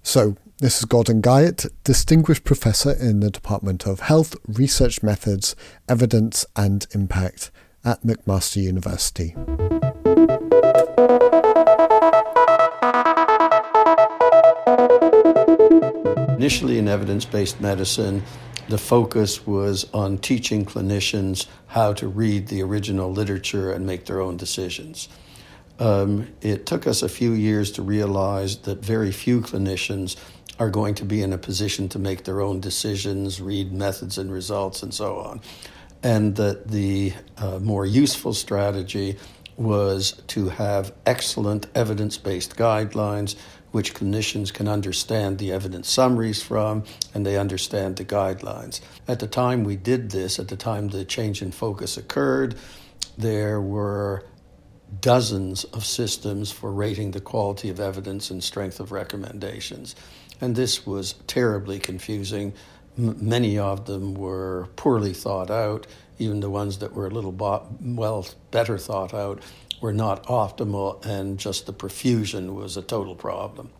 So 0.02 0.36
this 0.58 0.80
is 0.80 0.84
Gordon 0.86 1.22
Guyatt, 1.22 1.70
Distinguished 1.84 2.42
Professor 2.42 2.90
in 2.90 3.20
the 3.20 3.30
Department 3.30 3.86
of 3.86 4.00
Health, 4.00 4.34
Research 4.48 5.00
Methods, 5.04 5.54
Evidence 5.88 6.44
and 6.56 6.88
Impact 6.90 7.52
at 7.84 8.02
McMaster 8.02 8.60
University. 8.60 9.36
Initially, 16.34 16.78
in 16.78 16.88
evidence 16.88 17.24
based 17.24 17.60
medicine, 17.60 18.24
the 18.68 18.78
focus 18.78 19.46
was 19.46 19.86
on 19.92 20.18
teaching 20.18 20.64
clinicians 20.64 21.46
how 21.66 21.92
to 21.94 22.08
read 22.08 22.48
the 22.48 22.62
original 22.62 23.12
literature 23.12 23.72
and 23.72 23.86
make 23.86 24.06
their 24.06 24.20
own 24.20 24.36
decisions. 24.36 25.08
Um, 25.78 26.28
it 26.40 26.66
took 26.66 26.86
us 26.86 27.02
a 27.02 27.08
few 27.08 27.32
years 27.32 27.72
to 27.72 27.82
realize 27.82 28.58
that 28.58 28.78
very 28.78 29.10
few 29.10 29.40
clinicians 29.40 30.16
are 30.58 30.70
going 30.70 30.94
to 30.94 31.04
be 31.04 31.20
in 31.20 31.32
a 31.32 31.38
position 31.38 31.88
to 31.90 31.98
make 31.98 32.24
their 32.24 32.40
own 32.40 32.60
decisions, 32.60 33.40
read 33.40 33.72
methods 33.72 34.18
and 34.18 34.32
results, 34.32 34.82
and 34.82 34.94
so 34.94 35.18
on. 35.18 35.40
And 36.02 36.36
that 36.36 36.68
the 36.68 37.12
uh, 37.36 37.58
more 37.58 37.84
useful 37.84 38.34
strategy 38.34 39.16
was 39.56 40.22
to 40.28 40.48
have 40.48 40.92
excellent 41.06 41.66
evidence 41.74 42.18
based 42.18 42.56
guidelines 42.56 43.36
which 43.74 43.92
clinicians 43.92 44.52
can 44.54 44.68
understand 44.68 45.38
the 45.38 45.50
evidence 45.50 45.90
summaries 45.90 46.40
from 46.40 46.84
and 47.12 47.26
they 47.26 47.36
understand 47.36 47.96
the 47.96 48.04
guidelines. 48.04 48.80
At 49.08 49.18
the 49.18 49.26
time 49.26 49.64
we 49.64 49.74
did 49.74 50.10
this, 50.12 50.38
at 50.38 50.46
the 50.46 50.56
time 50.56 50.90
the 50.90 51.04
change 51.04 51.42
in 51.42 51.50
focus 51.50 51.96
occurred, 51.96 52.54
there 53.18 53.60
were 53.60 54.24
dozens 55.00 55.64
of 55.64 55.84
systems 55.84 56.52
for 56.52 56.70
rating 56.70 57.10
the 57.10 57.20
quality 57.20 57.68
of 57.68 57.80
evidence 57.80 58.30
and 58.30 58.44
strength 58.44 58.78
of 58.78 58.92
recommendations. 58.92 59.96
And 60.40 60.54
this 60.54 60.86
was 60.86 61.14
terribly 61.26 61.80
confusing 61.80 62.54
m- 62.96 63.16
many 63.20 63.58
of 63.58 63.86
them 63.86 64.14
were 64.14 64.68
poorly 64.76 65.14
thought 65.14 65.50
out. 65.50 65.88
Even 66.20 66.38
the 66.38 66.50
ones 66.50 66.78
that 66.78 66.92
were 66.92 67.08
a 67.08 67.10
little 67.10 67.32
bo- 67.32 67.66
well 67.80 68.24
better 68.52 68.78
thought 68.78 69.12
out 69.12 69.42
were 69.80 69.92
not 69.92 70.24
optimal, 70.24 71.04
and 71.04 71.38
just 71.38 71.66
the 71.66 71.72
perfusion 71.72 72.54
was 72.54 72.76
a 72.76 72.82
total 72.82 73.14
problem. 73.14 73.70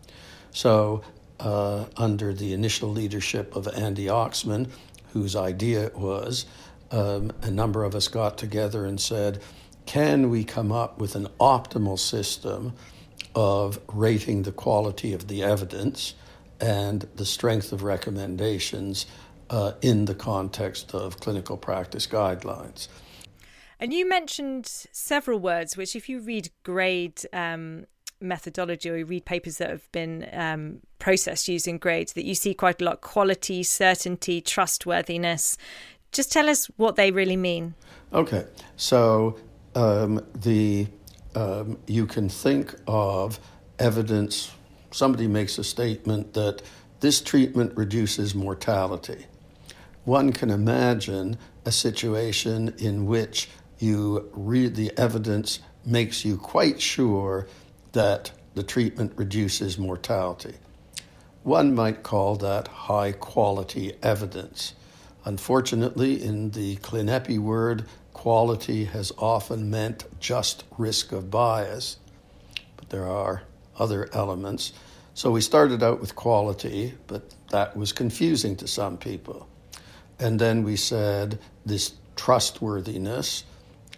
So, 0.51 1.03
uh, 1.39 1.85
under 1.97 2.33
the 2.33 2.53
initial 2.53 2.89
leadership 2.89 3.55
of 3.55 3.67
Andy 3.67 4.05
Oxman, 4.05 4.69
whose 5.13 5.35
idea 5.35 5.85
it 5.85 5.97
was, 5.97 6.45
um, 6.91 7.31
a 7.41 7.51
number 7.51 7.83
of 7.83 7.95
us 7.95 8.07
got 8.07 8.37
together 8.37 8.85
and 8.85 8.99
said, 8.99 9.41
can 9.85 10.29
we 10.29 10.43
come 10.43 10.71
up 10.71 10.99
with 10.99 11.15
an 11.15 11.27
optimal 11.39 11.99
system 11.99 12.73
of 13.35 13.79
rating 13.87 14.43
the 14.43 14.51
quality 14.51 15.13
of 15.13 15.27
the 15.27 15.43
evidence 15.43 16.15
and 16.59 17.07
the 17.15 17.25
strength 17.25 17.71
of 17.71 17.83
recommendations 17.83 19.05
uh, 19.49 19.73
in 19.81 20.05
the 20.05 20.15
context 20.15 20.93
of 20.93 21.19
clinical 21.19 21.57
practice 21.57 22.07
guidelines? 22.07 22.87
And 23.79 23.93
you 23.93 24.07
mentioned 24.07 24.65
several 24.65 25.39
words, 25.39 25.75
which, 25.75 25.95
if 25.95 26.07
you 26.07 26.19
read 26.19 26.49
GRADE 26.63 27.25
um, 27.33 27.85
methodology 28.21 28.89
or 28.89 28.97
you 28.97 29.05
read 29.05 29.25
papers 29.25 29.57
that 29.57 29.69
have 29.69 29.91
been 29.91 30.27
um, 30.33 30.79
processed 30.99 31.47
using 31.47 31.77
grades, 31.77 32.13
that 32.13 32.25
you 32.25 32.35
see 32.35 32.53
quite 32.53 32.81
a 32.81 32.85
lot 32.85 33.01
quality, 33.01 33.63
certainty, 33.63 34.41
trustworthiness. 34.41 35.57
Just 36.11 36.31
tell 36.31 36.49
us 36.49 36.67
what 36.77 36.95
they 36.95 37.11
really 37.11 37.35
mean. 37.35 37.75
Okay, 38.13 38.45
so 38.77 39.37
um, 39.75 40.25
the 40.33 40.87
um, 41.35 41.77
you 41.87 42.05
can 42.05 42.29
think 42.29 42.73
of 42.87 43.39
evidence. 43.79 44.51
Somebody 44.91 45.27
makes 45.27 45.57
a 45.57 45.63
statement 45.63 46.33
that 46.33 46.61
this 47.01 47.19
treatment 47.19 47.75
reduces 47.75 48.33
mortality. 48.33 49.25
One 50.05 50.31
can 50.31 50.49
imagine 50.49 51.37
a 51.65 51.71
situation 51.71 52.73
in 52.77 53.05
which 53.05 53.49
you 53.79 54.29
read 54.33 54.75
the 54.75 54.91
evidence 54.97 55.59
makes 55.85 56.25
you 56.25 56.37
quite 56.37 56.81
sure 56.81 57.47
that 57.91 58.31
the 58.53 58.63
treatment 58.63 59.13
reduces 59.15 59.77
mortality. 59.77 60.55
One 61.43 61.75
might 61.75 62.03
call 62.03 62.35
that 62.37 62.67
high 62.67 63.11
quality 63.11 63.93
evidence. 64.01 64.73
Unfortunately, 65.25 66.23
in 66.23 66.51
the 66.51 66.77
ClinEpi 66.77 67.37
word, 67.37 67.85
quality 68.13 68.85
has 68.85 69.11
often 69.17 69.69
meant 69.69 70.05
just 70.19 70.63
risk 70.77 71.11
of 71.11 71.29
bias, 71.29 71.97
but 72.77 72.89
there 72.89 73.07
are 73.07 73.43
other 73.77 74.09
elements. 74.13 74.73
So 75.13 75.31
we 75.31 75.41
started 75.41 75.83
out 75.83 76.01
with 76.01 76.15
quality, 76.15 76.93
but 77.07 77.33
that 77.49 77.77
was 77.77 77.91
confusing 77.91 78.55
to 78.57 78.67
some 78.67 78.97
people. 78.97 79.47
And 80.19 80.39
then 80.39 80.63
we 80.63 80.75
said 80.75 81.39
this 81.65 81.93
trustworthiness, 82.15 83.43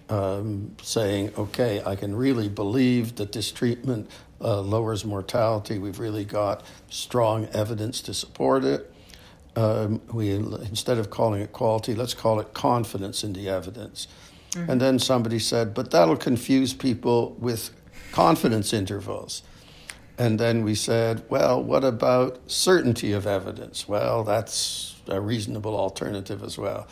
um, 0.10 0.76
saying, 0.82 1.34
okay, 1.38 1.82
I 1.86 1.96
can 1.96 2.16
really 2.16 2.50
believe 2.50 3.16
that 3.16 3.32
this 3.32 3.52
treatment 3.52 4.10
uh, 4.40 4.62
lowers 4.62 5.04
mortality. 5.04 5.80
We've 5.80 6.00
really 6.00 6.26
got 6.26 6.64
strong 6.90 7.46
evidence 7.54 8.02
to 8.02 8.14
support 8.14 8.64
it 8.64 8.94
um, 9.58 10.02
we 10.14 10.30
instead 10.30 11.00
of 11.00 11.10
calling 11.10 11.42
it 11.42 11.52
quality, 11.52 11.96
let's 11.96 12.14
call 12.14 12.40
it 12.40 12.54
confidence 12.54 13.24
in 13.24 13.34
the 13.34 13.50
evidence. 13.50 14.08
Mm-hmm. 14.52 14.70
And 14.70 14.80
then 14.80 15.00
somebody 15.00 15.40
said, 15.40 15.74
but 15.74 15.90
that'll 15.90 16.16
confuse 16.16 16.74
people 16.74 17.36
with 17.40 17.72
confidence 18.12 18.72
intervals. 18.72 19.42
And 20.20 20.40
then 20.40 20.64
we 20.64 20.76
said, 20.76 21.24
well, 21.30 21.62
what 21.62 21.84
about 21.84 22.40
certainty 22.48 23.12
of 23.14 23.26
evidence? 23.26 23.88
Well, 23.88 24.24
that's 24.24 24.96
a 25.08 25.20
reasonable 25.20 25.76
alternative 25.76 26.44
as 26.44 26.58
well. 26.58 26.88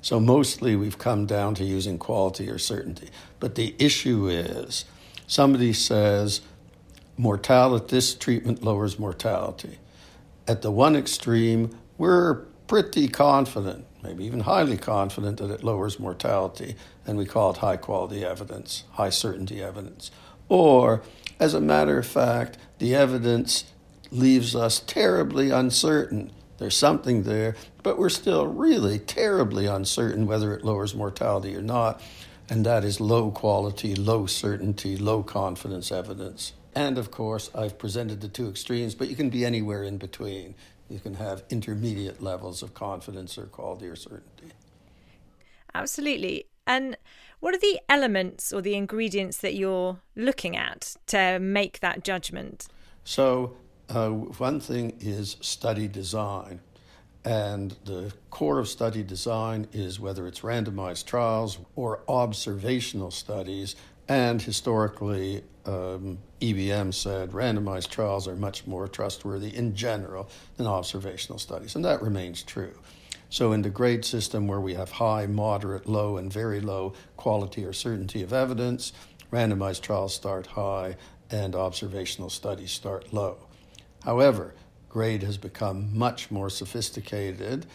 So 0.00 0.20
mostly 0.20 0.76
we've 0.76 0.98
come 0.98 1.26
down 1.26 1.54
to 1.56 1.64
using 1.64 1.98
quality 1.98 2.48
or 2.48 2.58
certainty. 2.58 3.08
But 3.40 3.54
the 3.54 3.74
issue 3.78 4.28
is 4.28 4.84
somebody 5.26 5.72
says, 5.72 6.40
mortality, 7.16 7.86
this 7.88 8.14
treatment 8.14 8.62
lowers 8.62 8.98
mortality. 8.98 9.78
At 10.46 10.62
the 10.62 10.70
one 10.70 10.96
extreme, 10.96 11.76
we're 11.98 12.44
pretty 12.68 13.08
confident, 13.08 13.84
maybe 14.02 14.24
even 14.24 14.40
highly 14.40 14.76
confident, 14.76 15.38
that 15.38 15.50
it 15.50 15.64
lowers 15.64 15.98
mortality, 15.98 16.76
and 17.06 17.18
we 17.18 17.26
call 17.26 17.50
it 17.50 17.58
high 17.58 17.76
quality 17.76 18.24
evidence, 18.24 18.84
high 18.92 19.10
certainty 19.10 19.62
evidence. 19.62 20.10
Or, 20.48 21.02
as 21.40 21.54
a 21.54 21.60
matter 21.60 21.98
of 21.98 22.06
fact, 22.06 22.56
the 22.78 22.94
evidence 22.94 23.64
leaves 24.10 24.54
us 24.54 24.80
terribly 24.80 25.50
uncertain. 25.50 26.30
There's 26.58 26.76
something 26.76 27.22
there, 27.22 27.56
but 27.82 27.98
we're 27.98 28.08
still 28.08 28.46
really 28.46 28.98
terribly 28.98 29.66
uncertain 29.66 30.26
whether 30.26 30.54
it 30.54 30.64
lowers 30.64 30.94
mortality 30.94 31.56
or 31.56 31.62
not, 31.62 32.00
and 32.48 32.66
that 32.66 32.84
is 32.84 33.00
low 33.00 33.30
quality, 33.30 33.94
low 33.94 34.26
certainty, 34.26 34.96
low 34.96 35.22
confidence 35.22 35.90
evidence. 35.90 36.52
And 36.74 36.98
of 36.98 37.10
course, 37.10 37.50
I've 37.54 37.78
presented 37.78 38.20
the 38.20 38.28
two 38.28 38.48
extremes, 38.48 38.94
but 38.94 39.08
you 39.08 39.16
can 39.16 39.30
be 39.30 39.44
anywhere 39.44 39.82
in 39.82 39.98
between 39.98 40.54
you 40.88 40.98
can 40.98 41.14
have 41.14 41.44
intermediate 41.50 42.22
levels 42.22 42.62
of 42.62 42.74
confidence 42.74 43.36
or 43.36 43.44
quality 43.44 43.86
or 43.86 43.96
certainty. 43.96 44.52
Absolutely. 45.74 46.46
And 46.66 46.96
what 47.40 47.54
are 47.54 47.58
the 47.58 47.80
elements 47.88 48.52
or 48.52 48.62
the 48.62 48.74
ingredients 48.74 49.38
that 49.38 49.54
you're 49.54 50.00
looking 50.16 50.56
at 50.56 50.96
to 51.06 51.38
make 51.38 51.80
that 51.80 52.04
judgment? 52.04 52.68
So, 53.04 53.56
uh, 53.88 54.10
one 54.10 54.60
thing 54.60 54.96
is 55.00 55.36
study 55.40 55.88
design. 55.88 56.60
And 57.24 57.76
the 57.84 58.12
core 58.30 58.58
of 58.58 58.68
study 58.68 59.02
design 59.02 59.66
is 59.72 60.00
whether 60.00 60.26
it's 60.26 60.40
randomized 60.40 61.06
trials 61.06 61.58
or 61.76 62.00
observational 62.08 63.10
studies. 63.10 63.76
And 64.08 64.40
historically, 64.40 65.42
um, 65.66 66.18
EBM 66.40 66.94
said 66.94 67.32
randomized 67.32 67.90
trials 67.90 68.26
are 68.26 68.36
much 68.36 68.66
more 68.66 68.88
trustworthy 68.88 69.54
in 69.54 69.74
general 69.74 70.30
than 70.56 70.66
observational 70.66 71.38
studies, 71.38 71.74
and 71.74 71.84
that 71.84 72.00
remains 72.00 72.42
true. 72.42 72.72
So, 73.28 73.52
in 73.52 73.60
the 73.60 73.68
GRADE 73.68 74.06
system 74.06 74.48
where 74.48 74.60
we 74.60 74.72
have 74.74 74.92
high, 74.92 75.26
moderate, 75.26 75.86
low, 75.86 76.16
and 76.16 76.32
very 76.32 76.60
low 76.60 76.94
quality 77.18 77.64
or 77.64 77.74
certainty 77.74 78.22
of 78.22 78.32
evidence, 78.32 78.94
randomized 79.30 79.82
trials 79.82 80.14
start 80.14 80.46
high 80.46 80.96
and 81.30 81.54
observational 81.54 82.30
studies 82.30 82.70
start 82.70 83.12
low. 83.12 83.47
However, 84.04 84.54
GRADE 84.88 85.22
has 85.22 85.38
become 85.38 85.96
much 85.96 86.30
more 86.30 86.50
sophisticated, 86.50 87.66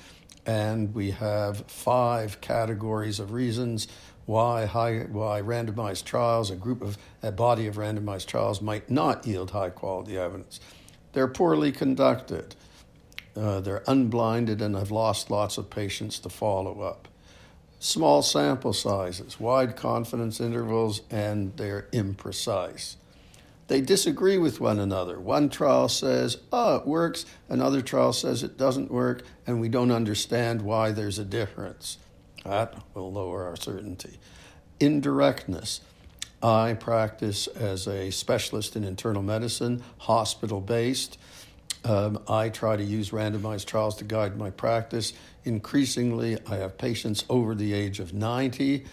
and 0.45 0.93
we 0.93 1.11
have 1.11 1.65
five 1.67 2.41
categories 2.41 3.19
of 3.19 3.31
reasons 3.31 3.87
why 4.25 4.65
high, 4.65 4.99
why 4.99 5.41
randomized 5.41 6.05
trials, 6.05 6.49
a 6.49 6.55
group 6.55 6.81
of 6.81 6.97
a 7.21 7.31
body 7.31 7.67
of 7.67 7.75
randomized 7.75 8.25
trials 8.25 8.61
might 8.61 8.89
not 8.89 9.27
yield 9.27 9.51
high 9.51 9.69
quality 9.69 10.17
evidence. 10.17 10.59
They're 11.11 11.27
poorly 11.27 11.71
conducted. 11.71 12.55
Uh, 13.35 13.59
they're 13.61 13.83
unblinded 13.87 14.61
and 14.61 14.75
have 14.75 14.91
lost 14.91 15.29
lots 15.29 15.57
of 15.57 15.69
patients 15.69 16.19
to 16.19 16.29
follow 16.29 16.81
up. 16.81 17.07
Small 17.79 18.21
sample 18.21 18.73
sizes, 18.73 19.39
wide 19.39 19.75
confidence 19.75 20.39
intervals, 20.39 21.01
and 21.11 21.55
they're 21.57 21.87
imprecise. 21.91 22.95
They 23.67 23.81
disagree 23.81 24.37
with 24.37 24.59
one 24.59 24.79
another. 24.79 25.19
One 25.19 25.49
trial 25.49 25.87
says, 25.87 26.37
oh, 26.51 26.75
it 26.77 26.87
works, 26.87 27.25
another 27.49 27.81
trial 27.81 28.13
says 28.13 28.43
it 28.43 28.57
doesn't 28.57 28.91
work, 28.91 29.23
and 29.47 29.61
we 29.61 29.69
don't 29.69 29.91
understand 29.91 30.61
why 30.61 30.91
there's 30.91 31.17
a 31.17 31.25
difference. 31.25 31.97
That 32.43 32.75
will 32.93 33.11
lower 33.11 33.45
our 33.45 33.55
certainty. 33.55 34.19
Indirectness. 34.79 35.81
I 36.41 36.73
practice 36.73 37.47
as 37.47 37.87
a 37.87 38.11
specialist 38.11 38.75
in 38.75 38.83
internal 38.83 39.21
medicine, 39.21 39.81
hospital 39.99 40.59
based. 40.59 41.17
Um, 41.85 42.21
I 42.27 42.49
try 42.49 42.75
to 42.75 42.83
use 42.83 43.11
randomized 43.11 43.65
trials 43.65 43.95
to 43.97 44.03
guide 44.03 44.37
my 44.37 44.49
practice. 44.49 45.13
Increasingly, 45.45 46.37
I 46.47 46.57
have 46.57 46.77
patients 46.77 47.23
over 47.29 47.55
the 47.55 47.73
age 47.73 48.01
of 48.01 48.13
90 48.13 48.85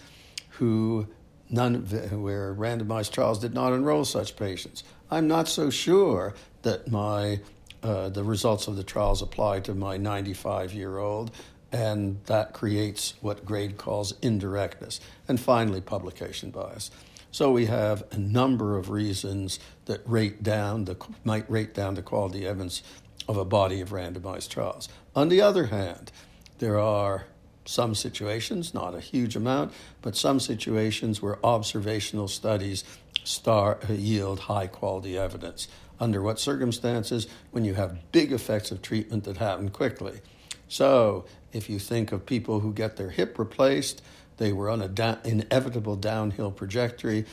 who 0.51 1.07
none 1.51 1.75
where 2.21 2.55
randomized 2.55 3.11
trials 3.11 3.39
did 3.39 3.53
not 3.53 3.73
enroll 3.73 4.05
such 4.05 4.35
patients. 4.35 4.83
I'm 5.09 5.27
not 5.27 5.47
so 5.47 5.69
sure 5.69 6.33
that 6.61 6.89
my 6.89 7.41
uh, 7.83 8.09
the 8.09 8.23
results 8.23 8.67
of 8.67 8.75
the 8.75 8.83
trials 8.83 9.23
apply 9.23 9.59
to 9.59 9.73
my 9.73 9.97
95 9.97 10.73
year 10.73 10.99
old 10.99 11.31
and 11.71 12.19
that 12.25 12.53
creates 12.53 13.15
what 13.21 13.45
GRADE 13.45 13.77
calls 13.77 14.13
indirectness. 14.21 14.99
And 15.27 15.39
finally, 15.39 15.81
publication 15.81 16.51
bias. 16.51 16.91
So 17.31 17.51
we 17.51 17.67
have 17.67 18.03
a 18.11 18.17
number 18.17 18.77
of 18.77 18.89
reasons 18.89 19.59
that 19.85 20.01
rate 20.05 20.43
down 20.43 20.85
the 20.85 20.97
might 21.23 21.49
rate 21.49 21.73
down 21.73 21.95
the 21.95 22.01
quality 22.01 22.45
evidence 22.45 22.83
of 23.27 23.37
a 23.37 23.45
body 23.45 23.79
of 23.79 23.89
randomized 23.89 24.49
trials. 24.49 24.89
On 25.15 25.29
the 25.29 25.41
other 25.41 25.67
hand, 25.67 26.11
there 26.59 26.77
are 26.77 27.25
some 27.65 27.95
situations, 27.95 28.73
not 28.73 28.95
a 28.95 28.99
huge 28.99 29.35
amount, 29.35 29.73
but 30.01 30.15
some 30.15 30.39
situations 30.39 31.21
where 31.21 31.43
observational 31.45 32.27
studies 32.27 32.83
star, 33.23 33.79
yield 33.89 34.41
high 34.41 34.67
quality 34.67 35.17
evidence. 35.17 35.67
Under 35.99 36.21
what 36.21 36.39
circumstances? 36.39 37.27
When 37.51 37.63
you 37.63 37.75
have 37.75 38.11
big 38.11 38.31
effects 38.31 38.71
of 38.71 38.81
treatment 38.81 39.23
that 39.25 39.37
happen 39.37 39.69
quickly. 39.69 40.21
So, 40.67 41.25
if 41.53 41.69
you 41.69 41.79
think 41.79 42.11
of 42.11 42.25
people 42.25 42.61
who 42.61 42.73
get 42.73 42.95
their 42.95 43.09
hip 43.09 43.37
replaced, 43.37 44.01
they 44.37 44.53
were 44.53 44.69
on 44.69 44.81
an 44.81 45.17
inevitable 45.23 45.95
downhill 45.95 46.51
trajectory. 46.51 47.25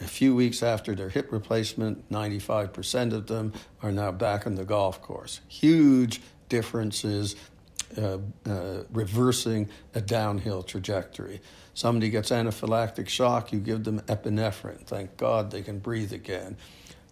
A 0.00 0.04
few 0.04 0.36
weeks 0.36 0.62
after 0.62 0.94
their 0.94 1.08
hip 1.08 1.32
replacement, 1.32 2.08
95% 2.10 3.12
of 3.12 3.26
them 3.26 3.54
are 3.82 3.90
now 3.90 4.12
back 4.12 4.46
on 4.46 4.54
the 4.54 4.64
golf 4.64 5.00
course. 5.00 5.40
Huge 5.48 6.20
differences 6.48 7.34
uh, 7.96 8.18
uh, 8.48 8.82
reversing 8.90 9.68
a 9.94 10.00
downhill 10.00 10.62
trajectory. 10.62 11.40
Somebody 11.74 12.10
gets 12.10 12.30
anaphylactic 12.30 13.08
shock, 13.08 13.52
you 13.52 13.58
give 13.60 13.84
them 13.84 14.00
epinephrine. 14.00 14.86
Thank 14.86 15.16
God 15.16 15.50
they 15.50 15.62
can 15.62 15.78
breathe 15.78 16.12
again. 16.12 16.56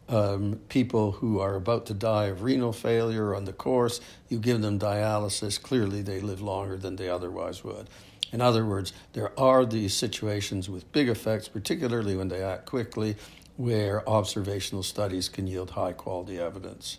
Um, 0.08 0.60
people 0.68 1.12
who 1.12 1.40
are 1.40 1.54
about 1.54 1.86
to 1.86 1.94
die 1.94 2.26
of 2.26 2.42
renal 2.42 2.72
failure 2.72 3.34
on 3.34 3.44
the 3.46 3.52
course, 3.52 4.00
you 4.28 4.38
give 4.38 4.60
them 4.60 4.78
dialysis. 4.78 5.60
Clearly, 5.60 6.02
they 6.02 6.20
live 6.20 6.42
longer 6.42 6.76
than 6.76 6.96
they 6.96 7.08
otherwise 7.08 7.64
would. 7.64 7.88
In 8.32 8.40
other 8.40 8.66
words, 8.66 8.92
there 9.12 9.38
are 9.38 9.64
these 9.64 9.94
situations 9.94 10.68
with 10.68 10.90
big 10.92 11.08
effects, 11.08 11.48
particularly 11.48 12.16
when 12.16 12.28
they 12.28 12.42
act 12.42 12.66
quickly, 12.66 13.16
where 13.56 14.06
observational 14.08 14.82
studies 14.82 15.28
can 15.28 15.46
yield 15.46 15.70
high 15.70 15.92
quality 15.92 16.38
evidence. 16.38 16.98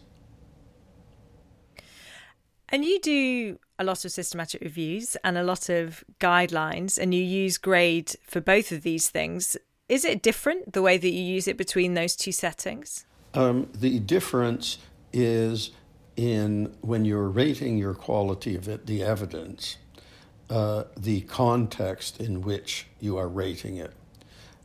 And 2.70 2.84
you 2.84 3.00
do 3.00 3.60
a 3.78 3.84
lot 3.84 4.06
of 4.06 4.12
systematic 4.12 4.62
reviews 4.62 5.18
and 5.24 5.38
a 5.38 5.44
lot 5.44 5.70
of 5.70 6.04
guidelines, 6.20 6.98
and 6.98 7.14
you 7.14 7.22
use 7.22 7.58
GRADE 7.58 8.16
for 8.26 8.42
both 8.42 8.72
of 8.72 8.84
these 8.84 9.10
things. 9.10 9.58
Is 9.90 10.06
it 10.06 10.22
different 10.22 10.74
the 10.74 10.82
way 10.82 10.98
that 10.98 11.10
you 11.10 11.22
use 11.22 11.48
it 11.48 11.58
between 11.58 11.94
those 11.94 12.16
two 12.16 12.32
settings? 12.32 13.06
Um, 13.34 13.70
the 13.74 14.00
difference 14.00 14.78
is 15.12 15.72
in 16.16 16.74
when 16.82 17.06
you're 17.06 17.30
rating 17.30 17.78
your 17.78 17.94
quality 17.94 18.56
of 18.56 18.68
it, 18.68 18.86
the 18.86 19.04
evidence, 19.04 19.78
uh, 20.50 20.86
the 20.98 21.22
context 21.22 22.20
in 22.20 22.42
which 22.42 22.88
you 23.00 23.18
are 23.18 23.28
rating 23.28 23.78
it. 23.78 23.94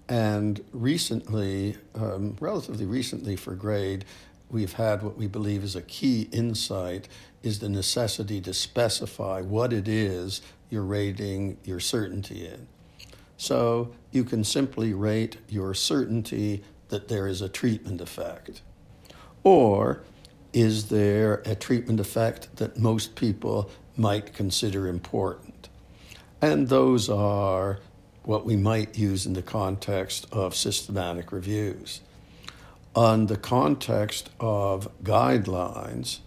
And 0.09 0.65
recently, 0.73 1.77
um, 1.95 2.37
relatively 2.41 2.87
recently 2.87 3.37
for 3.37 3.55
GRADE, 3.55 4.05
we've 4.51 4.73
had 4.73 5.03
what 5.03 5.17
we 5.17 5.27
believe 5.27 5.63
is 5.63 5.77
a 5.77 5.83
key 5.83 6.29
insight 6.33 7.09
is 7.43 7.59
the 7.59 7.69
necessity 7.69 8.41
to 8.41 8.53
specify 8.53 9.41
what 9.41 9.73
it 9.73 9.89
is 9.89 10.43
you're 10.69 10.83
rating 10.83 11.57
your 11.65 11.81
certainty 11.81 12.47
in. 12.47 12.67
So 13.37 13.93
you 14.11 14.25
can 14.25 14.45
simply 14.45 14.93
rate 14.93 15.39
your 15.49 15.75
certainty 15.75 16.63
that 16.89 17.09
there 17.09 17.27
is 17.27 17.41
a 17.41 17.49
treatment 17.49 18.01
effect. 18.01 18.63
Or 19.43 20.03
is 20.53 20.89
there 20.89 21.43
a 21.47 21.55
treatment 21.55 22.01
effect 22.01 22.55
that 22.57 22.77
most 22.79 23.15
people 23.15 23.71
might 23.97 24.35
consider 24.35 24.87
important? 24.87 25.69
And 26.43 26.69
those 26.69 27.09
are 27.09 27.81
what 28.25 28.45
we 28.45 28.57
might 28.57 28.99
use 28.99 29.25
in 29.25 29.33
the 29.33 29.43
context 29.43 30.27
of 30.31 30.55
systematic 30.55 31.33
reviews 31.33 32.01
on 32.95 33.27
the 33.27 33.37
context 33.37 34.31
of 34.41 34.89
guidelines, 35.03 36.19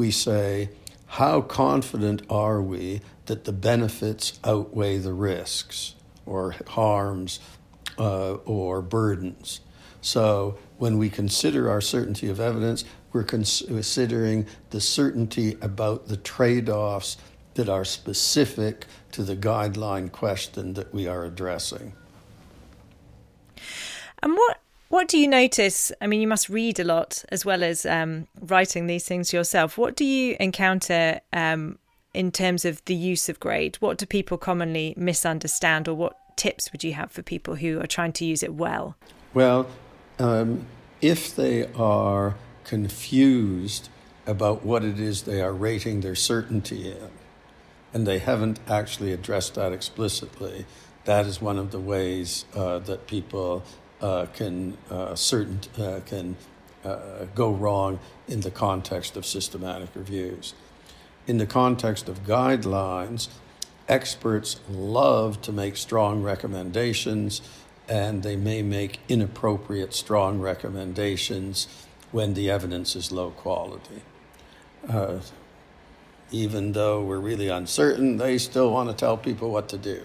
we 0.00 0.10
say, 0.10 0.70
how 1.06 1.42
confident 1.42 2.22
are 2.30 2.62
we 2.62 3.02
that 3.26 3.44
the 3.44 3.52
benefits 3.52 4.40
outweigh 4.42 4.96
the 4.96 5.12
risks 5.12 5.94
or 6.24 6.54
harms 6.68 7.38
uh, 7.98 8.32
or 8.46 8.80
burdens? 8.80 9.60
So 10.00 10.58
when 10.78 10.96
we 10.96 11.10
consider 11.10 11.68
our 11.68 11.82
certainty 11.82 12.30
of 12.30 12.40
evidence, 12.40 12.82
we're 13.12 13.24
considering 13.24 14.46
the 14.70 14.80
certainty 14.80 15.58
about 15.60 16.08
the 16.08 16.16
trade 16.16 16.70
offs 16.70 17.18
that 17.54 17.68
are 17.68 17.84
specific 17.84 18.86
to 19.12 19.22
the 19.22 19.36
guideline 19.36 20.10
question 20.10 20.72
that 20.74 20.94
we 20.94 21.06
are 21.06 21.26
addressing. 21.26 21.92
And 24.22 24.32
what 24.32 24.59
what 24.90 25.06
do 25.06 25.18
you 25.18 25.28
notice? 25.28 25.92
I 26.00 26.08
mean, 26.08 26.20
you 26.20 26.26
must 26.26 26.48
read 26.48 26.80
a 26.80 26.84
lot 26.84 27.24
as 27.30 27.44
well 27.44 27.62
as 27.62 27.86
um, 27.86 28.26
writing 28.40 28.88
these 28.88 29.06
things 29.06 29.32
yourself. 29.32 29.78
What 29.78 29.94
do 29.94 30.04
you 30.04 30.36
encounter 30.40 31.20
um, 31.32 31.78
in 32.12 32.32
terms 32.32 32.64
of 32.64 32.84
the 32.86 32.94
use 32.94 33.28
of 33.28 33.38
GRADE? 33.38 33.76
What 33.76 33.98
do 33.98 34.04
people 34.04 34.36
commonly 34.36 34.94
misunderstand, 34.96 35.86
or 35.86 35.94
what 35.94 36.16
tips 36.36 36.72
would 36.72 36.82
you 36.82 36.92
have 36.94 37.12
for 37.12 37.22
people 37.22 37.54
who 37.54 37.80
are 37.80 37.86
trying 37.86 38.12
to 38.14 38.24
use 38.24 38.42
it 38.42 38.54
well? 38.54 38.96
Well, 39.32 39.68
um, 40.18 40.66
if 41.00 41.36
they 41.36 41.72
are 41.74 42.34
confused 42.64 43.88
about 44.26 44.64
what 44.64 44.84
it 44.84 44.98
is 44.98 45.22
they 45.22 45.40
are 45.40 45.52
rating 45.52 46.00
their 46.00 46.16
certainty 46.16 46.90
in, 46.90 47.10
and 47.94 48.08
they 48.08 48.18
haven't 48.18 48.58
actually 48.68 49.12
addressed 49.12 49.54
that 49.54 49.72
explicitly, 49.72 50.66
that 51.04 51.26
is 51.26 51.40
one 51.40 51.58
of 51.58 51.70
the 51.70 51.78
ways 51.78 52.44
uh, 52.56 52.80
that 52.80 53.06
people 53.06 53.62
uh, 54.00 54.26
can 54.34 54.76
uh, 54.90 55.14
certain 55.14 55.60
uh, 55.78 56.00
can 56.06 56.36
uh, 56.84 57.26
go 57.34 57.50
wrong 57.50 57.98
in 58.28 58.40
the 58.40 58.50
context 58.50 59.16
of 59.16 59.26
systematic 59.26 59.90
reviews. 59.94 60.54
In 61.26 61.38
the 61.38 61.46
context 61.46 62.08
of 62.08 62.24
guidelines, 62.24 63.28
experts 63.88 64.60
love 64.68 65.42
to 65.42 65.52
make 65.52 65.76
strong 65.76 66.22
recommendations, 66.22 67.42
and 67.88 68.22
they 68.22 68.36
may 68.36 68.62
make 68.62 69.00
inappropriate 69.08 69.92
strong 69.92 70.40
recommendations 70.40 71.66
when 72.10 72.34
the 72.34 72.50
evidence 72.50 72.96
is 72.96 73.12
low 73.12 73.30
quality. 73.30 74.02
Uh, 74.88 75.18
even 76.32 76.72
though 76.72 77.02
we're 77.02 77.18
really 77.18 77.48
uncertain, 77.48 78.16
they 78.16 78.38
still 78.38 78.70
want 78.70 78.88
to 78.88 78.94
tell 78.94 79.16
people 79.16 79.50
what 79.50 79.68
to 79.68 79.76
do. 79.76 80.02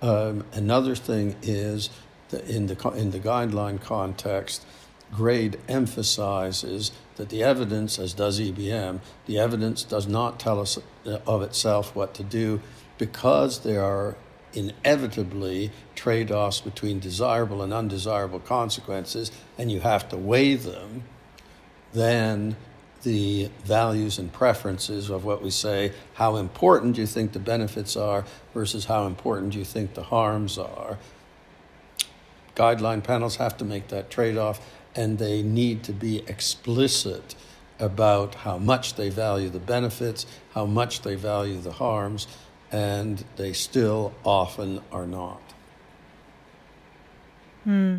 Um, 0.00 0.44
another 0.52 0.94
thing 0.94 1.34
is 1.42 1.90
in 2.32 2.66
the, 2.66 2.88
in 2.90 3.10
the 3.10 3.18
guideline 3.20 3.80
context, 3.80 4.64
GRADE 5.12 5.58
emphasizes 5.68 6.92
that 7.16 7.30
the 7.30 7.42
evidence, 7.42 7.98
as 7.98 8.12
does 8.12 8.40
EBM, 8.40 9.00
the 9.26 9.38
evidence 9.38 9.82
does 9.82 10.06
not 10.06 10.38
tell 10.38 10.60
us 10.60 10.78
uh, 11.06 11.18
of 11.26 11.42
itself 11.42 11.94
what 11.96 12.14
to 12.14 12.22
do 12.22 12.60
because 12.98 13.60
there 13.60 13.82
are 13.82 14.16
inevitably 14.54 15.70
trade 15.94 16.30
offs 16.30 16.60
between 16.60 16.98
desirable 16.98 17.62
and 17.62 17.72
undesirable 17.72 18.40
consequences, 18.40 19.30
and 19.56 19.70
you 19.70 19.80
have 19.80 20.08
to 20.08 20.16
weigh 20.16 20.54
them, 20.54 21.02
then 21.92 22.56
the 23.02 23.48
values 23.64 24.18
and 24.18 24.32
preferences 24.32 25.08
of 25.10 25.24
what 25.24 25.42
we 25.42 25.50
say, 25.50 25.92
how 26.14 26.36
important 26.36 26.98
you 26.98 27.06
think 27.06 27.32
the 27.32 27.38
benefits 27.38 27.96
are 27.96 28.24
versus 28.52 28.86
how 28.86 29.06
important 29.06 29.54
you 29.54 29.64
think 29.64 29.94
the 29.94 30.02
harms 30.02 30.58
are, 30.58 30.98
guideline 32.58 33.02
panels 33.02 33.36
have 33.36 33.56
to 33.58 33.64
make 33.64 33.88
that 33.88 34.10
trade 34.10 34.36
off, 34.36 34.60
and 34.94 35.18
they 35.18 35.42
need 35.42 35.82
to 35.84 35.92
be 35.92 36.18
explicit 36.26 37.34
about 37.78 38.34
how 38.34 38.58
much 38.58 38.94
they 38.94 39.08
value 39.08 39.48
the 39.48 39.60
benefits, 39.60 40.26
how 40.54 40.66
much 40.66 41.02
they 41.02 41.14
value 41.14 41.60
the 41.60 41.72
harms, 41.72 42.26
and 42.72 43.24
they 43.36 43.52
still 43.52 44.12
often 44.24 44.80
are 44.90 45.06
not. 45.06 45.40
Hmm. 47.64 47.98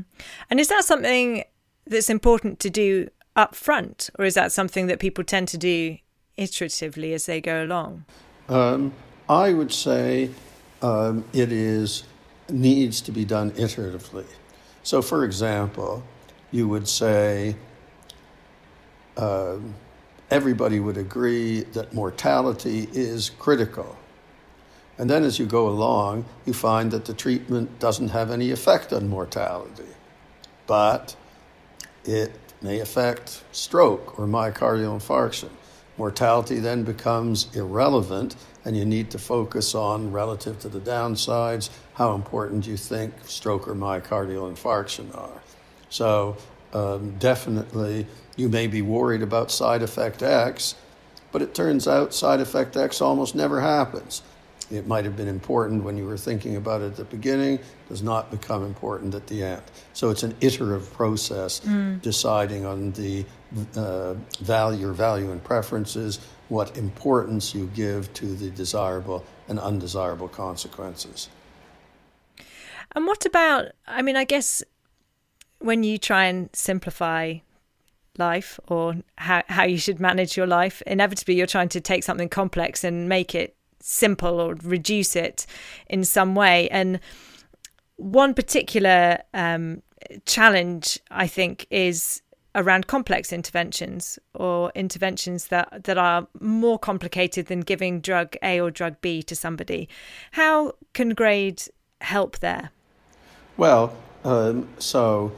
And 0.49 0.59
is 0.59 0.67
that 0.67 0.83
something 0.83 1.43
that's 1.87 2.09
important 2.09 2.59
to 2.59 2.69
do 2.69 3.09
up 3.35 3.55
front, 3.55 4.09
or 4.19 4.25
is 4.25 4.33
that 4.33 4.51
something 4.51 4.87
that 4.87 4.99
people 4.99 5.23
tend 5.23 5.47
to 5.49 5.57
do 5.57 5.97
iteratively 6.37 7.13
as 7.13 7.25
they 7.25 7.39
go 7.39 7.63
along? 7.63 8.05
Um, 8.49 8.93
I 9.29 9.53
would 9.53 9.71
say 9.71 10.31
um, 10.81 11.23
it 11.33 11.51
is 11.51 12.03
needs 12.49 12.99
to 13.01 13.11
be 13.11 13.25
done 13.25 13.51
iteratively. 13.51 14.25
So, 14.89 15.03
for 15.03 15.23
example, 15.23 16.01
you 16.49 16.67
would 16.67 16.87
say 16.87 17.55
uh, 19.17 19.57
everybody 20.31 20.79
would 20.79 20.97
agree 20.97 21.61
that 21.73 21.93
mortality 21.93 22.89
is 22.91 23.29
critical. 23.29 23.95
And 24.97 25.07
then 25.07 25.23
as 25.23 25.37
you 25.37 25.45
go 25.45 25.69
along, 25.69 26.25
you 26.47 26.53
find 26.53 26.89
that 26.89 27.05
the 27.05 27.13
treatment 27.13 27.77
doesn't 27.77 28.07
have 28.07 28.31
any 28.31 28.49
effect 28.49 28.91
on 28.91 29.07
mortality, 29.07 29.93
but 30.65 31.15
it 32.03 32.31
may 32.63 32.79
affect 32.79 33.43
stroke 33.51 34.17
or 34.17 34.25
myocardial 34.25 34.99
infarction. 34.99 35.51
Mortality 35.99 36.59
then 36.59 36.83
becomes 36.83 37.53
irrelevant, 37.53 38.37
and 38.63 38.75
you 38.75 38.85
need 38.85 39.11
to 39.11 39.19
focus 39.19 39.75
on, 39.75 40.13
relative 40.13 40.57
to 40.61 40.69
the 40.69 40.79
downsides, 40.79 41.69
how 41.95 42.15
important 42.15 42.65
you 42.65 42.77
think 42.77 43.13
stroke 43.25 43.67
or 43.67 43.75
myocardial 43.75 44.49
infarction 44.49 45.13
are. 45.13 45.43
So, 45.89 46.37
um, 46.71 47.17
definitely, 47.19 48.07
you 48.37 48.47
may 48.47 48.67
be 48.67 48.81
worried 48.81 49.21
about 49.21 49.51
side 49.51 49.81
effect 49.83 50.23
X, 50.23 50.75
but 51.33 51.41
it 51.41 51.53
turns 51.53 51.85
out 51.85 52.13
side 52.13 52.39
effect 52.39 52.77
X 52.77 53.01
almost 53.01 53.35
never 53.35 53.59
happens. 53.59 54.21
It 54.71 54.87
might 54.87 55.03
have 55.03 55.17
been 55.17 55.27
important 55.27 55.83
when 55.83 55.97
you 55.97 56.05
were 56.05 56.17
thinking 56.17 56.55
about 56.55 56.81
it 56.81 56.91
at 56.91 56.95
the 56.95 57.03
beginning, 57.03 57.59
does 57.89 58.03
not 58.03 58.31
become 58.31 58.63
important 58.63 59.15
at 59.15 59.27
the 59.27 59.43
end. 59.43 59.63
So 59.93 60.11
it's 60.11 60.23
an 60.23 60.35
iterative 60.39 60.93
process 60.93 61.59
mm. 61.59 62.01
deciding 62.01 62.65
on 62.65 62.91
the 62.91 63.25
uh, 63.75 64.13
value, 64.41 64.79
your 64.79 64.93
value 64.93 65.31
and 65.31 65.43
preferences, 65.43 66.19
what 66.49 66.77
importance 66.77 67.53
you 67.53 67.69
give 67.75 68.13
to 68.13 68.25
the 68.25 68.49
desirable 68.49 69.25
and 69.47 69.59
undesirable 69.59 70.27
consequences. 70.27 71.29
And 72.95 73.05
what 73.05 73.25
about, 73.25 73.67
I 73.87 74.01
mean, 74.01 74.15
I 74.15 74.23
guess 74.23 74.63
when 75.59 75.83
you 75.83 75.97
try 75.97 76.25
and 76.25 76.49
simplify 76.53 77.39
life 78.17 78.59
or 78.67 78.95
how, 79.17 79.43
how 79.47 79.63
you 79.63 79.77
should 79.77 79.99
manage 79.99 80.35
your 80.35 80.47
life, 80.47 80.81
inevitably 80.87 81.35
you're 81.35 81.47
trying 81.47 81.69
to 81.69 81.81
take 81.81 82.03
something 82.03 82.29
complex 82.29 82.83
and 82.83 83.07
make 83.07 83.35
it 83.35 83.55
simple 83.79 84.39
or 84.39 84.55
reduce 84.63 85.15
it 85.15 85.45
in 85.87 86.03
some 86.03 86.35
way. 86.35 86.67
And 86.69 86.99
one 87.95 88.33
particular 88.33 89.19
um, 89.33 89.81
challenge, 90.25 90.99
I 91.11 91.27
think, 91.27 91.67
is 91.69 92.21
around 92.55 92.87
complex 92.87 93.31
interventions 93.31 94.17
or 94.33 94.71
interventions 94.75 95.47
that, 95.47 95.83
that 95.83 95.97
are 95.97 96.27
more 96.39 96.79
complicated 96.79 97.47
than 97.47 97.61
giving 97.61 98.01
drug 98.01 98.35
A 98.41 98.59
or 98.59 98.71
drug 98.71 98.99
B 99.01 99.21
to 99.23 99.35
somebody. 99.35 99.87
How 100.31 100.73
can 100.93 101.09
GRADE 101.09 101.63
help 102.01 102.39
there? 102.39 102.71
Well, 103.57 103.95
um, 104.23 104.67
so 104.79 105.31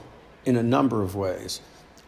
in 0.46 0.56
a 0.56 0.64
number 0.64 1.02
of 1.02 1.16
ways. 1.16 1.62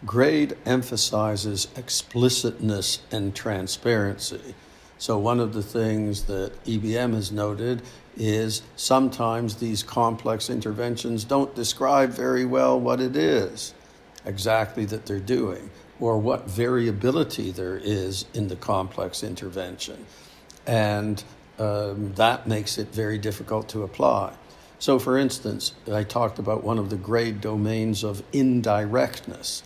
GRADE 0.06 0.58
emphasizes 0.66 1.68
explicitness 1.76 3.00
and 3.12 3.36
transparency. 3.36 4.56
So, 4.98 5.18
one 5.18 5.40
of 5.40 5.54
the 5.54 5.64
things 5.64 6.24
that 6.24 6.52
EBM 6.66 7.14
has 7.14 7.32
noted 7.32 7.82
is 8.18 8.62
sometimes 8.76 9.56
these 9.56 9.82
complex 9.84 10.50
interventions 10.50 11.24
don't 11.24 11.56
describe 11.56 12.12
very 12.12 12.46
well 12.46 12.80
what 12.80 13.02
it 13.02 13.16
is 13.16 13.74
exactly 14.26 14.86
that 14.86 15.06
they're 15.06 15.20
doing 15.20 15.70
or 16.00 16.18
what 16.18 16.50
variability 16.50 17.52
there 17.52 17.78
is 17.78 18.26
in 18.34 18.48
the 18.48 18.56
complex 18.56 19.24
intervention. 19.24 20.06
And 20.66 21.24
um, 21.60 22.14
that 22.16 22.48
makes 22.48 22.78
it 22.78 22.88
very 22.90 23.18
difficult 23.18 23.70
to 23.70 23.84
apply. 23.84 24.34
So, 24.80 25.00
for 25.00 25.18
instance, 25.18 25.74
I 25.90 26.04
talked 26.04 26.40
about 26.40 26.64
one 26.64 26.78
of 26.78 26.90
the 26.90 26.98
GRADE 26.98 27.40
domains 27.40 28.04
of 28.04 28.22
indirectness. 28.34 29.64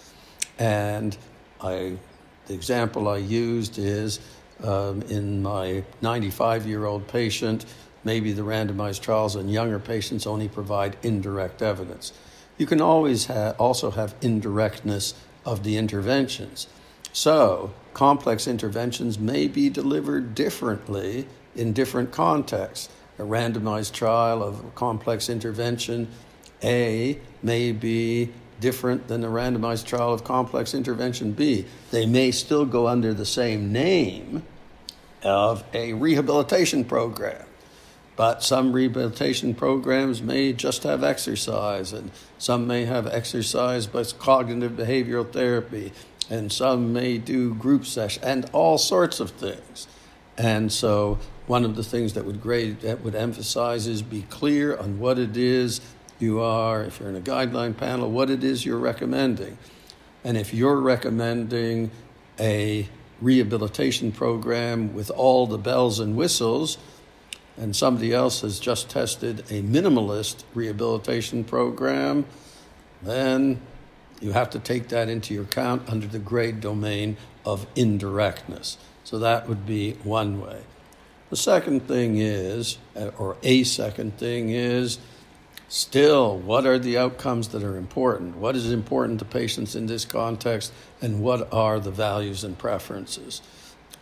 And 0.60 1.18
I, 1.60 1.98
the 2.46 2.54
example 2.54 3.08
I 3.08 3.18
used 3.18 3.80
is 3.80 4.20
um, 4.64 5.02
in 5.04 5.42
my 5.42 5.84
95 6.02 6.68
year 6.68 6.86
old 6.86 7.08
patient, 7.08 7.66
maybe 8.04 8.32
the 8.32 8.44
randomized 8.44 9.02
trials 9.02 9.36
in 9.36 9.50
younger 9.50 9.80
patients 9.80 10.28
only 10.28 10.48
provide 10.48 10.98
indirect 11.04 11.62
evidence. 11.62 12.14
You 12.58 12.66
can 12.66 12.82
always 12.82 13.28
ha- 13.28 13.54
also 13.60 13.92
have 13.92 14.16
indirectness 14.22 15.14
of 15.46 15.64
the 15.64 15.78
interventions. 15.78 16.68
So, 17.14 17.74
complex 17.94 18.48
interventions 18.48 19.18
may 19.18 19.48
be 19.48 19.70
delivered 19.70 20.36
differently 20.36 21.28
in 21.56 21.74
different 21.74 22.12
contexts 22.12 22.90
a 23.20 23.24
randomized 23.24 23.94
trial 23.94 24.44
of 24.44 24.76
complex 24.76 25.28
intervention 25.28 26.08
A 26.64 27.20
may 27.42 27.72
be 27.72 28.30
different 28.60 29.08
than 29.08 29.24
a 29.24 29.28
randomized 29.28 29.86
trial 29.86 30.14
of 30.14 30.24
complex 30.24 30.74
intervention 30.74 31.32
B. 31.32 31.66
They 31.92 32.06
may 32.06 32.32
still 32.32 32.66
go 32.66 32.88
under 32.88 33.14
the 33.14 33.26
same 33.26 33.72
name 33.72 34.44
of 35.24 35.64
a 35.74 35.94
rehabilitation 35.94 36.86
program. 36.86 37.47
But 38.18 38.44
some 38.44 38.74
rehabilitation 38.74 39.54
programs 39.54 40.22
may 40.22 40.52
just 40.52 40.84
have 40.84 41.04
exercise, 41.04 41.94
and 41.94 42.12
some 42.40 42.68
may 42.68 42.84
have 42.86 43.08
exercise 43.08 43.86
but 43.88 44.14
cognitive 44.20 44.74
behavioral 44.74 45.32
therapy, 45.32 45.94
and 46.30 46.52
some 46.52 46.92
may 46.92 47.20
do 47.20 47.54
group 47.54 47.86
sessions, 47.86 48.26
and 48.26 48.50
all 48.52 48.80
sorts 48.80 49.20
of 49.20 49.32
things. 49.32 49.88
And 50.36 50.72
so 50.72 51.20
one 51.46 51.64
of 51.64 51.76
the 51.76 51.84
things 51.84 52.14
that 52.14 52.26
would 52.26 52.42
GRADE 52.42 52.82
that 52.82 53.04
would 53.04 53.16
emphasize 53.16 53.88
is 53.88 54.02
be 54.02 54.24
clear 54.24 54.76
on 54.76 55.00
what 55.00 55.20
it 55.20 55.38
is 55.38 55.80
you 56.20 56.42
are, 56.42 56.84
if 56.84 57.00
you're 57.00 57.10
in 57.10 57.16
a 57.16 57.22
guideline 57.22 57.78
panel, 57.78 58.10
what 58.10 58.32
it 58.32 58.44
is 58.44 58.66
you're 58.66 58.80
recommending. 58.80 59.58
And 60.24 60.38
if 60.38 60.54
you're 60.54 60.82
recommending 60.82 61.92
a 62.40 62.90
rehabilitation 63.22 64.12
program 64.12 64.96
with 64.96 65.12
all 65.12 65.46
the 65.46 65.58
bells 65.60 66.00
and 66.00 66.16
whistles, 66.16 66.80
and 67.58 67.76
somebody 67.76 68.14
else 68.14 68.42
has 68.42 68.60
just 68.60 68.90
tested 68.90 69.40
a 69.50 69.62
minimalist 69.62 70.44
rehabilitation 70.54 71.44
program, 71.44 72.26
then 73.02 73.60
you 74.22 74.32
have 74.32 74.50
to 74.52 74.60
take 74.60 74.90
that 74.90 75.10
into 75.10 75.34
your 75.34 75.44
account 75.44 75.90
under 75.90 76.08
the 76.08 76.20
GRADE 76.20 76.62
domain 76.62 77.18
of 77.46 77.68
indirectness. 77.76 78.78
So 79.04 79.20
that 79.20 79.48
would 79.48 79.66
be 79.66 79.94
one 80.04 80.42
way. 80.42 80.62
The 81.30 81.36
second 81.36 81.88
thing 81.88 82.18
is, 82.18 82.78
uh, 82.96 83.12
or 83.18 83.38
a 83.44 83.64
second 83.64 84.18
thing 84.18 84.50
is, 84.50 84.98
still, 85.68 86.38
what 86.38 86.66
are 86.66 86.80
the 86.80 86.98
outcomes 86.98 87.50
that 87.50 87.64
are 87.64 87.76
important? 87.76 88.38
What 88.38 88.56
is 88.56 88.72
important 88.72 89.20
to 89.20 89.26
patients 89.26 89.76
in 89.76 89.88
this 89.88 90.06
context, 90.06 90.72
and 91.02 91.22
what 91.22 91.52
are 91.54 91.80
the 91.80 91.92
values 91.92 92.44
and 92.44 92.58
preferences? 92.58 93.42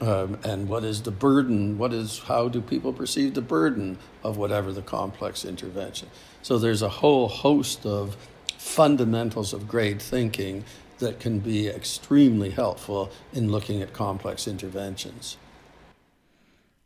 Um, 0.02 0.38
and 0.44 0.68
what 0.68 0.84
is 0.84 1.04
the 1.04 1.12
burden? 1.12 1.78
What 1.78 1.94
is 1.94 2.20
how 2.20 2.50
do 2.50 2.62
people 2.62 2.92
perceive 2.92 3.34
the 3.34 3.42
burden 3.42 3.98
of 4.24 4.36
whatever 4.38 4.74
the 4.74 4.82
complex 4.82 5.46
intervention? 5.46 6.10
So 6.42 6.58
there's 6.58 6.82
a 6.82 6.90
whole 6.90 7.28
host 7.28 7.86
of 7.86 8.18
fundamentals 8.58 9.54
of 9.54 9.68
GRADE 9.68 10.02
thinking 10.02 10.66
that 11.00 11.20
can 11.20 11.40
be 11.40 11.68
extremely 11.68 12.50
helpful 12.50 13.12
in 13.34 13.52
looking 13.52 13.82
at 13.82 13.94
complex 13.94 14.48
interventions. 14.48 15.38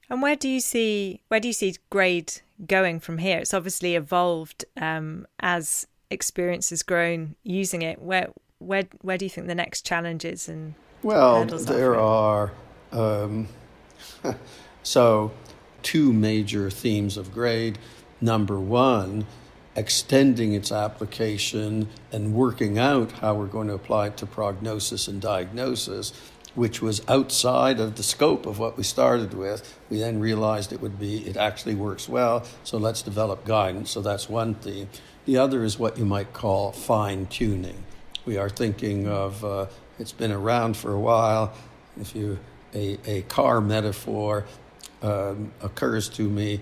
And 0.09 0.21
where 0.21 0.35
do 0.35 0.49
you 0.49 0.59
see 0.59 1.21
where 1.27 1.39
do 1.39 1.47
you 1.47 1.53
see 1.53 1.75
GRADE 1.89 2.41
going 2.65 2.99
from 2.99 3.19
here? 3.19 3.39
It's 3.39 3.53
obviously 3.53 3.95
evolved 3.95 4.65
um, 4.79 5.27
as 5.39 5.87
experience 6.09 6.71
has 6.71 6.83
grown 6.83 7.35
using 7.43 7.81
it. 7.81 8.01
Where 8.01 8.29
where 8.59 8.85
where 9.01 9.17
do 9.17 9.25
you 9.25 9.29
think 9.29 9.47
the 9.47 9.55
next 9.55 9.85
challenges 9.85 10.49
and 10.49 10.75
well 11.01 11.45
there 11.45 11.95
are 11.95 12.51
um, 12.91 13.47
so 14.83 15.31
two 15.81 16.13
major 16.13 16.69
themes 16.69 17.17
of 17.17 17.33
GRADE. 17.33 17.77
Number 18.21 18.59
one, 18.59 19.25
extending 19.75 20.53
its 20.53 20.71
application 20.71 21.87
and 22.11 22.33
working 22.33 22.77
out 22.77 23.13
how 23.13 23.35
we're 23.35 23.47
going 23.47 23.67
to 23.67 23.73
apply 23.73 24.07
it 24.07 24.17
to 24.17 24.25
prognosis 24.25 25.07
and 25.07 25.21
diagnosis 25.21 26.11
which 26.55 26.81
was 26.81 27.01
outside 27.07 27.79
of 27.79 27.95
the 27.95 28.03
scope 28.03 28.45
of 28.45 28.59
what 28.59 28.75
we 28.77 28.83
started 28.83 29.33
with. 29.33 29.77
We 29.89 29.99
then 29.99 30.19
realized 30.19 30.73
it 30.73 30.81
would 30.81 30.99
be, 30.99 31.25
it 31.27 31.37
actually 31.37 31.75
works 31.75 32.09
well, 32.09 32.45
so 32.63 32.77
let's 32.77 33.01
develop 33.01 33.45
guidance. 33.45 33.91
So 33.91 34.01
that's 34.01 34.27
one 34.27 34.55
theme. 34.55 34.89
The 35.25 35.37
other 35.37 35.63
is 35.63 35.77
what 35.77 35.97
you 35.97 36.05
might 36.05 36.33
call 36.33 36.71
fine 36.71 37.27
tuning. 37.27 37.83
We 38.25 38.37
are 38.37 38.49
thinking 38.49 39.07
of, 39.07 39.43
uh, 39.45 39.67
it's 39.99 40.11
been 40.11 40.31
around 40.31 40.75
for 40.75 40.91
a 40.91 40.99
while. 40.99 41.53
If 41.99 42.15
you, 42.15 42.39
a, 42.73 42.97
a 43.05 43.21
car 43.23 43.61
metaphor 43.61 44.45
um, 45.01 45.51
occurs 45.61 46.09
to 46.09 46.23
me. 46.23 46.61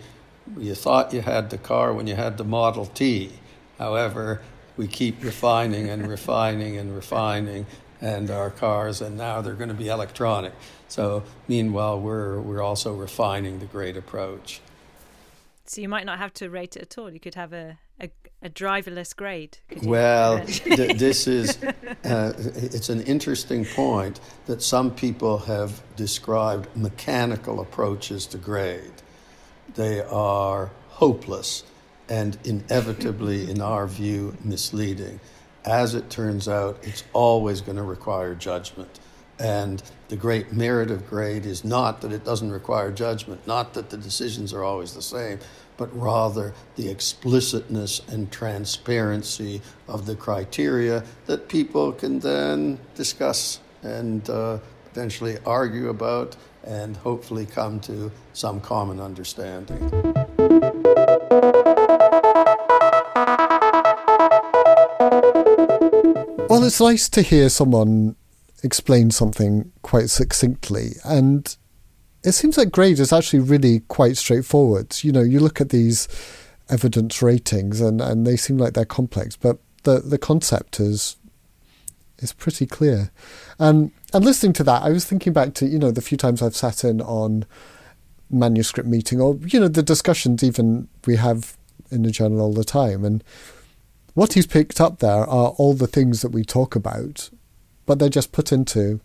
You 0.57 0.75
thought 0.75 1.13
you 1.13 1.21
had 1.21 1.49
the 1.49 1.57
car 1.57 1.93
when 1.93 2.07
you 2.07 2.15
had 2.15 2.37
the 2.37 2.43
Model 2.43 2.85
T. 2.85 3.31
However, 3.77 4.41
we 4.77 4.87
keep 4.87 5.23
refining 5.23 5.89
and 5.89 6.07
refining 6.07 6.77
and 6.77 6.95
refining 6.95 7.65
and 7.99 8.29
our 8.29 8.51
cars, 8.51 9.01
and 9.01 9.17
now 9.17 9.41
they're 9.41 9.55
going 9.55 9.69
to 9.69 9.75
be 9.75 9.89
electronic. 9.89 10.53
So 10.87 11.23
meanwhile, 11.47 11.99
we're 11.99 12.39
we're 12.39 12.61
also 12.61 12.93
refining 12.93 13.59
the 13.59 13.65
GRADE 13.65 13.97
approach. 13.97 14.61
So 15.65 15.81
you 15.81 15.89
might 15.89 16.05
not 16.05 16.19
have 16.19 16.33
to 16.35 16.49
rate 16.49 16.77
it 16.77 16.83
at 16.83 16.97
all. 16.97 17.11
You 17.11 17.19
could 17.19 17.35
have 17.35 17.53
a 17.53 17.77
a, 18.41 18.49
driverless 18.49 19.15
GRADE. 19.15 19.57
Well, 19.83 20.45
th- 20.45 20.97
this 20.97 21.27
is 21.27 21.57
uh, 21.63 22.33
it's 22.55 22.89
an 22.89 23.01
interesting 23.01 23.65
point 23.65 24.19
that 24.45 24.61
some 24.61 24.91
people 24.91 25.39
have 25.39 25.81
described 25.95 26.69
mechanical 26.75 27.59
approaches 27.59 28.25
to 28.27 28.37
GRADE. 28.37 29.01
They 29.75 30.01
are 30.01 30.71
hopeless 30.89 31.63
and 32.09 32.37
inevitably, 32.45 33.49
in 33.51 33.61
our 33.61 33.85
view, 33.85 34.37
misleading 34.43 35.19
as 35.67 35.95
it 35.95 36.09
turns 36.09 36.47
out, 36.47 36.79
it's 36.81 37.03
always 37.13 37.61
going 37.61 37.75
to 37.75 37.83
require 37.83 38.33
judgment. 38.33 38.99
And 39.37 39.83
the 40.07 40.15
great 40.15 40.53
merit 40.53 40.89
of 40.89 41.07
GRADE 41.07 41.45
is 41.45 41.63
not 41.63 42.01
that 42.01 42.11
it 42.11 42.23
doesn't 42.23 42.51
require 42.51 42.91
judgment, 42.91 43.45
not 43.45 43.73
that 43.73 43.89
the 43.89 43.97
decisions 43.97 44.53
are 44.53 44.63
always 44.63 44.93
the 44.93 45.01
same, 45.01 45.39
but 45.77 45.95
rather 45.97 46.53
the 46.75 46.89
explicitness 46.89 48.01
and 48.09 48.31
transparency 48.31 49.61
of 49.87 50.05
the 50.05 50.15
criteria 50.15 51.03
that 51.27 51.47
people 51.47 51.91
can 51.91 52.19
then 52.19 52.79
discuss 52.95 53.59
and 53.83 54.29
uh, 54.29 54.57
potentially 54.89 55.37
argue 55.45 55.89
about 55.89 56.35
and 56.63 56.97
hopefully 56.97 57.45
come 57.45 57.79
to 57.79 58.11
some 58.33 58.59
common 58.59 58.99
understanding. 58.99 59.89
Well, 66.49 66.63
it's 66.63 66.81
nice 66.81 67.07
to 67.09 67.21
hear 67.21 67.49
someone 67.49 68.15
explain 68.63 69.11
something 69.11 69.71
quite 69.81 70.09
succinctly. 70.09 70.93
And 71.03 71.55
it 72.27 72.33
seems 72.33 72.57
like 72.57 72.71
GRADE 72.71 72.99
is 72.99 73.13
actually 73.13 73.39
really 73.39 73.79
quite 73.87 74.17
straightforward. 74.17 74.97
You 75.01 75.13
know, 75.13 75.21
you 75.21 75.39
look 75.39 75.61
at 75.61 75.69
these 75.69 76.09
evidence 76.69 77.21
ratings 77.21 77.79
and, 77.79 78.01
and 78.01 78.27
they 78.27 78.35
seem 78.35 78.57
like 78.57 78.73
they're 78.73 78.83
complex, 78.83 79.37
but 79.37 79.59
the, 79.83 79.99
the 79.99 80.17
concept 80.17 80.79
is 80.79 81.15
is 82.19 82.33
pretty 82.33 82.65
clear. 82.65 83.11
And 83.59 83.91
and 84.13 84.25
listening 84.25 84.53
to 84.53 84.63
that, 84.65 84.83
I 84.83 84.89
was 84.89 85.05
thinking 85.05 85.31
back 85.31 85.53
to, 85.55 85.67
you 85.67 85.79
know, 85.79 85.91
the 85.91 86.01
few 86.01 86.17
times 86.17 86.41
I've 86.41 86.55
sat 86.55 86.83
in 86.83 86.99
on 86.99 87.45
manuscript 88.29 88.89
meeting 88.89 89.21
or, 89.21 89.37
you 89.47 89.59
know, 89.59 89.69
the 89.69 89.83
discussions 89.83 90.43
even 90.43 90.89
we 91.05 91.15
have 91.15 91.55
in 91.91 92.03
the 92.03 92.11
journal 92.11 92.41
all 92.41 92.53
the 92.53 92.65
time. 92.65 93.05
And 93.05 93.23
what 94.15 94.33
he's 94.33 94.47
picked 94.47 94.81
up 94.81 94.99
there 94.99 95.23
are 95.29 95.49
all 95.51 95.73
the 95.73 95.87
things 95.87 96.21
that 96.23 96.31
we 96.33 96.43
talk 96.43 96.75
about, 96.75 97.29
but 97.85 97.99
they're 97.99 98.09
just 98.09 98.33
put 98.33 98.51
into, 98.51 98.99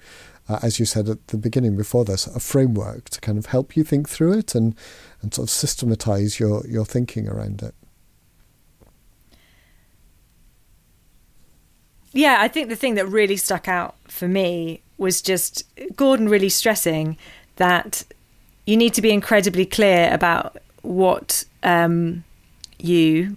uh, 0.49 0.59
as 0.63 0.79
you 0.79 0.87
said 0.87 1.09
at 1.09 1.29
the 1.29 1.37
beginning 1.37 1.77
before 1.77 2.05
this, 2.05 2.27
a 2.27 2.41
framework 2.41 3.09
to 3.11 3.21
kind 3.21 3.39
of 3.39 3.47
help 3.47 3.77
you 3.77 3.85
think 3.85 4.09
through 4.09 4.33
it 4.33 4.55
and, 4.55 4.75
and 5.21 5.33
sort 5.33 5.47
of 5.47 5.51
systematize 5.51 6.41
your, 6.41 6.67
your 6.67 6.85
thinking 6.85 7.29
around 7.29 7.63
it. 7.63 7.75
Yeah, 12.13 12.39
I 12.41 12.49
think 12.49 12.69
the 12.69 12.77
thing 12.77 12.95
that 12.97 13.07
really 13.07 13.37
stuck 13.37 13.69
out 13.69 13.97
for 14.07 14.29
me 14.29 14.83
was 14.99 15.23
just 15.23 15.65
Gordon 15.97 16.29
really 16.29 16.51
stressing 16.51 17.17
that 17.57 18.05
you 18.67 18.77
need 18.77 18.95
to 18.95 19.03
be 19.03 19.11
incredibly 19.11 19.65
clear 19.65 20.13
about 20.13 20.59
what 20.83 21.45
um, 21.63 22.25
you, 22.79 23.37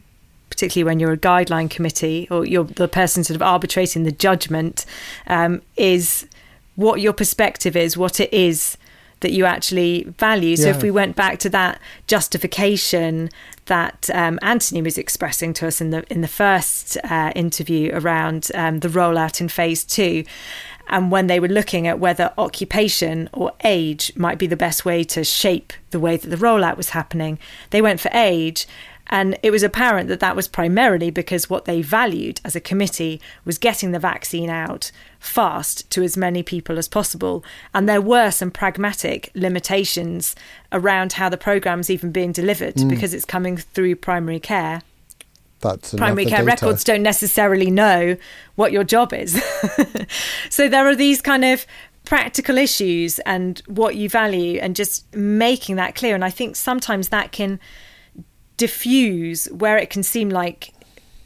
particularly 0.50 0.84
when 0.84 1.00
you're 1.00 1.14
a 1.14 1.18
guideline 1.18 1.70
committee 1.70 2.28
or 2.30 2.46
you're 2.46 2.66
the 2.66 2.88
person 2.88 3.24
sort 3.24 3.36
of 3.36 3.42
arbitrating 3.42 4.04
the 4.04 4.12
judgment, 4.12 4.86
um, 5.28 5.62
is 5.78 6.28
what 6.76 7.02
your 7.02 7.14
perspective 7.14 7.76
is, 7.76 7.98
what 7.98 8.20
it 8.20 8.34
is 8.34 8.78
that 9.22 9.32
you 9.32 9.46
actually 9.46 10.04
value. 10.20 10.56
So 10.58 10.66
Yeah. 10.68 10.76
if 10.76 10.84
we 10.84 10.92
went 10.92 11.16
back 11.16 11.40
to 11.40 11.50
that 11.50 11.80
justification 12.08 13.30
that 13.68 14.10
um, 14.14 14.38
Anthony 14.42 14.82
was 14.82 14.98
expressing 14.98 15.54
to 15.54 15.68
us 15.68 15.82
in 15.82 15.90
the 15.90 16.04
in 16.12 16.22
the 16.22 16.28
first 16.28 16.98
uh, 17.04 17.32
interview 17.36 17.92
around 17.94 18.52
um, 18.54 18.80
the 18.82 18.90
rollout 18.90 19.40
in 19.42 19.48
phase 19.50 19.84
two, 19.84 20.24
and 20.88 21.12
when 21.12 21.28
they 21.28 21.40
were 21.40 21.48
looking 21.48 21.88
at 21.88 21.98
whether 22.00 22.32
occupation 22.38 23.30
or 23.34 23.52
age 23.64 24.12
might 24.16 24.38
be 24.38 24.48
the 24.48 24.58
best 24.58 24.86
way 24.86 25.04
to 25.06 25.24
shape 25.24 25.74
the 25.92 26.00
way 26.00 26.18
that 26.18 26.30
the 26.30 26.36
rollout 26.38 26.78
was 26.78 26.90
happening, 26.90 27.40
they 27.72 27.82
went 27.82 28.00
for 28.00 28.12
age. 28.14 28.68
And 29.08 29.38
it 29.44 29.52
was 29.52 29.64
apparent 29.64 30.08
that 30.10 30.20
that 30.20 30.36
was 30.36 30.48
primarily 30.48 31.12
because 31.12 31.50
what 31.50 31.66
they 31.66 31.82
valued 31.82 32.42
as 32.44 32.56
a 32.56 32.62
committee 32.62 33.22
was 33.44 33.58
getting 33.58 33.92
the 33.92 34.00
vaccine 34.00 34.50
out 34.50 34.92
fast 35.20 35.90
to 35.92 36.04
as 36.04 36.18
many 36.18 36.42
people 36.44 36.78
as 36.78 36.88
possible. 36.88 37.44
And 37.74 37.88
there 37.88 38.02
were 38.02 38.32
some 38.32 38.52
pragmatic 38.52 39.32
limitations 39.36 40.36
around 40.72 41.14
how 41.14 41.30
the 41.30 41.38
program's 41.38 41.90
even 41.90 42.12
being 42.12 42.32
delivered 42.32 42.80
hmm. 42.80 42.88
because 42.88 43.14
it's 43.14 43.26
coming 43.26 43.58
through 43.58 43.98
primary 43.98 44.40
care 44.40 44.82
That's 45.62 45.94
primary 45.94 46.26
care 46.26 46.40
data. 46.40 46.46
records 46.46 46.84
don't 46.84 47.04
necessarily 47.04 47.70
know 47.70 48.18
what 48.56 48.72
your 48.72 48.84
job 48.84 49.14
is. 49.14 49.42
so 50.50 50.68
there 50.68 50.88
are 50.88 50.96
these 50.96 51.22
kind 51.22 51.46
of 51.46 51.66
practical 52.06 52.58
issues 52.58 53.20
and 53.20 53.62
what 53.68 53.96
you 53.96 54.08
value 54.08 54.60
and 54.60 54.76
just 54.76 55.14
making 55.16 55.76
that 55.76 55.96
clear. 55.96 56.16
And 56.16 56.24
I 56.24 56.30
think 56.30 56.56
sometimes 56.56 57.10
that 57.10 57.32
can 57.32 57.60
diffuse 58.58 59.46
where 59.52 59.78
it 59.78 59.90
can 59.90 60.04
seem 60.04 60.30
like 60.30 60.74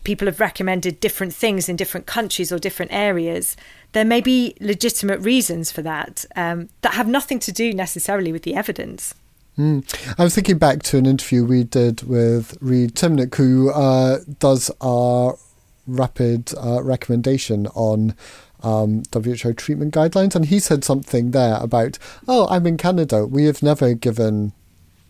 people 0.04 0.26
have 0.26 0.40
recommended 0.40 1.00
different 1.00 1.34
things 1.34 1.70
in 1.70 1.76
different 1.76 2.06
countries 2.06 2.52
or 2.52 2.60
different 2.60 2.92
areas. 2.92 3.56
There 3.92 4.06
may 4.06 4.22
be 4.22 4.56
legitimate 4.60 5.20
reasons 5.20 5.72
for 5.72 5.82
that 5.82 6.26
um, 6.36 6.70
that 6.82 6.94
have 6.94 7.08
nothing 7.08 7.40
to 7.40 7.52
do 7.52 7.74
necessarily 7.74 8.32
with 8.32 8.44
the 8.44 8.56
evidence. 8.56 9.14
Mm. 9.58 9.84
I 10.18 10.24
was 10.24 10.36
thinking 10.36 10.58
back 10.58 10.84
to 10.84 10.98
an 10.98 11.06
interview 11.06 11.44
we 11.44 11.64
did 11.66 12.04
with 12.04 12.58
Reed 12.62 12.96
Siemieniuk, 12.96 13.36
who 13.36 13.72
uh, 13.72 14.20
does 14.40 14.72
our 14.80 15.38
rapid 15.86 16.54
uh, 16.58 16.82
recommendation 16.82 17.68
on 17.68 18.16
um, 18.64 19.04
WHO 19.14 19.54
treatment 19.54 19.94
guidelines, 19.94 20.36
and 20.36 20.46
he 20.46 20.60
said 20.60 20.84
something 20.84 21.32
there 21.32 21.58
about, 21.62 21.98
"Oh, 22.28 22.48
I'm 22.50 22.68
in 22.68 22.78
Canada. 22.78 23.26
We 23.26 23.46
have 23.46 23.62
never 23.62 23.94
given 23.94 24.54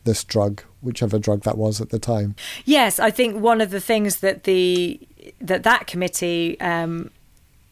this 0.03 0.23
drug, 0.23 0.63
whichever 0.81 1.19
drug 1.19 1.43
that 1.43 1.57
was 1.57 1.81
at 1.81 1.89
the 1.89 1.99
time." 1.99 2.35
Yes, 2.65 2.99
I 2.99 3.11
think 3.11 3.41
one 3.41 3.61
of 3.61 3.71
the 3.71 3.81
things 3.81 4.17
that 4.17 4.43
the 4.43 4.99
that 5.41 5.63
that 5.63 5.87
committee 5.87 6.59
um, 6.59 7.11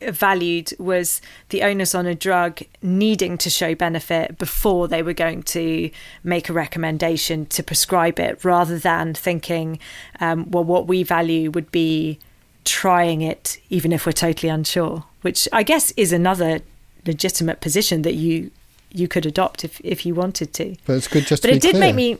valued 0.02 0.72
was 0.78 1.22
the 1.50 1.64
onus 1.64 1.96
on 1.96 2.06
a 2.06 2.14
drug 2.14 2.62
needing 2.84 3.38
to 3.40 3.50
show 3.50 3.74
benefit 3.74 4.38
before 4.38 4.88
they 4.88 5.02
were 5.02 5.14
going 5.14 5.42
to 5.42 5.90
make 6.24 6.50
a 6.50 6.54
recommendation 6.54 7.46
to 7.48 7.64
prescribe 7.64 8.20
it, 8.20 8.44
rather 8.46 8.78
than 8.78 9.14
thinking, 9.14 9.80
um, 10.20 10.50
well, 10.52 10.64
what 10.64 10.88
we 10.88 11.02
value 11.04 11.50
would 11.50 11.72
be 11.72 12.20
trying 12.64 13.22
it, 13.22 13.58
even 13.70 13.92
if 13.92 14.06
we're 14.06 14.12
totally 14.12 14.50
unsure. 14.50 15.04
Which 15.22 15.48
I 15.52 15.64
guess 15.64 15.92
is 15.98 16.12
another 16.14 16.60
legitimate 17.06 17.60
position 17.62 18.02
that 18.04 18.14
you 18.14 18.52
you 18.92 19.08
could 19.08 19.26
adopt 19.26 19.64
if 19.64 19.82
if 19.84 20.06
you 20.06 20.14
wanted 20.14 20.54
to. 20.54 20.76
But 20.86 20.98
it's 20.98 21.08
good 21.08 21.26
just 21.26 21.42
But 21.42 21.48
to 21.48 21.54
be 21.54 21.58
it 21.58 21.62
did 21.62 21.72
clear. 21.72 21.82
make 21.82 21.96
me. 21.96 22.18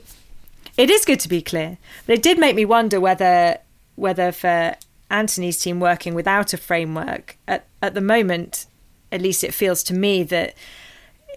It 0.78 0.90
is 0.90 1.04
good 1.04 1.18
to 1.20 1.28
be 1.28 1.42
clear, 1.42 1.76
but 2.06 2.14
it 2.14 2.22
did 2.22 2.38
make 2.38 2.56
me 2.56 2.64
wonder 2.64 3.00
whether 3.00 3.58
whether 3.96 4.30
for 4.30 4.76
Anthony's 5.10 5.58
team 5.58 5.80
working 5.80 6.14
without 6.14 6.54
a 6.54 6.56
framework 6.56 7.36
at 7.48 7.66
at 7.82 7.94
the 7.94 8.00
moment, 8.00 8.66
at 9.10 9.20
least 9.20 9.42
it 9.42 9.52
feels 9.52 9.82
to 9.84 9.94
me 9.94 10.22
that 10.22 10.54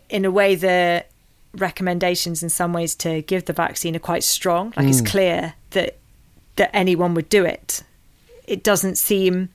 in 0.10 0.26
a 0.26 0.32
way 0.32 0.54
the 0.54 1.06
recommendations 1.54 2.44
in 2.44 2.50
some 2.50 2.72
ways 2.72 2.94
to 2.96 3.24
give 3.24 3.46
the 3.46 3.54
vaccine 3.54 3.96
are 3.96 4.00
quite 4.00 4.24
strong. 4.24 4.74
Like 4.78 4.88
it's 4.88 5.02
mm. 5.02 5.08
clear 5.08 5.54
that 5.72 5.98
that 6.58 6.70
anyone 6.76 7.16
would 7.16 7.28
do 7.28 7.44
it. 7.44 7.84
It 8.46 8.64
doesn't 8.64 8.98
seem 9.00 9.50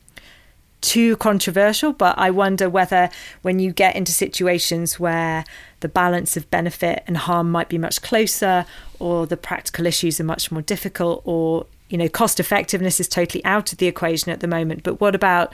too 0.80 1.16
controversial, 1.16 1.92
but 1.92 2.16
I 2.18 2.30
wonder 2.30 2.68
whether 2.68 3.10
when 3.42 3.58
you 3.58 3.72
get 3.72 3.96
into 3.96 4.12
situations 4.12 5.00
where 5.00 5.44
the 5.80 5.88
balance 5.88 6.36
of 6.36 6.50
benefit 6.50 7.02
and 7.06 7.16
harm 7.16 7.50
might 7.50 7.68
be 7.68 7.78
much 7.78 8.02
closer, 8.02 8.66
or 8.98 9.26
the 9.26 9.36
practical 9.36 9.86
issues 9.86 10.20
are 10.20 10.24
much 10.24 10.50
more 10.52 10.62
difficult, 10.62 11.22
or 11.24 11.66
you 11.88 11.98
know, 11.98 12.08
cost 12.08 12.40
effectiveness 12.40 12.98
is 12.98 13.08
totally 13.08 13.44
out 13.44 13.72
of 13.72 13.78
the 13.78 13.86
equation 13.86 14.32
at 14.32 14.40
the 14.40 14.48
moment. 14.48 14.82
But 14.82 15.00
what 15.00 15.14
about 15.14 15.52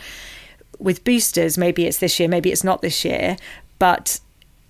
with 0.79 1.05
boosters? 1.05 1.59
Maybe 1.59 1.87
it's 1.87 1.99
this 1.99 2.19
year, 2.19 2.29
maybe 2.29 2.51
it's 2.51 2.65
not 2.65 2.83
this 2.83 3.05
year, 3.05 3.37
but 3.79 4.21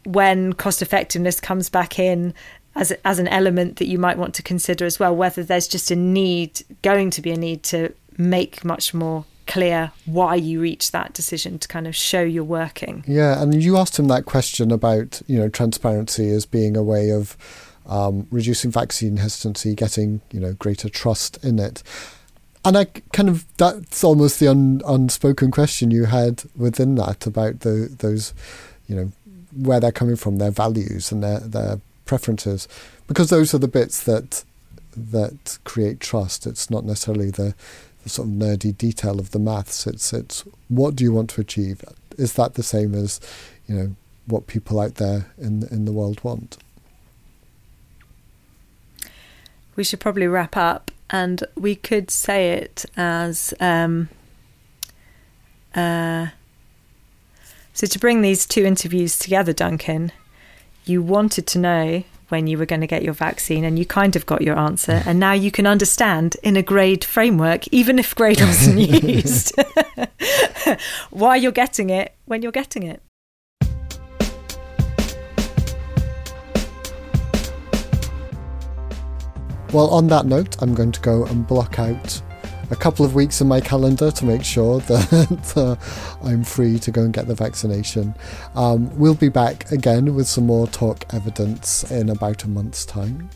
when 0.04 0.52
cost 0.52 0.82
effectiveness 0.82 1.40
comes 1.40 1.68
back 1.68 1.98
in 1.98 2.34
as 2.74 2.92
as 3.04 3.18
an 3.18 3.28
element 3.28 3.76
that 3.76 3.86
you 3.86 3.98
might 3.98 4.18
want 4.18 4.34
to 4.34 4.42
consider 4.42 4.84
as 4.84 4.98
well, 4.98 5.14
whether 5.14 5.42
there's 5.42 5.68
just 5.68 5.90
a 5.90 5.96
need, 5.96 6.62
going 6.82 7.10
to 7.10 7.20
be 7.20 7.30
a 7.30 7.36
need 7.36 7.62
to 7.64 7.92
make 8.18 8.64
much 8.64 8.94
more 8.94 9.24
clear 9.46 9.92
why 10.06 10.34
you 10.34 10.60
reach 10.60 10.90
that 10.92 11.12
decision 11.12 11.58
to 11.58 11.68
kind 11.68 11.86
of 11.86 11.94
show 11.94 12.22
you're 12.22 12.44
working. 12.44 13.04
Yeah, 13.06 13.40
and 13.42 13.62
you 13.62 13.76
asked 13.76 13.98
him 13.98 14.08
that 14.08 14.24
question 14.24 14.70
about 14.70 15.22
you 15.26 15.38
know 15.38 15.48
transparency 15.48 16.30
as 16.30 16.46
being 16.46 16.76
a 16.76 16.82
way 16.82 17.10
of 17.10 17.36
um, 17.86 18.26
reducing 18.30 18.70
vaccine 18.70 19.18
hesitancy, 19.18 19.74
getting 19.74 20.20
you 20.30 20.40
know 20.40 20.54
greater 20.54 20.88
trust 20.88 21.42
in 21.44 21.58
it. 21.58 21.82
And 22.64 22.78
I 22.78 22.84
kind 23.12 23.28
of 23.28 23.44
that's 23.56 24.04
almost 24.04 24.38
the 24.38 24.48
un, 24.48 24.82
unspoken 24.86 25.50
question 25.50 25.90
you 25.90 26.04
had 26.04 26.44
within 26.56 26.94
that 26.96 27.26
about 27.26 27.60
the 27.60 27.94
those 27.98 28.34
you 28.86 28.94
know 28.94 29.12
where 29.56 29.80
they're 29.80 29.92
coming 29.92 30.16
from, 30.16 30.38
their 30.38 30.50
values 30.50 31.12
and 31.12 31.22
their 31.22 31.40
their 31.40 31.80
preferences, 32.04 32.68
because 33.06 33.30
those 33.30 33.54
are 33.54 33.58
the 33.58 33.68
bits 33.68 34.02
that 34.04 34.44
that 34.96 35.58
create 35.64 36.00
trust. 36.00 36.46
It's 36.46 36.70
not 36.70 36.84
necessarily 36.84 37.30
the 37.30 37.54
sort 38.08 38.28
of 38.28 38.34
nerdy 38.34 38.76
detail 38.76 39.18
of 39.18 39.30
the 39.30 39.38
maths. 39.38 39.86
It's 39.86 40.12
it's 40.12 40.44
what 40.68 40.96
do 40.96 41.04
you 41.04 41.12
want 41.12 41.30
to 41.30 41.40
achieve? 41.40 41.84
Is 42.18 42.34
that 42.34 42.54
the 42.54 42.62
same 42.62 42.94
as 42.94 43.20
you 43.66 43.74
know 43.74 43.96
what 44.26 44.46
people 44.46 44.80
out 44.80 44.96
there 44.96 45.26
in 45.38 45.66
in 45.70 45.84
the 45.84 45.92
world 45.92 46.22
want? 46.22 46.58
We 49.74 49.84
should 49.84 50.00
probably 50.00 50.26
wrap 50.26 50.56
up, 50.56 50.90
and 51.10 51.42
we 51.56 51.74
could 51.74 52.10
say 52.10 52.50
it 52.50 52.84
as 52.96 53.54
um, 53.58 54.10
uh, 55.74 56.28
so 57.72 57.86
to 57.86 57.98
bring 57.98 58.20
these 58.20 58.46
two 58.46 58.64
interviews 58.64 59.18
together, 59.18 59.52
Duncan. 59.52 60.12
You 60.84 61.02
wanted 61.02 61.46
to 61.48 61.58
know 61.58 62.04
when 62.32 62.46
you 62.46 62.56
were 62.56 62.66
going 62.66 62.80
to 62.80 62.86
get 62.86 63.02
your 63.02 63.12
vaccine, 63.12 63.62
and 63.62 63.78
you 63.78 63.84
kind 63.84 64.16
of 64.16 64.24
got 64.24 64.40
your 64.40 64.58
answer, 64.58 65.02
and 65.04 65.20
now 65.20 65.32
you 65.32 65.50
can 65.50 65.66
understand 65.66 66.34
in 66.42 66.56
a 66.56 66.62
GRADE 66.62 67.04
framework, 67.04 67.68
even 67.68 67.98
if 67.98 68.14
GRADE 68.14 68.40
wasn't 68.40 68.78
used, 69.04 69.52
why 71.10 71.36
you're 71.36 71.52
getting 71.52 71.90
it 71.90 72.14
when 72.24 72.40
you're 72.40 72.50
getting 72.50 72.84
it. 72.84 73.02
Well, 79.72 79.88
on 79.90 80.06
that 80.08 80.24
note, 80.24 80.60
I'm 80.62 80.74
going 80.74 80.92
to 80.92 81.00
go 81.00 81.24
and 81.26 81.46
block 81.46 81.78
out 81.78 82.22
a 82.72 82.76
couple 82.76 83.04
of 83.04 83.14
weeks 83.14 83.42
in 83.42 83.46
my 83.46 83.60
calendar 83.60 84.10
to 84.10 84.24
make 84.24 84.42
sure 84.42 84.80
that 84.80 85.52
uh, 85.56 86.26
I'm 86.26 86.42
free 86.42 86.78
to 86.78 86.90
go 86.90 87.02
and 87.02 87.12
get 87.12 87.28
the 87.28 87.34
vaccination. 87.34 88.14
Um, 88.54 88.98
we'll 88.98 89.14
be 89.14 89.28
back 89.28 89.70
again 89.70 90.14
with 90.14 90.26
some 90.26 90.46
more 90.46 90.66
talk 90.66 91.04
evidence 91.12 91.88
in 91.90 92.08
about 92.08 92.44
a 92.44 92.48
month's 92.48 92.86
time. 92.86 93.28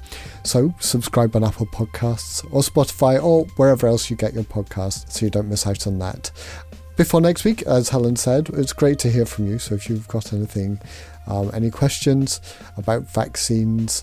So 0.43 0.75
subscribe 0.81 1.37
on 1.37 1.45
Apple 1.45 1.67
Podcasts 1.67 2.45
or 2.51 2.63
Spotify 2.63 3.23
or 3.23 3.45
wherever 3.57 3.87
else 3.87 4.09
you 4.09 4.17
get 4.17 4.33
your 4.33 4.45
podcasts 4.45 5.11
so 5.11 5.27
you 5.27 5.31
don't 5.31 5.51
miss 5.51 5.67
out 5.67 5.87
on 5.87 5.99
that. 5.99 6.31
Before 6.97 7.21
next 7.21 7.45
week, 7.45 7.63
as 7.65 7.91
Helen 7.91 8.17
said, 8.17 8.49
it's 8.55 8.73
great 8.73 8.99
to 9.01 9.11
hear 9.11 9.27
from 9.27 9.49
you. 9.49 9.59
So 9.59 9.75
if 9.75 9.91
you've 9.91 10.09
got 10.09 10.33
anything, 10.33 10.81
um, 11.27 11.51
any 11.53 11.71
questions 11.71 12.41
about 12.79 13.03
vaccines 13.03 14.03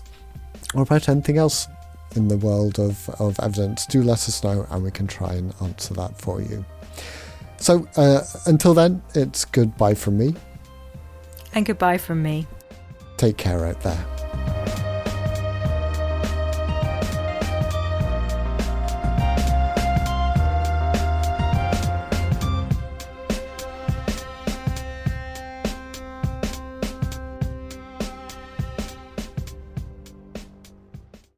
or 0.74 0.82
about 0.82 1.08
anything 1.08 1.38
else 1.38 1.66
in 2.14 2.28
the 2.28 2.36
world 2.36 2.78
of, 2.78 3.08
of 3.18 3.38
evidence, 3.40 3.86
do 3.86 4.02
let 4.02 4.28
us 4.28 4.42
know 4.42 4.66
and 4.70 4.82
we 4.82 4.90
can 4.90 5.06
try 5.06 5.34
and 5.34 5.54
answer 5.62 5.94
that 5.94 6.18
for 6.18 6.40
you. 6.40 6.64
So 7.56 7.88
uh, 7.96 8.20
until 8.46 8.74
then, 8.74 9.02
it's 9.14 9.44
goodbye 9.44 9.94
from 9.94 10.18
me. 10.18 10.34
And 11.54 11.64
goodbye 11.64 11.98
from 11.98 12.22
me. 12.22 12.46
Take 13.16 13.36
care 13.36 13.64
out 13.64 13.80
there. 13.82 14.83